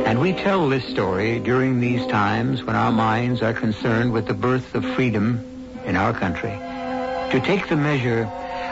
And 0.06 0.20
we 0.20 0.32
tell 0.32 0.68
this 0.68 0.84
story 0.84 1.38
during 1.38 1.80
these 1.80 2.06
times 2.06 2.62
when 2.64 2.76
our 2.76 2.92
minds 2.92 3.40
are 3.42 3.52
concerned 3.52 4.12
with 4.12 4.26
the 4.26 4.34
birth 4.34 4.74
of 4.74 4.84
freedom 4.94 5.40
in 5.86 5.96
our 5.96 6.12
country, 6.12 6.50
to 6.50 7.40
take 7.44 7.68
the 7.68 7.76
measure 7.76 8.24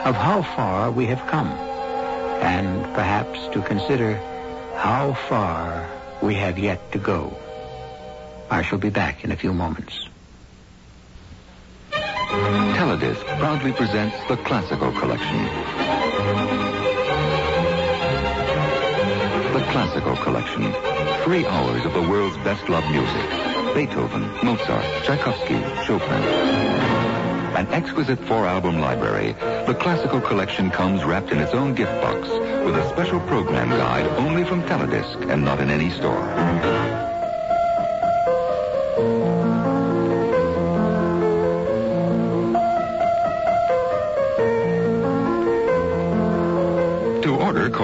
of 0.05 0.15
how 0.15 0.41
far 0.41 0.91
we 0.91 1.05
have 1.07 1.25
come, 1.27 1.47
and 1.47 2.83
perhaps 2.93 3.39
to 3.53 3.61
consider 3.61 4.15
how 4.75 5.13
far 5.29 5.89
we 6.21 6.35
have 6.35 6.59
yet 6.59 6.91
to 6.91 6.99
go. 6.99 7.35
I 8.49 8.61
shall 8.61 8.79
be 8.79 8.89
back 8.89 9.23
in 9.23 9.31
a 9.31 9.35
few 9.35 9.53
moments. 9.53 10.07
Teledisc 11.91 13.23
proudly 13.39 13.71
presents 13.73 14.15
the 14.27 14.37
Classical 14.37 14.91
Collection. 14.91 15.43
The 19.53 19.65
Classical 19.71 20.15
Collection. 20.17 20.90
Three 21.23 21.45
hours 21.45 21.85
of 21.85 21.93
the 21.93 22.01
world's 22.01 22.37
best 22.37 22.67
loved 22.67 22.89
music. 22.89 23.29
Beethoven, 23.75 24.23
Mozart, 24.43 24.83
Tchaikovsky, 25.03 25.61
Chopin. 25.85 26.23
An 27.55 27.67
exquisite 27.67 28.19
four-album 28.25 28.79
library, 28.79 29.33
the 29.67 29.77
Classical 29.79 30.19
Collection 30.19 30.71
comes 30.71 31.03
wrapped 31.03 31.31
in 31.31 31.37
its 31.37 31.53
own 31.53 31.75
gift 31.75 31.91
box 32.01 32.27
with 32.65 32.75
a 32.75 32.89
special 32.89 33.19
program 33.19 33.69
guide 33.69 34.07
only 34.17 34.43
from 34.43 34.63
Teledisc 34.63 35.31
and 35.31 35.45
not 35.45 35.59
in 35.59 35.69
any 35.69 35.91
store. 35.91 36.90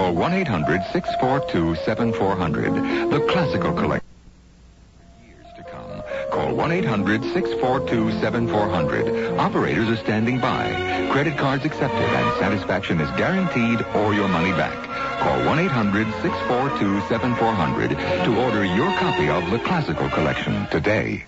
Call 0.08 0.16
1-800-642-7400. 0.16 3.12
The 3.12 3.20
Classical 3.30 3.74
Collection. 3.74 4.08
Years 5.28 5.48
to 5.58 5.64
come. 5.64 6.02
Call 6.32 6.54
1-800-642-7400. 6.54 9.38
Operators 9.38 9.90
are 9.90 9.98
standing 9.98 10.40
by. 10.40 11.10
Credit 11.12 11.38
cards 11.38 11.66
accepted 11.66 12.00
and 12.00 12.40
satisfaction 12.40 13.02
is 13.02 13.10
guaranteed 13.18 13.82
or 13.96 14.14
your 14.14 14.30
money 14.30 14.52
back. 14.52 14.82
Call 15.20 15.40
1-800-642-7400 15.42 18.24
to 18.24 18.42
order 18.42 18.64
your 18.64 18.90
copy 19.00 19.28
of 19.28 19.52
the 19.52 19.60
Classical 19.60 20.08
Collection 20.08 20.68
today. 20.68 21.26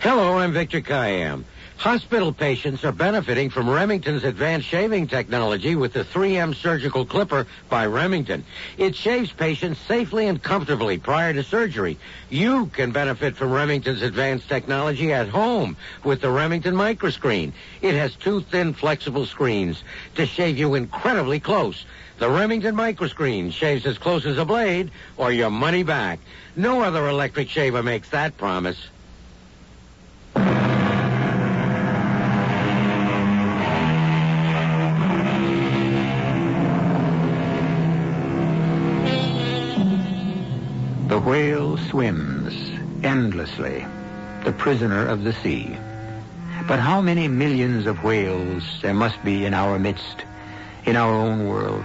Hello, 0.00 0.38
I'm 0.38 0.52
Victor 0.52 0.80
Kiam. 0.80 1.44
Hospital 1.80 2.30
patients 2.30 2.84
are 2.84 2.92
benefiting 2.92 3.48
from 3.48 3.66
Remington's 3.66 4.22
advanced 4.22 4.68
shaving 4.68 5.06
technology 5.06 5.76
with 5.76 5.94
the 5.94 6.04
3M 6.04 6.54
surgical 6.54 7.06
clipper 7.06 7.46
by 7.70 7.86
Remington. 7.86 8.44
It 8.76 8.94
shaves 8.94 9.32
patients 9.32 9.80
safely 9.88 10.26
and 10.26 10.42
comfortably 10.42 10.98
prior 10.98 11.32
to 11.32 11.42
surgery. 11.42 11.96
You 12.28 12.66
can 12.66 12.92
benefit 12.92 13.34
from 13.34 13.50
Remington's 13.50 14.02
advanced 14.02 14.46
technology 14.46 15.10
at 15.14 15.30
home 15.30 15.74
with 16.04 16.20
the 16.20 16.30
Remington 16.30 16.74
microscreen. 16.74 17.54
It 17.80 17.94
has 17.94 18.14
two 18.14 18.42
thin 18.42 18.74
flexible 18.74 19.24
screens 19.24 19.82
to 20.16 20.26
shave 20.26 20.58
you 20.58 20.74
incredibly 20.74 21.40
close. 21.40 21.86
The 22.18 22.28
Remington 22.28 22.76
microscreen 22.76 23.54
shaves 23.54 23.86
as 23.86 23.96
close 23.96 24.26
as 24.26 24.36
a 24.36 24.44
blade 24.44 24.90
or 25.16 25.32
your 25.32 25.48
money 25.48 25.82
back. 25.82 26.18
No 26.56 26.82
other 26.82 27.08
electric 27.08 27.48
shaver 27.48 27.82
makes 27.82 28.10
that 28.10 28.36
promise. 28.36 28.76
The 41.10 41.18
whale 41.18 41.76
swims 41.76 42.54
endlessly, 43.02 43.84
the 44.44 44.52
prisoner 44.52 45.08
of 45.08 45.24
the 45.24 45.32
sea. 45.32 45.76
But 46.68 46.78
how 46.78 47.00
many 47.00 47.26
millions 47.26 47.88
of 47.88 48.04
whales 48.04 48.62
there 48.80 48.94
must 48.94 49.20
be 49.24 49.44
in 49.44 49.52
our 49.52 49.76
midst, 49.80 50.24
in 50.84 50.94
our 50.94 51.12
own 51.12 51.48
world? 51.48 51.84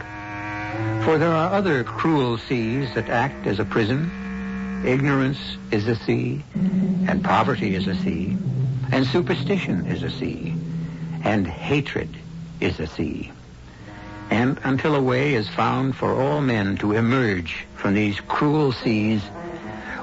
For 1.05 1.17
there 1.17 1.31
are 1.31 1.51
other 1.51 1.83
cruel 1.83 2.37
seas 2.37 2.93
that 2.93 3.09
act 3.09 3.47
as 3.47 3.57
a 3.57 3.65
prison. 3.65 4.83
Ignorance 4.85 5.57
is 5.71 5.87
a 5.87 5.95
sea, 5.95 6.43
and 6.53 7.23
poverty 7.23 7.73
is 7.73 7.87
a 7.87 7.95
sea, 7.95 8.37
and 8.91 9.07
superstition 9.07 9.87
is 9.87 10.03
a 10.03 10.11
sea, 10.11 10.53
and 11.23 11.47
hatred 11.47 12.15
is 12.61 12.79
a 12.79 12.85
sea. 12.85 13.31
And 14.29 14.59
until 14.63 14.95
a 14.95 15.01
way 15.01 15.35
is 15.35 15.47
found 15.47 15.95
for 15.95 16.13
all 16.13 16.41
men 16.41 16.77
to 16.77 16.93
emerge 16.93 17.65
from 17.75 17.93
these 17.93 18.19
cruel 18.21 18.71
seas, 18.71 19.21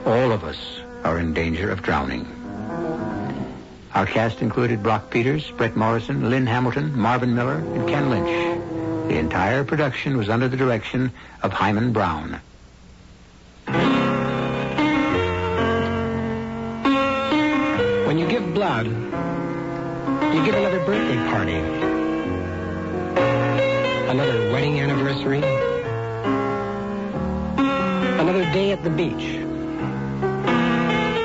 all 0.06 0.32
of 0.32 0.44
us 0.44 0.80
are 1.04 1.18
in 1.18 1.34
danger 1.34 1.70
of 1.70 1.82
drowning. 1.82 2.26
Our 3.94 4.06
cast 4.06 4.40
included 4.40 4.82
Brock 4.82 5.10
Peters, 5.10 5.50
Brett 5.50 5.76
Morrison, 5.76 6.30
Lynn 6.30 6.46
Hamilton, 6.46 6.98
Marvin 6.98 7.34
Miller, 7.34 7.58
and 7.58 7.88
Ken 7.88 8.08
Lynch. 8.08 9.08
The 9.08 9.18
entire 9.18 9.64
production 9.64 10.16
was 10.16 10.30
under 10.30 10.48
the 10.48 10.56
direction 10.56 11.12
of 11.42 11.52
Himan 11.52 11.92
Brown. 11.92 12.40
When 18.06 18.18
you 18.18 18.26
give 18.28 18.54
blood, 18.54 18.86
you 18.86 20.44
give 20.44 20.54
another 20.54 20.84
birthday 20.86 21.16
party, 21.28 22.01
another 24.12 24.52
wedding 24.52 24.78
anniversary, 24.78 25.42
another 28.20 28.44
day 28.52 28.70
at 28.70 28.84
the 28.84 28.90
beach, 28.90 29.24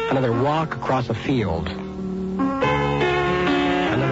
another 0.09 0.31
walk 0.31 0.73
across 0.73 1.09
a 1.09 1.13
field, 1.13 1.67
another 1.67 2.47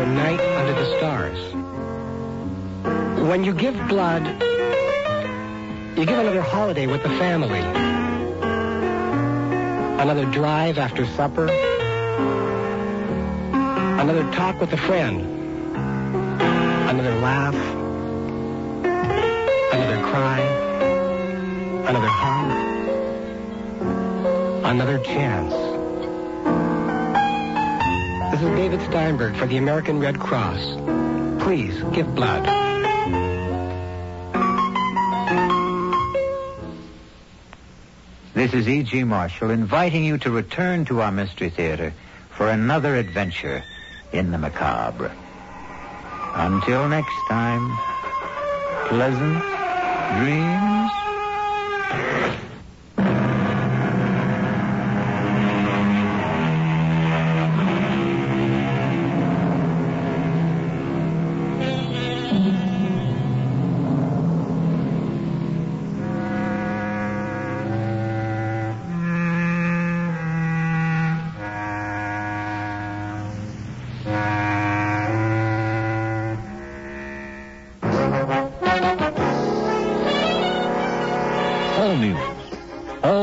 night 0.08 0.42
under 0.42 0.74
the 0.74 0.98
stars. 0.98 1.40
When 3.30 3.46
you 3.46 3.54
give 3.54 3.76
blood, 3.88 4.28
you 5.98 6.06
give 6.06 6.20
another 6.20 6.42
holiday 6.42 6.86
with 6.86 7.02
the 7.02 7.12
family, 7.12 7.62
another 10.02 10.26
drive 10.26 10.78
after 10.78 11.06
supper, 11.06 11.50
another 14.02 14.30
talk 14.34 14.60
with 14.60 14.74
a 14.74 14.78
friend, 14.78 15.22
another 16.90 17.16
laugh, 17.22 17.56
another 19.76 20.02
cry, 20.04 20.40
another 21.90 22.08
hug, 22.08 22.50
another 24.64 25.00
chance. 25.00 25.52
This 28.32 28.42
is 28.42 28.56
David 28.56 28.82
Steinberg 28.84 29.36
for 29.36 29.48
the 29.48 29.58
American 29.58 30.00
Red 30.00 30.18
Cross. 30.18 30.78
Please 31.44 31.76
give 31.92 32.16
blood. 32.16 32.46
This 38.34 38.54
is 38.54 38.70
E.G. 38.70 39.04
Marshall 39.04 39.50
inviting 39.50 40.06
you 40.06 40.18
to 40.20 40.32
return 40.32 40.86
to 40.86 41.02
our 41.02 41.12
Mystery 41.12 41.50
Theater 41.50 41.94
for 42.30 42.50
another 42.50 42.96
adventure 42.96 43.62
in 44.14 44.32
the 44.32 44.38
macabre. 44.38 45.12
Until 46.34 46.88
next 46.88 47.16
time, 47.28 47.78
pleasant 48.88 49.55
dreams. 50.14 51.05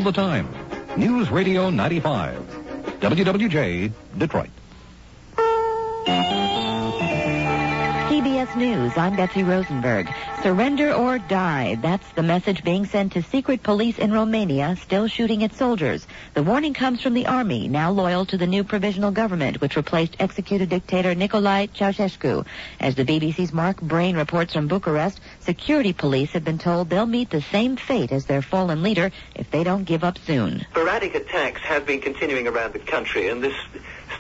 All 0.03 0.11
the 0.11 0.21
time. 0.21 0.49
News 0.97 1.31
Radio 1.31 1.71
95. 1.71 2.35
WWJ, 2.99 3.93
Detroit. 4.19 4.51
News, 8.63 8.97
I'm 8.97 9.17
Betsy 9.17 9.43
Rosenberg. 9.43 10.09
Surrender 10.41 10.93
or 10.93 11.19
die. 11.19 11.75
That's 11.83 12.09
the 12.13 12.23
message 12.23 12.63
being 12.63 12.87
sent 12.87 13.15
to 13.15 13.23
secret 13.25 13.65
police 13.65 13.99
in 13.99 14.13
Romania 14.13 14.77
still 14.81 15.09
shooting 15.09 15.43
at 15.43 15.53
soldiers. 15.53 16.07
The 16.35 16.45
warning 16.45 16.73
comes 16.73 17.03
from 17.03 17.15
the 17.15 17.27
army, 17.27 17.67
now 17.67 17.91
loyal 17.91 18.25
to 18.27 18.37
the 18.37 18.47
new 18.47 18.63
provisional 18.63 19.11
government, 19.11 19.61
which 19.61 19.75
replaced 19.75 20.15
executed 20.21 20.69
dictator 20.69 21.13
Nicolae 21.13 21.71
Ceausescu. 21.71 22.47
As 22.79 22.95
the 22.95 23.05
BBC's 23.05 23.53
Mark 23.53 23.81
Brayne 23.81 24.17
reports 24.17 24.53
from 24.53 24.69
Bucharest, 24.69 25.19
security 25.41 25.93
police 25.93 26.31
have 26.31 26.45
been 26.45 26.59
told 26.59 26.89
they'll 26.89 27.05
meet 27.05 27.31
the 27.31 27.43
same 27.43 27.77
fate 27.77 28.13
as 28.13 28.27
their 28.27 28.43
fallen 28.43 28.85
leader 28.85 29.11
if 29.35 29.51
they 29.51 29.65
don't 29.65 29.83
give 29.83 30.05
up 30.05 30.19
soon. 30.19 30.65
Sporadic 30.71 31.17
attacks 31.17 31.63
have 31.63 31.85
been 31.85 32.01
continuing 32.01 32.47
around 32.47 32.75
the 32.75 32.79
country, 32.79 33.27
and 33.29 33.43
this 33.43 33.57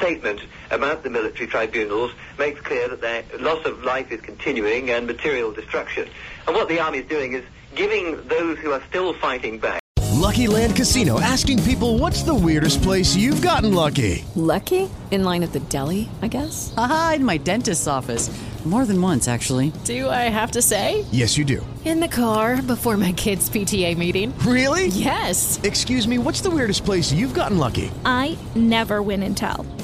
statement 0.03 0.41
about 0.73 1.05
the 1.05 1.11
military 1.11 1.47
tribunals 1.47 2.11
makes 2.37 2.61
clear 2.61 2.89
that 2.89 3.01
their 3.01 3.23
loss 3.39 3.65
of 3.65 3.85
life 3.85 4.11
is 4.11 4.21
continuing 4.21 4.91
and 4.91 5.07
material 5.07 5.53
destruction. 5.53 6.09
And 6.49 6.57
what 6.57 6.69
the 6.69 6.81
army 6.81 6.99
is 6.99 7.09
doing 7.09 7.35
is 7.35 7.45
giving 7.77 8.17
those 8.27 8.59
who 8.59 8.73
are 8.73 8.83
still 8.89 9.15
fighting 9.15 9.61
back. 9.61 9.81
Lucky 10.11 10.49
Land 10.49 10.75
Casino 10.75 11.21
asking 11.21 11.63
people 11.63 11.99
what's 11.99 12.23
the 12.25 12.35
weirdest 12.35 12.83
place 12.83 13.15
you've 13.15 13.43
gotten 13.43 13.75
lucky? 13.75 14.25
Lucky? 14.35 14.91
In 15.13 15.23
line 15.23 15.45
at 15.45 15.53
the 15.53 15.61
deli, 15.61 16.09
I 16.21 16.27
guess? 16.29 16.75
Aha, 16.77 17.15
in 17.17 17.25
my 17.25 17.37
dentist's 17.37 17.87
office. 17.87 18.29
More 18.65 18.87
than 18.87 19.03
once, 19.03 19.27
actually. 19.27 19.73
Do 19.85 20.09
I 20.09 20.31
have 20.31 20.53
to 20.53 20.63
say? 20.63 21.05
Yes, 21.11 21.37
you 21.37 21.45
do. 21.45 21.67
In 21.85 21.99
the 21.99 22.07
car 22.07 22.63
before 22.63 22.97
my 22.97 23.11
kids' 23.11 23.51
PTA 23.51 23.97
meeting. 23.99 24.33
Really? 24.47 24.87
Yes. 24.87 25.61
Excuse 25.65 26.07
me, 26.07 26.19
what's 26.19 26.43
the 26.43 26.51
weirdest 26.51 26.85
place 26.85 27.13
you've 27.13 27.35
gotten 27.35 27.59
lucky? 27.59 27.91
I 28.05 28.39
never 28.55 29.03
win 29.03 29.25
and 29.25 29.37
tell. 29.37 29.67